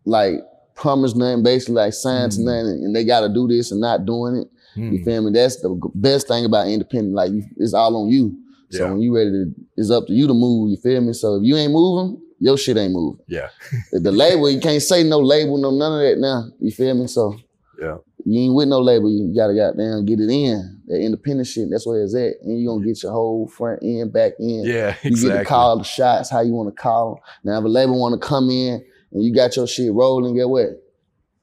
like 0.05 0.35
promised 0.75 1.17
nothing, 1.17 1.43
basically 1.43 1.75
like 1.75 1.93
signed 1.95 2.33
to 2.33 2.41
Mm. 2.41 2.45
nothing, 2.45 2.85
and 2.85 2.97
they 2.97 3.05
got 3.05 3.21
to 3.21 3.29
do 3.29 3.47
this 3.49 3.71
and 3.73 3.81
not 3.81 4.05
doing 4.07 4.37
it. 4.37 4.49
You 4.75 4.99
Hmm. 4.99 5.05
feel 5.05 5.23
me? 5.23 5.33
That's 5.33 5.57
the 5.61 5.79
best 5.95 6.29
thing 6.29 6.45
about 6.47 6.67
independent. 6.69 7.15
Like 7.15 7.31
it's 7.59 7.75
all 7.75 7.95
on 7.97 8.09
you. 8.09 8.35
So 8.71 8.85
Yeah. 8.85 8.91
when 8.91 9.01
you 9.03 9.15
ready 9.15 9.31
to, 9.31 9.55
it's 9.77 9.91
up 9.91 10.07
to 10.07 10.13
you 10.15 10.27
to 10.27 10.33
move. 10.35 10.71
You 10.71 10.79
feel 10.79 11.01
me? 11.03 11.13
So 11.13 11.35
if 11.37 11.43
you 11.45 11.57
ain't 11.57 11.73
moving, 11.75 12.19
your 12.41 12.57
shit 12.57 12.79
ain't 12.79 12.95
moving. 12.95 13.21
Yeah. 13.29 13.49
the 13.93 14.11
label, 14.11 14.49
you 14.51 14.61
can't 14.61 14.83
say 14.83 15.03
no 15.05 15.19
label, 15.21 15.59
no 15.59 15.71
none 15.73 15.93
of 15.93 16.01
that 16.01 16.19
now. 16.19 16.47
You 16.59 16.71
feel 16.71 16.95
me? 16.95 17.07
So 17.07 17.35
Yeah. 17.81 17.99
you 18.25 18.41
ain't 18.41 18.55
with 18.55 18.69
no 18.69 18.81
label. 18.81 19.11
You 19.11 19.35
gotta 19.35 19.55
goddamn 19.55 20.07
get 20.07 20.21
it 20.21 20.31
in. 20.31 20.79
That 20.87 21.01
independent 21.01 21.47
shit, 21.49 21.69
that's 21.71 21.87
where 21.87 22.03
it's 22.03 22.15
at. 22.15 22.41
And 22.43 22.59
you 22.59 22.67
gonna 22.67 22.85
get 22.85 23.03
your 23.03 23.13
whole 23.13 23.49
front 23.49 23.81
end, 23.83 24.11
back 24.11 24.33
end. 24.41 24.65
Yeah. 24.67 24.95
exactly. 25.05 25.11
You 25.21 25.29
get 25.29 25.39
to 25.41 25.45
call 25.45 25.77
the 25.77 25.85
shots 25.85 26.31
how 26.31 26.41
you 26.41 26.55
want 26.55 26.75
to 26.75 26.83
call 26.83 27.17
them. 27.17 27.23
Now, 27.53 27.59
if 27.59 27.65
a 27.67 27.69
label 27.69 28.01
want 28.01 28.19
to 28.19 28.27
come 28.27 28.49
in 28.49 28.83
and 29.13 29.23
you 29.23 29.35
got 29.35 29.57
your 29.57 29.67
shit 29.67 29.93
rolling, 29.93 30.35
get 30.37 30.49
what? 30.49 30.69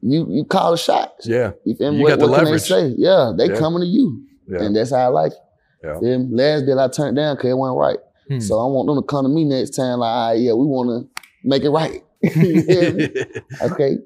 You 0.02 0.28
you 0.30 0.46
call 0.46 0.72
the 0.72 0.78
shots. 0.78 1.28
Yeah. 1.28 1.52
You 1.66 1.76
feel 1.76 1.92
me? 1.92 1.98
You 1.98 2.04
what 2.04 2.10
got 2.12 2.20
the 2.20 2.28
what 2.28 2.36
can 2.38 2.46
they 2.46 2.52
leverage. 2.52 2.62
say? 2.64 2.94
Yeah, 2.98 3.34
they 3.38 3.48
Yeah. 3.50 3.58
coming 3.60 3.82
to 3.82 3.88
you. 3.88 4.24
Yeah. 4.48 4.64
And 4.64 4.76
that's 4.76 4.92
how 4.92 4.98
I 4.98 5.08
like 5.08 5.32
it. 5.34 5.38
Yeah. 5.84 6.00
Feel 6.00 6.20
me? 6.20 6.36
Last 6.36 6.66
deal 6.66 6.80
I 6.80 6.88
turned 6.88 7.18
down 7.18 7.36
because 7.36 7.52
it 7.52 7.54
wasn't 7.58 7.78
right. 7.80 8.00
Hmm. 8.30 8.40
So 8.40 8.60
I 8.60 8.66
want 8.68 8.88
them 8.88 8.96
to 8.98 9.02
come 9.04 9.26
to 9.26 9.30
me 9.30 9.44
next 9.44 9.72
time, 9.72 10.00
like, 10.00 10.10
ah, 10.10 10.32
yeah, 10.32 10.54
we 10.54 10.66
want 10.66 10.90
to 11.16 11.22
make 11.44 11.64
it 11.64 11.70
right. 11.70 12.04
You 12.22 12.62
feel 12.64 12.94
me? 12.94 13.10
Okay, 13.62 13.98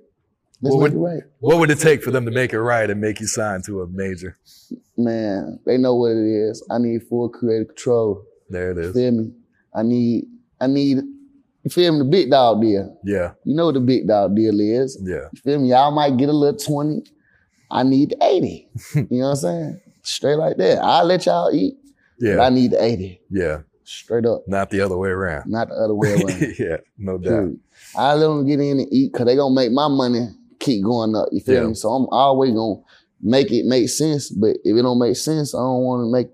let's 0.62 0.76
What 0.76 0.92
make 0.92 0.94
would- 0.94 0.94
it 0.94 0.98
right. 0.98 1.24
what 1.40 1.58
would 1.60 1.70
it 1.72 1.80
take 1.80 2.02
for 2.04 2.12
them 2.12 2.26
to 2.26 2.32
make 2.32 2.54
it 2.54 2.62
right 2.62 2.90
and 2.90 3.00
make 3.02 3.20
you 3.20 3.28
sign 3.28 3.62
to 3.64 3.82
a 3.82 3.88
major? 3.88 4.38
Man, 4.98 5.60
they 5.66 5.78
know 5.78 5.96
what 5.96 6.12
it 6.12 6.26
is. 6.50 6.66
I 6.72 6.78
need 6.80 7.04
full 7.10 7.30
creative 7.30 7.68
control. 7.70 8.24
There 8.50 8.72
it 8.72 8.78
is. 8.78 8.88
You 8.88 8.94
feel 8.94 9.12
me? 9.12 9.32
I 9.76 9.84
need, 9.84 10.26
I 10.62 10.68
need, 10.68 10.98
you 11.64 11.70
feel 11.72 11.94
me? 11.94 12.00
The 12.00 12.06
big 12.06 12.30
dog 12.32 12.62
deal. 12.62 13.00
Yeah. 13.04 13.32
You 13.44 13.56
know 13.56 13.66
what 13.68 13.76
the 13.76 13.80
big 13.82 14.08
dog 14.08 14.36
deal 14.36 14.60
is. 14.60 14.98
Yeah. 15.02 15.28
You 15.34 15.42
feel 15.44 15.60
me? 15.60 15.70
Y'all 15.70 15.92
might 15.92 16.18
get 16.18 16.30
a 16.30 16.34
little 16.34 16.58
20. 16.60 17.04
I 17.72 17.84
need 17.84 18.12
the 18.12 18.24
80. 18.24 18.70
you 18.96 19.08
know 19.12 19.18
what 19.18 19.26
I'm 19.30 19.36
saying? 19.38 19.82
Straight 20.04 20.36
like 20.36 20.58
that. 20.58 20.80
I'll 20.80 21.06
let 21.06 21.26
y'all 21.26 21.54
eat, 21.54 21.76
but 22.20 22.40
I 22.40 22.50
need 22.50 22.72
the 22.72 22.84
80. 22.84 23.22
Yeah. 23.30 23.60
Straight 23.86 24.26
up. 24.26 24.44
Not 24.48 24.70
the 24.70 24.82
other 24.82 24.98
way 24.98 25.10
around. 25.10 25.50
Not 25.50 25.70
the 25.70 25.76
other 25.76 25.94
way 25.96 26.14
around. 26.14 26.56
yeah. 26.60 26.78
No 26.98 27.18
doubt. 27.18 27.30
Period. 27.30 27.60
I 27.98 28.14
let 28.14 28.28
them 28.28 28.46
get 28.48 28.60
in 28.60 28.80
and 28.80 28.88
eat 28.94 29.12
because 29.12 29.26
they 29.26 29.36
gonna 29.36 29.54
make 29.54 29.72
my 29.72 29.88
money 29.90 30.28
keep 30.60 30.84
going 30.84 31.16
up. 31.16 31.28
You 31.32 31.42
feel 31.42 31.62
Yeah. 31.64 31.68
me? 31.68 31.74
So 31.74 31.90
I'm 31.90 32.08
always 32.10 32.52
gonna 32.54 32.82
make 33.22 33.52
it 33.52 33.66
make 33.66 33.90
sense. 33.90 34.30
But 34.30 34.58
if 34.64 34.78
it 34.78 34.82
don't 34.82 35.00
make 35.00 35.16
sense, 35.18 35.54
I 35.54 35.58
don't 35.60 35.84
want 35.84 36.06
to 36.08 36.12
make 36.12 36.28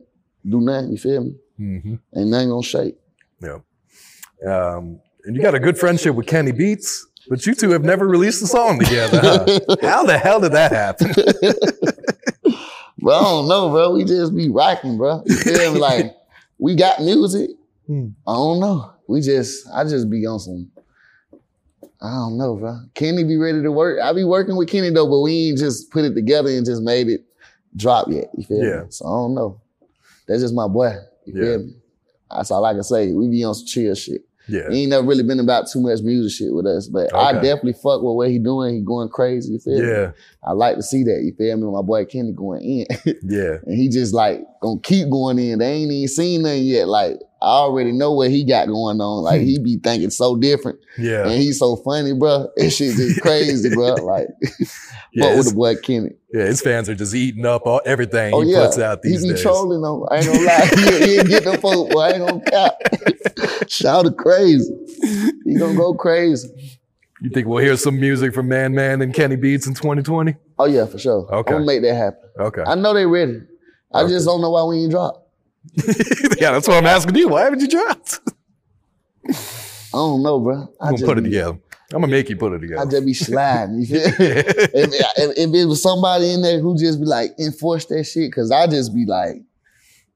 do 0.48 0.62
nothing. 0.62 0.92
You 0.92 0.98
feel 0.98 1.24
me? 1.24 1.36
Mm-hmm. 1.60 1.96
Ain't 2.20 2.30
nothing 2.30 2.50
gonna 2.50 2.64
shake. 2.64 2.96
Yeah. 3.42 3.60
Um, 4.48 5.00
and 5.26 5.36
you 5.36 5.42
got 5.42 5.56
a 5.56 5.60
good 5.60 5.78
friendship 5.78 6.16
with 6.16 6.28
Kenny 6.28 6.52
Beats, 6.52 7.08
but 7.30 7.46
you 7.46 7.54
two 7.56 7.72
have 7.72 7.84
never 7.84 8.08
released 8.08 8.42
a 8.42 8.48
song 8.48 8.80
together. 8.80 9.20
Huh? 9.20 9.76
How 9.82 10.04
the 10.04 10.18
hell 10.18 10.40
did 10.40 10.52
that 10.54 10.72
happen? 10.72 11.14
Bro, 13.02 13.16
I 13.16 13.22
don't 13.22 13.48
know, 13.48 13.70
bro. 13.70 13.92
We 13.94 14.04
just 14.04 14.36
be 14.36 14.50
rocking, 14.50 14.98
bro. 14.98 15.24
You 15.26 15.36
feel 15.38 15.74
me? 15.74 15.80
Like 15.80 16.14
we 16.58 16.76
got 16.76 17.00
music. 17.00 17.52
Hmm. 17.88 18.08
I 18.28 18.34
don't 18.34 18.60
know. 18.60 18.92
We 19.08 19.22
just, 19.22 19.66
I 19.74 19.86
just 19.86 20.10
be 20.10 20.26
on 20.26 20.38
some. 20.40 20.70
I 22.02 22.10
don't 22.12 22.38
know, 22.38 22.56
bro. 22.58 22.78
Kenny 22.96 23.24
be 23.24 23.38
ready 23.38 23.62
to 23.62 23.72
work. 23.72 24.00
I 24.04 24.12
be 24.12 24.26
working 24.26 24.58
with 24.58 24.68
Kenny 24.68 24.90
though, 24.90 25.08
but 25.08 25.22
we 25.22 25.48
ain't 25.50 25.60
just 25.60 25.92
put 25.92 26.04
it 26.04 26.14
together 26.14 26.50
and 26.50 26.66
just 26.66 26.82
made 26.82 27.08
it 27.08 27.22
drop 27.76 28.08
yet. 28.10 28.26
You 28.38 28.44
feel 28.44 28.58
Yeah. 28.66 28.82
me? 28.84 28.88
So 28.90 29.06
I 29.06 29.10
don't 29.12 29.34
know. 29.36 29.62
That's 30.28 30.42
just 30.42 30.54
my 30.54 30.68
boy. 30.68 30.94
You 31.26 31.34
Yeah. 31.36 31.42
feel 31.42 31.60
me? 31.60 31.76
That's 32.30 32.52
all 32.52 32.66
I 32.66 32.74
can 32.74 32.84
say. 32.84 33.14
We 33.14 33.30
be 33.30 33.46
on 33.46 33.56
some 33.56 33.66
chill 33.66 33.96
shit. 33.96 34.24
Yeah. 34.50 34.70
He 34.70 34.82
ain't 34.84 34.90
never 34.90 35.06
really 35.06 35.24
been 35.24 35.40
about 35.40 35.68
too 35.72 35.82
much 35.82 36.02
music 36.02 36.38
shit 36.38 36.54
with 36.54 36.66
us, 36.66 36.88
but 36.88 37.14
I 37.16 37.34
definitely 37.34 37.74
fuck 37.74 38.02
with 38.02 38.16
what 38.16 38.30
he 38.30 38.40
doing. 38.40 38.76
He 38.76 38.82
going 38.82 39.10
crazy. 39.10 39.54
You 39.54 39.60
feel 39.60 39.82
me? 39.82 39.88
Yeah. 39.88 40.12
I 40.44 40.54
like 40.54 40.76
to 40.76 40.84
see 40.84 41.04
that. 41.04 41.22
You 41.24 41.34
feel 41.38 41.58
me? 41.58 41.72
My 41.72 41.82
boy 41.82 42.06
Kenny 42.06 42.32
going 42.32 42.62
in. 42.62 42.88
Yeah. 43.24 43.58
And 43.66 43.76
he 43.76 43.90
just 43.90 44.14
like 44.14 44.42
gonna 44.62 44.80
keep 44.82 45.10
going 45.10 45.40
in. 45.40 45.60
They 45.60 45.72
ain't 45.74 45.92
even 45.92 46.08
seen 46.08 46.42
nothing 46.44 46.64
yet. 46.64 46.88
Like 46.88 47.20
I 47.42 47.46
already 47.48 47.92
know 47.94 48.12
what 48.12 48.32
he 48.32 48.44
got 48.44 48.68
going 48.68 49.00
on. 49.00 49.24
Like 49.24 49.42
he 49.42 49.58
hmm. 49.58 49.64
be 49.64 49.78
thinking 49.78 50.10
so 50.10 50.36
different, 50.36 50.80
Yeah. 50.98 51.24
and 51.24 51.32
he's 51.42 51.60
so 51.60 51.78
funny, 51.78 52.14
bro. 52.14 52.50
Shit 52.60 52.96
just 52.98 53.22
crazy, 53.22 53.70
bro. 53.74 53.94
Like, 53.96 54.28
Yeah, 55.12 55.24
fuck 55.30 55.38
with 55.38 55.50
the 55.50 55.56
boy 55.56 55.76
Kenny. 55.78 56.10
yeah, 56.32 56.46
his 56.46 56.62
fans 56.62 56.88
are 56.88 56.94
just 56.96 57.16
eating 57.16 57.44
up 57.46 57.66
all, 57.66 57.82
everything 57.86 58.32
Oh 58.34 58.42
he 58.42 58.52
yeah, 58.52 58.66
puts 58.66 58.78
out 58.78 59.02
these 59.02 59.22
he 59.24 59.30
be 59.30 59.34
days. 59.34 59.42
trolling 59.42 59.82
them. 59.82 60.04
I 60.12 60.18
ain't 60.18 60.26
gonna 60.28 60.46
lie. 60.46 61.00
he, 61.00 61.06
he 61.06 61.18
ain't 61.20 61.28
get 61.30 61.44
them 61.46 61.60
folk. 61.60 61.96
I 61.96 62.12
ain't 62.12 62.28
gonna 62.28 62.42
cap. 62.42 62.76
Shout 63.70 64.06
it 64.06 64.18
crazy. 64.18 64.72
He 65.46 65.56
gonna 65.58 65.76
go 65.76 65.94
crazy. 65.96 66.50
You 67.22 67.30
think 67.32 67.48
we'll 67.48 67.64
hear 67.64 67.76
some 67.76 68.00
music 68.00 68.34
from 68.36 68.48
Man 68.48 68.74
Man 68.74 69.02
and 69.02 69.14
Kenny 69.14 69.36
Beats 69.36 69.66
in 69.66 69.74
2020? 69.74 70.36
Oh 70.60 70.66
yeah, 70.66 70.86
for 70.86 71.00
sure. 71.00 71.28
Okay. 71.34 71.54
I'm 71.56 71.62
gonna 71.62 71.66
make 71.66 71.82
that 71.82 71.96
happen. 71.96 72.20
Okay. 72.40 72.64
I 72.66 72.76
know 72.76 72.94
they 72.94 73.06
ready. 73.08 73.42
I 73.94 74.02
Okay. 74.04 74.12
just 74.14 74.26
don't 74.28 74.42
know 74.42 74.52
why 74.52 74.64
we 74.66 74.84
ain't 74.84 74.92
drop. 74.92 75.28
yeah, 76.40 76.52
that's 76.52 76.68
what 76.68 76.78
I'm 76.78 76.86
asking 76.86 77.16
you. 77.16 77.28
Why 77.30 77.44
haven't 77.44 77.62
you 77.62 77.68
dropped? 77.68 78.20
I 79.28 79.34
don't 79.94 80.24
know, 80.24 80.40
bro. 80.40 80.68
I'm 80.80 80.96
gonna 80.96 81.06
put 81.06 81.18
it 81.18 81.22
be- 81.24 81.30
together. 81.30 81.58
I'm 81.92 82.02
gonna 82.02 82.08
make 82.12 82.30
you 82.30 82.38
put 82.38 82.54
it 82.54 82.60
together. 82.60 82.82
I 82.82 82.86
just 82.86 83.06
be 83.06 83.14
sliding. 83.14 83.82
If, 83.90 84.20
if, 84.20 85.38
if 85.38 85.54
it 85.56 85.66
was 85.66 85.82
somebody 85.82 86.32
in 86.32 86.42
there 86.42 86.60
who 86.60 86.78
just 86.78 87.00
be 87.00 87.06
like 87.06 87.32
enforce 87.40 87.86
that 87.86 88.04
shit, 88.04 88.32
cause 88.32 88.52
I 88.52 88.68
just 88.68 88.94
be 88.94 89.06
like, 89.06 89.38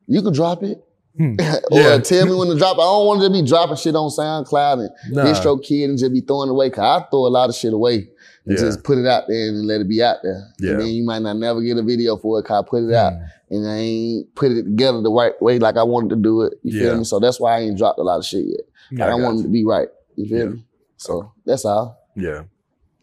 you 0.07 0.21
could 0.21 0.33
drop 0.35 0.61
it. 0.63 0.83
Hmm. 1.17 1.35
or 1.71 1.79
Yeah. 1.79 1.97
tell 1.99 2.25
me 2.25 2.35
when 2.35 2.47
to 2.49 2.57
drop 2.57 2.77
it. 2.77 2.81
I 2.81 2.85
don't 2.85 3.07
want 3.07 3.21
to 3.23 3.29
be 3.29 3.41
dropping 3.47 3.75
shit 3.77 3.95
on 3.95 4.09
SoundCloud 4.09 4.79
and 4.79 5.15
Nah. 5.15 5.25
DistroKid 5.25 5.85
and 5.85 5.97
just 5.97 6.11
be 6.13 6.21
throwing 6.21 6.49
it 6.49 6.51
away. 6.51 6.69
Cause 6.69 6.79
I 7.03 7.05
throw 7.09 7.25
a 7.25 7.29
lot 7.29 7.49
of 7.49 7.55
shit 7.55 7.73
away 7.73 8.07
and 8.45 8.57
Yeah. 8.57 8.63
just 8.63 8.83
put 8.83 8.97
it 8.97 9.05
out 9.05 9.23
there 9.27 9.47
and 9.49 9.65
let 9.65 9.81
it 9.81 9.87
be 9.87 10.01
out 10.03 10.17
there. 10.23 10.47
Yeah. 10.59 10.71
And 10.71 10.81
then 10.81 10.87
you 10.87 11.03
might 11.05 11.21
not 11.21 11.37
never 11.37 11.61
get 11.61 11.77
a 11.77 11.83
video 11.83 12.17
for 12.17 12.39
it 12.39 12.43
cause 12.43 12.63
I 12.65 12.69
put 12.69 12.83
it 12.83 12.93
out 12.93 13.13
Hmm. 13.13 13.55
and 13.55 13.67
I 13.67 13.75
ain't 13.77 14.35
put 14.35 14.51
it 14.51 14.63
together 14.63 15.01
the 15.01 15.11
right 15.11 15.39
way 15.41 15.59
like 15.59 15.77
I 15.77 15.83
wanted 15.83 16.09
to 16.11 16.15
do 16.17 16.41
it. 16.41 16.53
You 16.63 16.73
Yeah. 16.77 16.83
feel 16.89 16.97
me? 16.99 17.03
So 17.05 17.19
that's 17.19 17.39
why 17.39 17.57
I 17.57 17.59
ain't 17.61 17.77
dropped 17.77 17.99
a 17.99 18.03
lot 18.03 18.17
of 18.19 18.25
shit 18.25 18.45
yet. 18.45 18.61
Yeah, 18.91 19.05
Like, 19.05 19.13
I, 19.13 19.17
got 19.17 19.23
want 19.23 19.39
it 19.39 19.43
to 19.43 19.49
be 19.49 19.63
right. 19.65 19.87
You 20.15 20.25
feel 20.27 20.49
me? 20.51 20.65
So 20.97 21.31
that's 21.45 21.65
all 21.65 21.97
Yeah. 22.15 22.43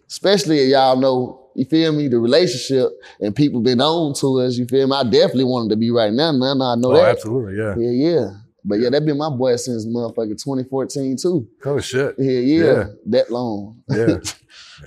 especially 0.09 0.59
if 0.61 0.69
y'all 0.71 0.97
know, 0.97 1.37
you 1.55 1.65
feel 1.65 1.93
me, 1.93 2.09
the 2.09 2.19
relationship 2.19 2.91
and 3.21 3.35
people 3.35 3.61
been 3.61 3.81
on 3.81 4.15
to 4.15 4.41
us, 4.41 4.57
you 4.57 4.67
feel 4.67 4.87
me? 4.87 4.95
I 4.97 5.03
definitely 5.05 5.45
wanted 5.45 5.71
to 5.71 5.77
be 5.77 5.91
right 5.91 6.13
now, 6.13 6.33
man. 6.33 6.61
I 6.63 6.75
know 6.77 6.91
Oh, 6.93 6.95
that. 6.95 7.07
absolutely. 7.17 7.57
Yeah. 7.57 7.75
Yeah, 7.77 7.91
yeah. 7.91 8.31
But 8.65 8.81
yeah, 8.81 8.91
that 8.91 9.05
been 9.07 9.17
my 9.19 9.31
boy 9.31 9.57
since 9.57 9.87
motherfucking 9.87 10.43
2014 10.43 11.17
too. 11.21 11.49
Oh 11.65 11.81
shit. 11.81 12.15
Yeah, 12.19 12.31
yeah. 12.41 12.65
Yeah. 12.65 12.85
That 13.07 13.31
long. 13.31 13.83
Yeah. 13.91 14.19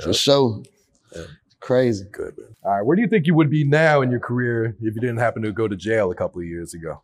For 0.03 0.13
sure. 0.13 0.63
Yeah. 1.15 1.23
Crazy. 1.59 2.05
Good. 2.11 2.37
Man. 2.37 2.47
All 2.63 2.71
right. 2.71 2.81
Where 2.85 2.95
do 2.95 3.01
you 3.01 3.07
think 3.07 3.25
you 3.27 3.35
would 3.35 3.49
be 3.49 3.63
now 3.63 4.01
in 4.01 4.11
your 4.11 4.19
career 4.19 4.75
if 4.81 4.95
you 4.95 5.01
didn't 5.01 5.17
happen 5.17 5.41
to 5.43 5.51
go 5.51 5.67
to 5.67 5.75
jail 5.75 6.11
a 6.11 6.15
couple 6.15 6.41
of 6.41 6.47
years 6.47 6.73
ago? 6.73 7.01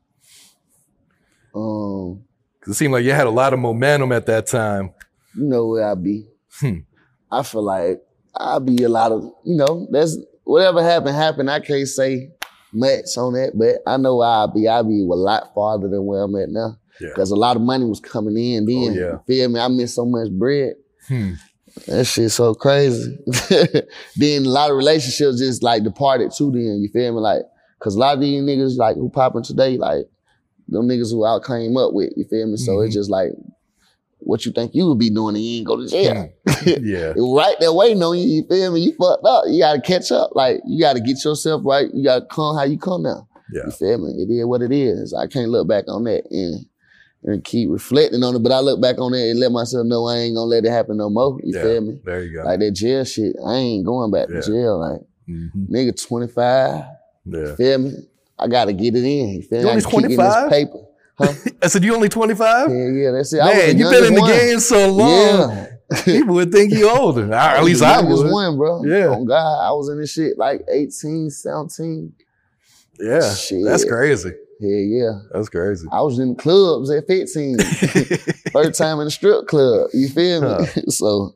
Um, 1.55 2.23
Because 2.59 2.73
it 2.75 2.77
seemed 2.77 2.93
like 2.93 3.03
you 3.05 3.11
had 3.11 3.27
a 3.27 3.31
lot 3.31 3.53
of 3.53 3.59
momentum 3.59 4.11
at 4.11 4.25
that 4.27 4.47
time. 4.47 4.91
you 5.35 5.45
know 5.45 5.67
where 5.67 5.89
I'd 5.89 6.03
be. 6.03 6.27
Hmm. 6.59 6.79
I 7.31 7.43
feel 7.43 7.63
like 7.63 8.01
I'd 8.35 8.65
be 8.65 8.83
a 8.83 8.89
lot 8.89 9.11
of, 9.11 9.23
you 9.45 9.55
know, 9.55 9.87
that's 9.91 10.17
whatever 10.43 10.81
happened, 10.83 11.15
happened. 11.15 11.49
I 11.49 11.59
can't 11.59 11.87
say 11.87 12.31
much 12.71 13.17
on 13.17 13.33
that, 13.33 13.51
but 13.55 13.77
I 13.89 13.97
know 13.97 14.17
where 14.17 14.27
I 14.27 14.45
be. 14.53 14.67
I'll 14.67 14.83
be 14.83 15.01
a 15.01 15.05
lot 15.05 15.53
farther 15.53 15.87
than 15.87 16.05
where 16.05 16.23
I'm 16.23 16.35
at 16.35 16.49
now. 16.49 16.77
Yeah. 16.99 17.09
Because 17.09 17.31
a 17.31 17.35
lot 17.35 17.55
of 17.55 17.61
money 17.61 17.85
was 17.85 17.99
coming 17.99 18.37
in 18.37 18.65
then. 18.65 18.75
Oh, 18.75 18.93
yeah. 18.93 19.11
You 19.11 19.21
feel 19.25 19.49
me? 19.49 19.59
I 19.59 19.67
missed 19.67 19.95
so 19.95 20.05
much 20.05 20.31
bread. 20.31 20.75
Hmm. 21.07 21.33
That 21.87 22.05
shit 22.05 22.31
so 22.31 22.53
crazy. 22.55 23.17
then 24.17 24.45
a 24.45 24.49
lot 24.49 24.69
of 24.69 24.77
relationships 24.77 25.39
just 25.39 25.63
like 25.63 25.83
departed 25.83 26.31
too. 26.35 26.51
Then 26.51 26.81
you 26.81 26.89
feel 26.91 27.13
me? 27.13 27.19
Like, 27.19 27.43
cause 27.79 27.95
a 27.95 27.99
lot 27.99 28.15
of 28.15 28.21
these 28.21 28.41
niggas 28.41 28.77
like 28.77 28.95
who 28.95 29.09
popping 29.09 29.43
today, 29.43 29.77
like 29.77 30.05
them 30.67 30.87
niggas 30.87 31.11
who 31.11 31.23
I 31.23 31.39
came 31.45 31.77
up 31.77 31.93
with. 31.93 32.11
You 32.17 32.25
feel 32.25 32.47
me? 32.47 32.57
So 32.57 32.81
it's 32.81 32.93
just 32.93 33.09
like 33.09 33.31
what 34.19 34.45
you 34.45 34.51
think 34.51 34.75
you 34.75 34.87
would 34.87 34.99
be 34.99 35.09
doing 35.09 35.35
and 35.35 35.43
you 35.43 35.57
ain't 35.59 35.67
go 35.67 35.77
to 35.77 35.87
jail. 35.87 36.29
Yeah. 36.81 37.13
right 37.17 37.55
there 37.59 37.71
waiting 37.73 37.99
no, 37.99 38.11
you. 38.13 38.25
You 38.25 38.45
feel 38.47 38.71
me? 38.73 38.81
You 38.81 38.91
fucked 38.93 39.25
up. 39.25 39.45
You 39.47 39.59
gotta 39.59 39.81
catch 39.81 40.11
up. 40.11 40.31
Like 40.35 40.61
you 40.67 40.79
gotta 40.79 40.99
get 40.99 41.23
yourself 41.23 41.61
right. 41.65 41.87
You 41.93 42.03
gotta 42.03 42.25
come 42.25 42.55
how 42.57 42.63
you 42.63 42.77
come 42.77 43.03
now. 43.03 43.27
Yeah. 43.51 43.63
You 43.65 43.71
feel 43.71 43.97
me? 43.97 44.21
It 44.21 44.29
is 44.31 44.45
what 44.45 44.61
it 44.61 44.71
is. 44.71 45.13
I 45.13 45.27
can't 45.27 45.49
look 45.49 45.67
back 45.67 45.85
on 45.87 46.03
that 46.03 46.23
and 46.31 46.65
and 47.23 47.43
keep 47.43 47.69
reflecting 47.69 48.23
on 48.23 48.35
it. 48.35 48.39
But 48.43 48.51
I 48.51 48.59
look 48.59 48.81
back 48.81 48.97
on 48.99 49.13
it 49.13 49.29
and 49.31 49.39
let 49.39 49.51
myself 49.51 49.85
know 49.85 50.07
I 50.07 50.17
ain't 50.17 50.35
gonna 50.35 50.45
let 50.45 50.65
it 50.65 50.69
happen 50.71 50.97
no 50.97 51.09
more. 51.09 51.39
You 51.43 51.55
Yeah. 51.55 51.63
feel 51.63 51.81
me? 51.81 52.01
There 52.05 52.23
you 52.23 52.33
go. 52.37 52.43
Like 52.43 52.59
that 52.59 52.71
jail 52.71 53.03
shit, 53.05 53.35
I 53.45 53.55
ain't 53.55 53.85
going 53.85 54.11
back 54.11 54.27
Yeah. 54.29 54.41
to 54.41 54.47
jail. 54.47 54.79
Like 54.79 55.01
Mhm. 55.29 55.69
nigga, 55.69 56.07
twenty 56.07 56.27
five. 56.27 56.83
Yeah. 57.25 57.55
Feel 57.55 57.77
me? 57.79 57.91
I 58.37 58.47
gotta 58.47 58.71
get 58.73 58.95
it 58.95 59.03
in. 59.03 59.29
You 59.35 59.41
feel 59.41 59.59
You 59.59 59.65
me? 59.65 59.69
I 59.69 59.73
only 59.73 59.81
gotta 59.83 59.91
keep 59.95 60.01
getting 60.01 60.15
25? 60.17 60.49
this 60.49 60.57
paper. 60.59 60.79
Huh? 61.19 61.33
I 61.61 61.67
said, 61.67 61.83
you 61.83 61.93
only 61.93 62.09
25? 62.09 62.69
yeah, 62.71 62.75
yeah, 62.87 63.11
that's 63.11 63.33
it. 63.33 63.39
I 63.39 63.45
was 63.47 63.55
Man, 63.57 63.77
you've 63.77 63.91
been 63.91 64.05
in 64.05 64.13
the 64.15 64.21
one. 64.21 64.31
game 64.31 64.59
so 64.59 64.91
long. 64.91 65.09
Yeah. 65.51 65.67
People 66.05 66.35
would 66.35 66.51
think 66.51 66.71
you 66.73 66.89
older. 66.89 67.25
Or 67.29 67.33
At 67.33 67.63
least 67.63 67.81
I 67.83 68.01
was 68.01 68.23
one, 68.23 68.57
bro. 68.57 68.83
Yeah. 68.85 69.07
Oh 69.09 69.25
God, 69.25 69.67
I 69.67 69.71
was 69.73 69.89
in 69.89 69.99
this 69.99 70.11
shit 70.13 70.37
like 70.37 70.61
18, 70.71 71.29
17. 71.29 72.13
Yeah. 72.99 73.33
Shit. 73.33 73.63
That's 73.65 73.85
crazy. 73.85 74.31
Yeah, 74.61 74.77
yeah. 75.05 75.11
That's 75.33 75.49
crazy. 75.49 75.87
I 75.91 76.01
was 76.01 76.19
in 76.19 76.35
clubs 76.35 76.91
at 76.91 77.07
15. 77.07 77.57
First 78.51 78.77
time 78.77 78.99
in 78.99 79.05
the 79.05 79.11
strip 79.11 79.47
club. 79.47 79.89
You 79.93 80.09
feel 80.09 80.41
me? 80.59 80.65
so 80.89 81.35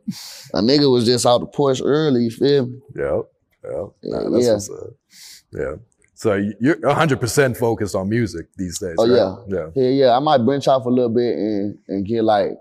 a 0.53 0.61
nigga 0.61 0.91
was 0.91 1.05
just 1.05 1.25
out 1.25 1.39
the 1.39 1.45
porch 1.47 1.81
early, 1.83 2.23
you 2.25 2.31
feel 2.31 2.67
me? 2.67 2.79
Yep. 2.95 3.21
Yep. 3.63 3.89
Yeah, 4.03 4.17
Nah, 4.19 4.29
that's 4.29 4.45
yeah. 4.45 4.53
what's 4.53 4.69
up. 4.69 4.89
Yeah. 5.53 5.75
So 6.23 6.35
you're 6.61 6.77
100% 6.77 7.57
focused 7.57 7.95
on 7.95 8.07
music 8.07 8.47
these 8.55 8.79
days. 8.79 8.95
Oh, 8.97 9.07
right? 9.09 9.45
yeah. 9.49 9.57
Yeah. 9.59 9.69
Yeah, 9.83 9.89
yeah. 10.05 10.15
I 10.15 10.19
might 10.19 10.37
branch 10.39 10.67
off 10.69 10.85
a 10.85 10.89
little 10.89 11.09
bit 11.13 11.35
and 11.35 11.77
and 11.89 12.05
get 12.05 12.23
like 12.23 12.51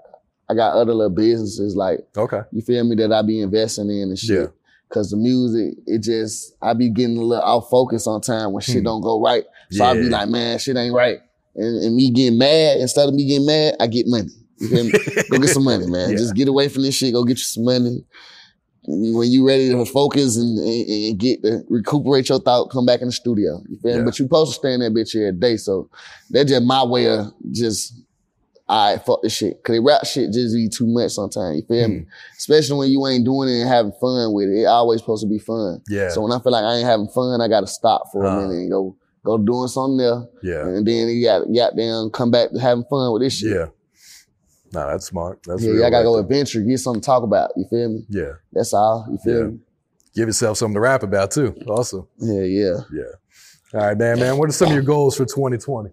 I 0.48 0.55
got 0.55 0.75
other 0.75 0.92
little 0.92 1.14
businesses 1.14 1.77
like 1.77 2.01
Okay. 2.16 2.40
you 2.51 2.61
feel 2.61 2.83
me 2.85 2.96
that 2.96 3.12
I 3.12 3.22
be 3.22 3.40
investing 3.40 3.88
in 3.88 4.09
and 4.11 4.18
shit. 4.18 4.40
Yeah. 4.40 4.46
Cause 4.92 5.11
the 5.11 5.16
music, 5.16 5.79
it 5.87 6.03
just 6.03 6.55
I 6.61 6.75
be 6.75 6.90
getting 6.90 7.16
a 7.16 7.22
little 7.22 7.44
out 7.44 7.70
focus 7.70 8.07
on 8.09 8.20
time 8.20 8.53
when 8.53 8.62
shit 8.62 8.79
Hmm. 8.79 8.85
don't 8.85 9.01
go 9.01 9.22
right. 9.22 9.44
So 9.70 9.85
I 9.85 9.94
be 9.94 10.09
like, 10.11 10.29
man, 10.29 10.59
shit 10.59 10.77
ain't 10.77 10.92
right. 10.94 11.18
And, 11.55 11.85
and 11.85 11.94
me 11.96 12.11
getting 12.11 12.38
mad, 12.38 12.79
instead 12.81 13.09
of 13.09 13.14
me 13.14 13.27
getting 13.27 13.46
mad, 13.46 13.77
I 13.81 13.87
get 13.87 14.07
money. 14.09 14.29
You 14.59 14.68
feel 14.68 14.85
me? 14.85 14.90
go 15.31 15.38
get 15.38 15.48
some 15.51 15.64
money, 15.64 15.87
man. 15.87 16.11
Yeah. 16.11 16.16
Just 16.16 16.35
get 16.35 16.48
away 16.48 16.68
from 16.68 16.83
this 16.83 16.94
shit. 16.96 17.12
Go 17.14 17.25
get 17.25 17.38
you 17.38 17.44
some 17.44 17.64
money. 17.64 18.05
When 18.85 19.31
you 19.31 19.47
ready 19.47 19.71
to 19.71 19.85
focus 19.85 20.37
and, 20.37 20.59
and, 20.59 20.88
and 20.88 21.18
get 21.18 21.42
to 21.45 21.62
recuperate 21.68 22.29
your 22.29 22.40
thought, 22.40 22.71
come 22.71 22.85
back 22.85 23.01
in 23.01 23.07
the 23.07 23.12
studio. 23.12 23.62
You 23.68 23.79
feel 23.79 23.92
Yeah. 23.92 23.99
me? 23.99 24.05
But 24.07 24.18
you 24.18 24.25
supposed 24.25 24.53
to 24.53 24.59
stay 24.59 24.75
in 24.75 24.81
that 24.81 24.92
bitch 24.92 25.14
every 25.14 25.33
day. 25.38 25.57
So 25.57 25.88
that's 26.31 26.51
just 26.51 26.64
my 26.64 26.83
way 26.85 27.07
of 27.09 27.33
just, 27.53 27.95
all 28.68 28.90
right, 28.92 29.05
fuck 29.05 29.23
this 29.23 29.35
shit. 29.35 29.62
Cause 29.62 29.77
the 29.77 29.81
rap 29.83 30.05
shit 30.05 30.33
just 30.33 30.55
be 30.55 30.68
too 30.68 30.87
much 30.88 31.12
sometimes. 31.12 31.59
You 31.59 31.62
feel 31.62 31.87
Hmm. 31.87 31.92
me? 31.92 32.07
Especially 32.37 32.77
when 32.77 32.90
you 32.90 33.07
ain't 33.07 33.25
doing 33.25 33.49
it 33.51 33.61
and 33.61 33.68
having 33.68 33.92
fun 34.01 34.33
with 34.33 34.49
it. 34.49 34.62
It 34.62 34.64
always 34.64 35.01
supposed 35.01 35.23
to 35.23 35.29
be 35.29 35.38
fun. 35.38 35.81
Yeah. 35.88 36.09
So 36.09 36.23
when 36.23 36.33
I 36.33 36.40
feel 36.40 36.51
like 36.51 36.64
I 36.64 36.77
ain't 36.79 36.87
having 36.87 37.09
fun, 37.09 37.40
I 37.40 37.47
gotta 37.47 37.68
stop 37.68 38.03
for 38.12 38.25
Uh. 38.27 38.31
a 38.31 38.40
minute 38.42 38.62
and 38.62 38.71
go 38.71 38.97
go 39.25 39.38
doing 39.38 39.68
something 39.68 39.99
there. 39.99 40.25
yeah. 40.42 40.66
And 40.66 40.85
then 40.85 41.07
you 41.09 41.25
got 41.25 41.42
got 41.55 41.77
down, 41.77 42.11
come 42.11 42.33
back 42.33 42.51
to 42.51 42.59
having 42.59 42.83
fun 42.90 43.12
with 43.12 43.23
this 43.23 43.35
shit. 43.35 43.53
Yeah. 43.53 43.66
No, 44.73 44.87
that's 44.89 45.07
smart. 45.07 45.41
That's 45.47 45.63
Yeah, 45.63 45.87
I 45.87 45.91
gotta 45.91 46.05
go 46.05 46.17
adventure, 46.19 46.61
get 46.63 46.79
something 46.79 47.01
to 47.03 47.07
talk 47.07 47.23
about. 47.23 47.51
You 47.57 47.67
feel 47.69 47.89
me? 47.91 48.07
Yeah. 48.09 48.33
That's 48.53 48.73
all. 48.73 49.07
You 49.11 49.19
feel 49.19 49.39
Yeah. 49.41 49.47
me? 49.49 49.59
Give 50.15 50.29
yourself 50.29 50.59
something 50.59 50.75
to 50.75 50.81
rap 50.81 51.03
about 51.03 51.31
too. 51.31 51.55
Also. 51.67 52.09
Yeah, 52.19 52.43
yeah. 52.43 52.77
Yeah. 52.93 53.03
All 53.81 53.87
right, 53.87 53.97
Man 53.99 54.19
Man. 54.19 54.37
What 54.39 54.49
are 54.49 54.53
some 54.53 54.69
of 54.69 54.75
your 54.75 54.83
goals 54.83 55.17
for 55.17 55.25
2020? 55.25 55.91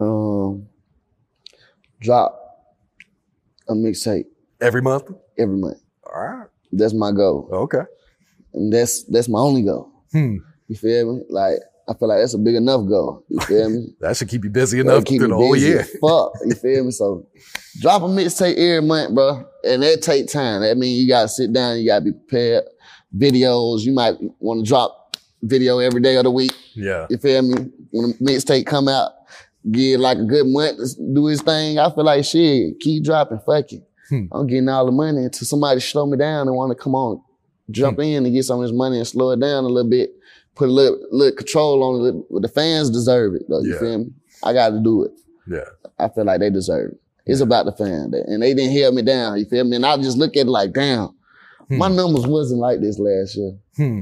Um 0.00 0.68
drop 2.00 2.42
a 3.68 3.72
mixtape 3.72 4.24
Every 4.60 4.82
month? 4.82 5.10
every 5.38 5.56
month. 5.56 5.78
All 6.04 6.20
right. 6.22 6.48
That's 6.72 6.94
my 6.94 7.12
goal. 7.12 7.48
Okay. 7.52 7.82
And 8.54 8.72
that's 8.72 9.04
that's 9.04 9.28
my 9.28 9.38
only 9.40 9.62
goal. 9.62 9.90
Hmm. 10.12 10.36
You 10.68 10.76
feel 10.76 11.16
me? 11.16 11.22
Like 11.28 11.58
I 11.88 11.94
feel 11.94 12.08
like 12.08 12.18
that's 12.18 12.34
a 12.34 12.38
big 12.38 12.56
enough 12.56 12.86
goal. 12.88 13.24
You 13.28 13.40
feel 13.40 13.70
me? 13.70 13.86
That 14.00 14.16
should 14.16 14.28
keep 14.28 14.44
you 14.44 14.50
busy 14.50 14.80
enough 14.80 15.04
keep 15.04 15.20
through 15.20 15.28
the 15.28 15.36
whole 15.36 15.56
year. 15.56 15.84
Fuck, 15.84 16.32
you 16.44 16.54
feel 16.54 16.84
me? 16.84 16.90
So 16.90 17.26
drop 17.80 18.02
a 18.02 18.06
mixtape 18.06 18.56
every 18.56 18.86
month, 18.86 19.14
bro, 19.14 19.44
and 19.64 19.82
that 19.82 20.02
take 20.02 20.28
time. 20.28 20.62
That 20.62 20.76
means 20.76 21.00
you 21.00 21.08
gotta 21.08 21.28
sit 21.28 21.52
down, 21.52 21.78
you 21.78 21.86
gotta 21.86 22.04
be 22.04 22.12
prepared. 22.12 22.64
Videos, 23.16 23.82
you 23.82 23.92
might 23.92 24.16
want 24.40 24.64
to 24.64 24.68
drop 24.68 25.16
video 25.42 25.78
every 25.78 26.00
day 26.00 26.16
of 26.16 26.24
the 26.24 26.30
week. 26.30 26.52
Yeah. 26.74 27.06
You 27.08 27.18
feel 27.18 27.42
me? 27.42 27.70
When 27.92 28.10
the 28.10 28.14
mixtape 28.24 28.66
come 28.66 28.88
out, 28.88 29.12
get 29.70 30.00
like 30.00 30.18
a 30.18 30.24
good 30.24 30.46
month 30.46 30.78
to 30.78 31.12
do 31.14 31.26
his 31.26 31.40
thing. 31.42 31.78
I 31.78 31.90
feel 31.90 32.04
like 32.04 32.24
shit, 32.24 32.80
keep 32.80 33.04
dropping, 33.04 33.38
fuck 33.46 33.72
it. 33.72 33.82
Hmm. 34.08 34.24
I'm 34.32 34.46
getting 34.46 34.68
all 34.68 34.86
the 34.86 34.92
money 34.92 35.24
until 35.24 35.46
somebody 35.46 35.80
slow 35.80 36.06
me 36.06 36.16
down 36.16 36.46
and 36.46 36.56
want 36.56 36.76
to 36.76 36.82
come 36.82 36.94
on, 36.94 37.22
jump 37.70 37.98
in 38.00 38.24
and 38.24 38.34
get 38.34 38.44
some 38.44 38.60
of 38.60 38.66
this 38.66 38.76
money 38.76 38.98
and 38.98 39.06
slow 39.06 39.30
it 39.32 39.40
down 39.40 39.64
a 39.64 39.68
little 39.68 39.90
bit. 39.90 40.10
Put 40.56 40.68
a 40.68 40.72
little, 40.72 40.98
little 41.12 41.36
control 41.36 41.82
on 41.82 42.06
it. 42.06 42.42
The 42.42 42.48
fans 42.48 42.90
deserve 42.90 43.34
it, 43.34 43.42
though. 43.48 43.60
You 43.62 43.74
Yeah. 43.74 43.78
feel 43.78 43.98
me? 43.98 44.06
I 44.42 44.52
got 44.52 44.70
to 44.70 44.80
do 44.80 45.04
it. 45.04 45.12
Yeah. 45.48 45.64
I 45.98 46.08
feel 46.08 46.24
like 46.24 46.40
they 46.40 46.50
deserve 46.50 46.92
it. 46.92 46.98
It's 47.26 47.40
about 47.40 47.66
the 47.66 47.72
fan, 47.72 48.12
and 48.26 48.42
they 48.42 48.54
didn't 48.54 48.70
hear 48.72 48.90
me 48.92 49.02
down. 49.02 49.38
You 49.38 49.44
feel 49.46 49.64
me? 49.64 49.76
And 49.76 49.84
I 49.86 49.96
just 49.96 50.16
look 50.16 50.36
at 50.36 50.46
it 50.46 50.50
like, 50.50 50.72
damn, 50.72 51.10
my 51.68 51.88
numbers 51.88 52.26
wasn't 52.26 52.60
like 52.60 52.80
this 52.80 52.98
last 52.98 53.36
year. 53.36 53.52
Hmm. 53.76 54.00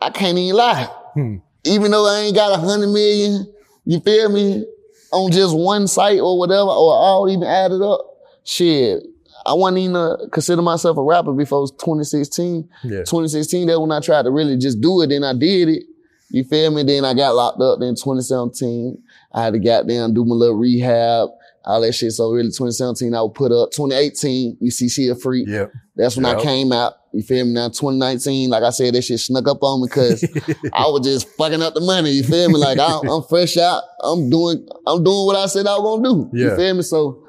I 0.00 0.10
can't 0.10 0.38
even 0.38 0.56
lie. 0.56 0.84
Hmm. 1.14 1.36
Even 1.64 1.90
though 1.90 2.06
I 2.06 2.20
ain't 2.20 2.36
got 2.36 2.56
a 2.56 2.60
hundred 2.62 2.88
million, 2.88 3.52
you 3.84 3.98
feel 4.00 4.28
me, 4.30 4.64
on 5.12 5.32
just 5.32 5.56
one 5.56 5.86
site 5.88 6.20
or 6.20 6.38
whatever, 6.38 6.68
or 6.68 6.92
all 6.94 7.28
even 7.28 7.42
added 7.44 7.82
up, 7.82 8.00
shit. 8.44 9.02
I 9.46 9.54
wasn't 9.54 9.78
even 9.78 9.96
uh, 9.96 10.16
consider 10.32 10.62
myself 10.62 10.96
a 10.96 11.02
rapper 11.02 11.32
before 11.32 11.66
2016. 11.68 12.68
Yeah. 12.84 12.98
2016, 12.98 13.66
that 13.68 13.80
when 13.80 13.92
I 13.92 14.00
tried 14.00 14.22
to 14.22 14.30
really 14.30 14.56
just 14.56 14.80
do 14.80 15.02
it, 15.02 15.08
then 15.08 15.24
I 15.24 15.32
did 15.32 15.68
it. 15.68 15.84
You 16.30 16.44
feel 16.44 16.70
me? 16.70 16.82
Then 16.82 17.04
I 17.04 17.14
got 17.14 17.34
locked 17.34 17.60
up. 17.60 17.80
Then 17.80 17.94
2017, 17.94 19.02
I 19.32 19.44
had 19.44 19.54
to 19.54 19.58
goddamn 19.58 20.12
do 20.12 20.24
my 20.24 20.34
little 20.34 20.56
rehab, 20.56 21.30
all 21.64 21.80
that 21.80 21.92
shit. 21.94 22.12
So 22.12 22.30
really 22.30 22.48
2017, 22.48 23.14
I 23.14 23.22
would 23.22 23.34
put 23.34 23.52
up. 23.52 23.70
2018, 23.70 24.58
you 24.60 24.70
see, 24.70 24.88
she 24.88 25.08
a 25.08 25.14
freak. 25.14 25.48
Yeah. 25.48 25.66
That's 25.96 26.16
when 26.16 26.26
I 26.26 26.40
came 26.40 26.72
out. 26.72 26.94
You 27.12 27.22
feel 27.22 27.46
me? 27.46 27.52
Now 27.52 27.68
2019, 27.68 28.50
like 28.50 28.62
I 28.62 28.70
said, 28.70 28.94
that 28.94 29.02
shit 29.02 29.18
snuck 29.20 29.48
up 29.48 29.62
on 29.62 29.80
me 29.80 29.88
because 29.88 30.22
I 30.74 30.82
was 30.82 31.06
just 31.06 31.28
fucking 31.36 31.62
up 31.62 31.72
the 31.72 31.80
money. 31.80 32.10
You 32.10 32.22
feel 32.22 32.48
me? 32.50 32.56
Like 32.56 32.78
I, 32.78 33.00
I'm 33.08 33.22
fresh 33.22 33.56
out. 33.56 33.82
I'm 34.02 34.28
doing, 34.28 34.68
I'm 34.86 35.02
doing 35.02 35.26
what 35.26 35.36
I 35.36 35.46
said 35.46 35.66
I 35.66 35.78
was 35.78 36.00
gonna 36.00 36.14
do. 36.14 36.30
Yeah. 36.34 36.50
You 36.50 36.56
feel 36.56 36.74
me? 36.74 36.82
So 36.82 37.26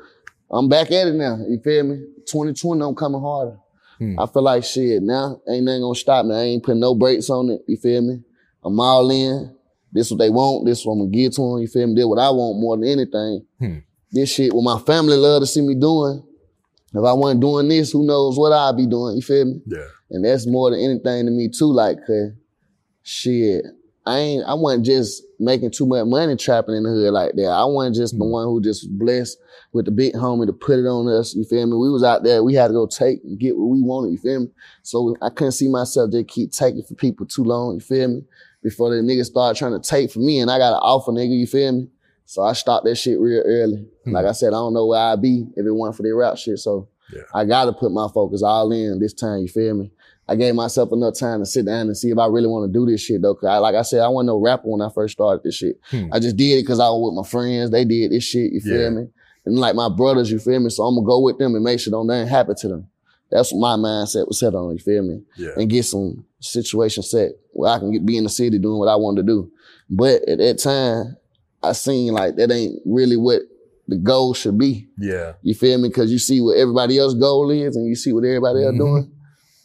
I'm 0.51 0.67
back 0.67 0.91
at 0.91 1.07
it 1.07 1.15
now. 1.15 1.37
You 1.47 1.59
feel 1.63 1.83
me? 1.83 1.97
2020, 2.25 2.83
I'm 2.83 2.95
coming 2.95 3.21
harder. 3.21 3.57
Hmm. 3.97 4.19
I 4.19 4.25
feel 4.27 4.43
like 4.43 4.63
shit 4.63 5.03
now. 5.03 5.41
Ain't 5.47 5.65
nothing 5.65 5.81
gonna 5.81 5.95
stop 5.95 6.25
me. 6.25 6.35
I 6.35 6.41
ain't 6.41 6.63
putting 6.63 6.79
no 6.79 6.95
brakes 6.95 7.29
on 7.29 7.49
it. 7.49 7.61
You 7.67 7.77
feel 7.77 8.01
me? 8.01 8.21
I'm 8.63 8.79
all 8.79 9.09
in. 9.11 9.55
This 9.91 10.09
what 10.11 10.19
they 10.19 10.29
want. 10.29 10.65
This 10.65 10.85
what 10.85 10.93
I'm 10.93 10.99
gonna 10.99 11.11
give 11.11 11.33
to 11.33 11.41
them. 11.41 11.59
You 11.59 11.67
feel 11.67 11.87
me? 11.87 11.95
This 11.95 12.05
what 12.05 12.19
I 12.19 12.29
want 12.29 12.59
more 12.59 12.77
than 12.77 12.87
anything. 12.87 13.45
Hmm. 13.59 13.77
This 14.11 14.33
shit, 14.33 14.53
what 14.53 14.63
my 14.63 14.79
family 14.85 15.17
love 15.17 15.41
to 15.41 15.47
see 15.47 15.61
me 15.61 15.75
doing. 15.75 16.23
If 16.91 17.03
I 17.03 17.13
wasn't 17.13 17.41
doing 17.41 17.67
this, 17.67 17.91
who 17.91 18.05
knows 18.05 18.37
what 18.37 18.51
I'd 18.51 18.75
be 18.75 18.87
doing. 18.87 19.17
You 19.17 19.21
feel 19.21 19.45
me? 19.45 19.61
Yeah. 19.67 19.85
And 20.09 20.25
that's 20.25 20.47
more 20.47 20.71
than 20.71 20.79
anything 20.79 21.25
to 21.25 21.31
me 21.31 21.49
too. 21.49 21.71
Like, 21.71 21.97
cause 22.07 22.31
shit, 23.03 23.65
I 24.05 24.17
ain't, 24.17 24.45
I 24.45 24.53
wasn't 24.53 24.85
just 24.85 25.23
making 25.39 25.71
too 25.71 25.85
much 25.85 26.05
money 26.05 26.35
trapping 26.35 26.75
in 26.75 26.83
the 26.83 26.89
hood 26.89 27.13
like 27.13 27.33
that. 27.35 27.47
I 27.47 27.65
wasn't 27.65 27.95
just 27.95 28.17
the 28.17 28.25
mm. 28.25 28.31
one 28.31 28.45
who 28.45 28.61
just 28.61 28.89
blessed 28.97 29.37
with 29.71 29.85
the 29.85 29.91
big 29.91 30.13
homie 30.13 30.47
to 30.47 30.53
put 30.53 30.79
it 30.79 30.87
on 30.87 31.07
us. 31.07 31.35
You 31.35 31.43
feel 31.43 31.65
me? 31.67 31.77
We 31.77 31.91
was 31.91 32.03
out 32.03 32.23
there. 32.23 32.43
We 32.43 32.55
had 32.55 32.67
to 32.67 32.73
go 32.73 32.87
take 32.87 33.23
and 33.23 33.39
get 33.39 33.57
what 33.57 33.67
we 33.67 33.81
wanted. 33.81 34.11
You 34.11 34.17
feel 34.17 34.39
me? 34.41 34.47
So 34.83 35.15
I 35.21 35.29
couldn't 35.29 35.51
see 35.51 35.67
myself 35.67 36.11
just 36.11 36.27
keep 36.27 36.51
taking 36.51 36.83
for 36.83 36.95
people 36.95 37.25
too 37.25 37.43
long. 37.43 37.75
You 37.75 37.81
feel 37.81 38.07
me? 38.07 38.21
Before 38.61 38.89
the 38.89 39.01
niggas 39.01 39.25
started 39.25 39.57
trying 39.57 39.79
to 39.79 39.87
take 39.87 40.11
from 40.11 40.25
me 40.25 40.39
and 40.39 40.51
I 40.51 40.57
got 40.57 40.73
an 40.73 40.79
offer 40.81 41.11
nigga. 41.11 41.37
You 41.37 41.47
feel 41.47 41.71
me? 41.71 41.87
So 42.25 42.43
I 42.43 42.53
stopped 42.53 42.85
that 42.85 42.95
shit 42.95 43.19
real 43.19 43.43
early. 43.45 43.85
Hmm. 44.05 44.11
Like 44.11 44.25
I 44.25 44.33
said, 44.33 44.49
I 44.49 44.57
don't 44.57 44.73
know 44.73 44.87
where 44.87 44.99
I'd 44.99 45.21
be 45.21 45.47
if 45.55 45.65
it 45.65 45.71
weren't 45.71 45.95
for 45.95 46.03
the 46.03 46.13
rap 46.13 46.37
shit. 46.37 46.59
So 46.59 46.89
Yeah. 47.13 47.21
I 47.33 47.45
gotta 47.45 47.73
put 47.73 47.91
my 47.91 48.07
focus 48.13 48.43
all 48.43 48.71
in 48.71 48.99
this 48.99 49.13
time. 49.13 49.39
You 49.41 49.47
feel 49.47 49.75
me? 49.75 49.91
I 50.29 50.35
gave 50.35 50.53
myself 50.53 50.89
enough 50.91 51.17
time 51.17 51.39
to 51.39 51.45
sit 51.45 51.65
down 51.65 51.87
and 51.87 51.97
see 51.97 52.09
if 52.11 52.17
I 52.19 52.27
really 52.27 52.47
want 52.47 52.71
to 52.71 52.79
do 52.79 52.85
this 52.85 53.01
shit 53.01 53.21
though. 53.21 53.33
Cause 53.33 53.47
I, 53.47 53.57
like 53.57 53.73
I 53.73 53.81
said, 53.81 54.01
I 54.01 54.07
wasn't 54.09 54.27
no 54.27 54.37
rapper 54.37 54.67
when 54.69 54.81
I 54.81 54.89
first 54.93 55.13
started 55.13 55.41
this 55.43 55.55
shit. 55.55 55.79
Hmm. 55.89 56.09
I 56.13 56.19
just 56.19 56.37
did 56.37 56.59
it 56.59 56.67
cause 56.67 56.79
I 56.79 56.87
was 56.89 57.11
with 57.11 57.25
my 57.25 57.27
friends. 57.27 57.71
They 57.71 57.83
did 57.83 58.11
this 58.11 58.23
shit. 58.25 58.53
You 58.53 58.61
feel 58.61 58.81
Yeah. 58.81 58.89
me? 58.91 59.07
And 59.45 59.57
like 59.57 59.73
my 59.73 59.89
brothers, 59.89 60.29
you 60.31 60.37
feel 60.37 60.59
me? 60.59 60.69
So 60.69 60.83
I'm 60.83 60.95
gonna 60.95 61.07
go 61.07 61.19
with 61.21 61.39
them 61.39 61.55
and 61.55 61.63
make 61.63 61.79
sure 61.79 61.89
don't 61.91 62.05
nothing 62.07 62.27
happen 62.27 62.55
to 62.57 62.67
them. 62.67 62.87
That's 63.31 63.51
what 63.51 63.59
my 63.59 63.75
mindset 63.75 64.27
was 64.27 64.39
set 64.39 64.53
on. 64.53 64.73
You 64.73 64.79
feel 64.79 65.01
me? 65.01 65.23
Yeah. 65.37 65.49
And 65.57 65.69
get 65.69 65.83
some 65.85 66.25
situation 66.41 67.01
set 67.03 67.31
where 67.51 67.71
I 67.71 67.79
can 67.79 67.91
get, 67.91 68.05
be 68.05 68.17
in 68.17 68.23
the 68.23 68.29
city 68.29 68.59
doing 68.59 68.77
what 68.79 68.87
I 68.87 68.95
wanted 68.97 69.21
to 69.21 69.27
do. 69.27 69.51
But 69.89 70.27
at 70.29 70.37
that 70.37 70.59
time, 70.59 71.17
I 71.63 71.71
seen 71.73 72.13
like 72.13 72.35
that 72.35 72.51
ain't 72.51 72.79
really 72.85 73.17
what 73.17 73.41
the 73.87 73.97
goal 73.97 74.33
should 74.35 74.57
be. 74.59 74.87
Yeah. 74.99 75.33
You 75.41 75.55
feel 75.55 75.79
me? 75.79 75.89
Because 75.89 76.11
you 76.11 76.19
see 76.19 76.39
what 76.41 76.57
everybody 76.57 76.99
else 76.99 77.15
goal 77.15 77.49
is, 77.49 77.75
and 77.75 77.87
you 77.87 77.95
see 77.95 78.13
what 78.13 78.23
everybody 78.23 78.63
else 78.63 78.75
Mhm. 78.75 78.77
doing. 78.77 79.11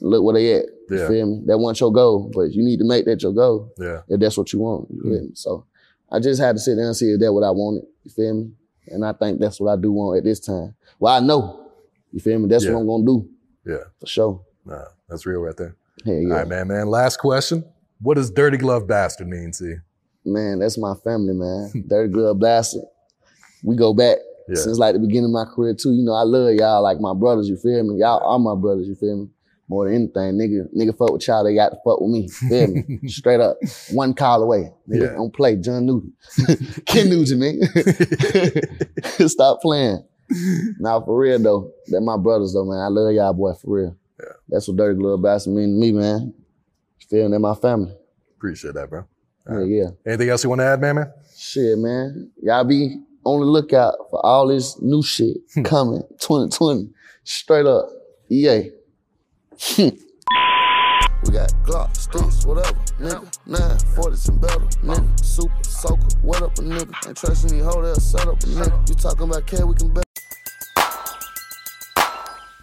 Look 0.04 0.22
where 0.22 0.34
they 0.34 0.54
at. 0.54 0.66
You 0.90 0.98
Yeah. 0.98 1.08
feel 1.08 1.26
me? 1.26 1.42
That 1.46 1.58
wasn't 1.58 1.80
your 1.80 1.92
goal, 1.92 2.30
but 2.34 2.52
you 2.52 2.62
need 2.62 2.78
to 2.78 2.84
make 2.84 3.04
that 3.06 3.22
your 3.22 3.32
goal 3.32 3.72
Yeah. 3.78 4.02
if 4.08 4.20
that's 4.20 4.36
what 4.36 4.52
you 4.52 4.58
want. 4.60 4.90
You 4.90 5.02
feel 5.02 5.12
mm-hmm. 5.12 5.24
me? 5.26 5.30
So 5.34 5.64
I 6.10 6.20
just 6.20 6.40
had 6.40 6.56
to 6.56 6.60
sit 6.60 6.76
down 6.76 6.86
and 6.86 6.96
see 6.96 7.10
if 7.12 7.20
that's 7.20 7.32
what 7.32 7.42
I 7.42 7.50
wanted. 7.50 7.84
You 8.04 8.10
feel 8.10 8.34
me? 8.34 8.50
And 8.88 9.04
I 9.04 9.12
think 9.14 9.40
that's 9.40 9.58
what 9.60 9.72
I 9.72 9.76
do 9.80 9.92
want 9.92 10.18
at 10.18 10.24
this 10.24 10.40
time. 10.40 10.74
Well, 11.00 11.14
I 11.14 11.20
know. 11.20 11.70
You 12.12 12.20
feel 12.20 12.38
me? 12.38 12.48
That's 12.48 12.64
Yeah. 12.64 12.74
what 12.74 12.80
I'm 12.80 12.86
gonna 12.86 13.04
do 13.04 13.28
Yeah. 13.66 13.84
for 13.98 14.06
sure. 14.06 14.40
Nah, 14.66 14.84
that's 15.08 15.24
real 15.26 15.40
right 15.40 15.56
there. 15.56 15.74
Hell 16.04 16.14
yeah. 16.14 16.28
All 16.28 16.38
right, 16.40 16.48
Man 16.48 16.68
Man. 16.68 16.86
Last 16.88 17.16
question. 17.18 17.64
What 18.02 18.14
does 18.14 18.30
dirty 18.30 18.58
glove 18.58 18.86
bastard 18.86 19.28
mean 19.28 19.52
to 19.52 19.64
you? 19.64 19.80
Man, 20.26 20.58
that's 20.58 20.76
my 20.78 20.94
family, 21.02 21.32
man. 21.34 21.70
Dirty 21.88 22.12
Glove 22.12 22.38
Bastard. 22.38 22.82
We 23.62 23.76
go 23.76 23.92
back 23.94 24.18
Yeah. 24.48 24.56
since 24.56 24.78
like 24.78 24.94
the 24.94 24.98
beginning 25.00 25.26
of 25.26 25.30
my 25.32 25.44
career 25.44 25.74
too. 25.74 25.92
You 25.92 26.02
know, 26.02 26.12
I 26.12 26.22
love 26.22 26.52
y'all 26.54 26.82
like 26.82 27.00
my 27.00 27.14
brothers, 27.14 27.48
you 27.48 27.56
feel 27.56 27.82
me? 27.84 28.00
Y'all 28.00 28.22
are 28.24 28.38
my 28.38 28.54
brothers, 28.54 28.86
you 28.88 28.94
feel 28.94 29.16
me? 29.16 29.28
More 29.68 29.86
than 29.86 29.94
anything, 29.94 30.34
nigga, 30.38 30.66
nigga 30.76 30.96
fuck 30.96 31.12
with 31.12 31.26
y'all, 31.26 31.42
they 31.42 31.54
got 31.54 31.70
to 31.70 31.76
fuck 31.76 32.00
with 32.00 32.10
me. 32.10 32.28
Feel 32.28 32.68
me? 32.68 32.98
Straight 33.08 33.40
up. 33.40 33.56
One 33.92 34.12
call 34.12 34.42
away. 34.42 34.72
Nigga, 34.88 35.02
Yeah. 35.02 35.12
don't 35.14 35.32
play. 35.34 35.56
John 35.56 35.86
Newton. 35.86 36.12
Ken 36.86 37.08
Nugent, 37.08 37.40
man. 37.40 39.28
Stop 39.28 39.62
playing. 39.62 40.04
Now 40.78 41.00
for 41.00 41.18
real 41.18 41.38
though, 41.38 41.72
they're 41.86 42.00
my 42.00 42.16
brothers 42.16 42.52
though, 42.54 42.64
man. 42.64 42.78
I 42.78 42.88
love 42.88 43.12
y'all 43.12 43.32
boy 43.32 43.52
for 43.54 43.76
real. 43.76 43.96
Yeah. 44.20 44.32
That's 44.48 44.68
what 44.68 44.76
Dirty 44.76 44.98
Glove 44.98 45.22
Bastard 45.22 45.54
mean 45.54 45.74
to 45.74 45.80
me, 45.80 45.92
man. 45.92 46.34
You 47.00 47.06
feel 47.08 47.24
me? 47.24 47.30
They're 47.30 47.38
my 47.38 47.54
family. 47.54 47.94
Appreciate 48.36 48.74
that, 48.74 48.90
bro. 48.90 49.04
Yeah, 49.48 49.64
yeah. 49.64 49.88
Anything 50.06 50.28
else 50.30 50.42
you 50.44 50.50
want 50.50 50.60
to 50.60 50.64
add, 50.64 50.80
Man 50.80 50.96
Man? 50.96 51.12
Shit, 51.36 51.78
man. 51.78 52.30
Y'all 52.42 52.64
be 52.64 52.96
on 53.24 53.40
the 53.40 53.46
lookout 53.46 53.94
for 54.10 54.24
all 54.24 54.48
this 54.48 54.80
new 54.80 55.02
shit 55.02 55.38
hmm. 55.54 55.62
coming 55.62 56.02
2020. 56.20 56.90
Straight 57.24 57.66
up. 57.66 57.88
EA. 58.30 58.70
We 59.78 61.30
got 61.32 61.50
Glock, 61.64 61.96
sticks, 61.96 62.44
whatever, 62.44 62.74
nigga. 63.00 63.38
Nine, 63.46 63.78
forties 63.94 64.28
and 64.28 64.38
better, 64.38 64.60
nigga. 64.82 65.24
Super 65.24 65.64
soaker, 65.64 66.06
what 66.20 66.42
up 66.42 66.58
a 66.58 66.62
nigga? 66.62 67.08
Ain't 67.08 67.16
trusting 67.16 67.50
these 67.50 67.64
hoes, 67.64 68.02
set 68.04 68.28
up 68.28 68.42
a 68.42 68.46
nigga. 68.46 68.88
You 68.88 68.94
talking 68.94 69.22
about 69.22 69.46
can 69.46 69.66
we 69.66 69.74
can 69.74 69.94
bet. 69.94 70.04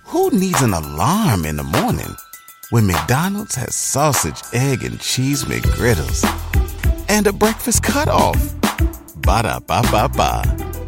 Who 0.05 0.29
needs 0.29 0.61
an 0.61 0.73
alarm 0.73 1.45
in 1.45 1.55
the 1.55 1.63
morning 1.63 2.15
when 2.69 2.85
McDonald's 2.85 3.55
has 3.55 3.75
sausage, 3.75 4.39
egg, 4.53 4.83
and 4.83 4.99
cheese 4.99 5.45
McGriddles 5.45 6.23
and 7.09 7.25
a 7.25 7.33
breakfast 7.33 7.81
cutoff? 7.81 8.37
Ba 9.21 9.41
da 9.41 9.59
ba 9.59 9.81
ba 9.91 10.07
ba. 10.07 10.80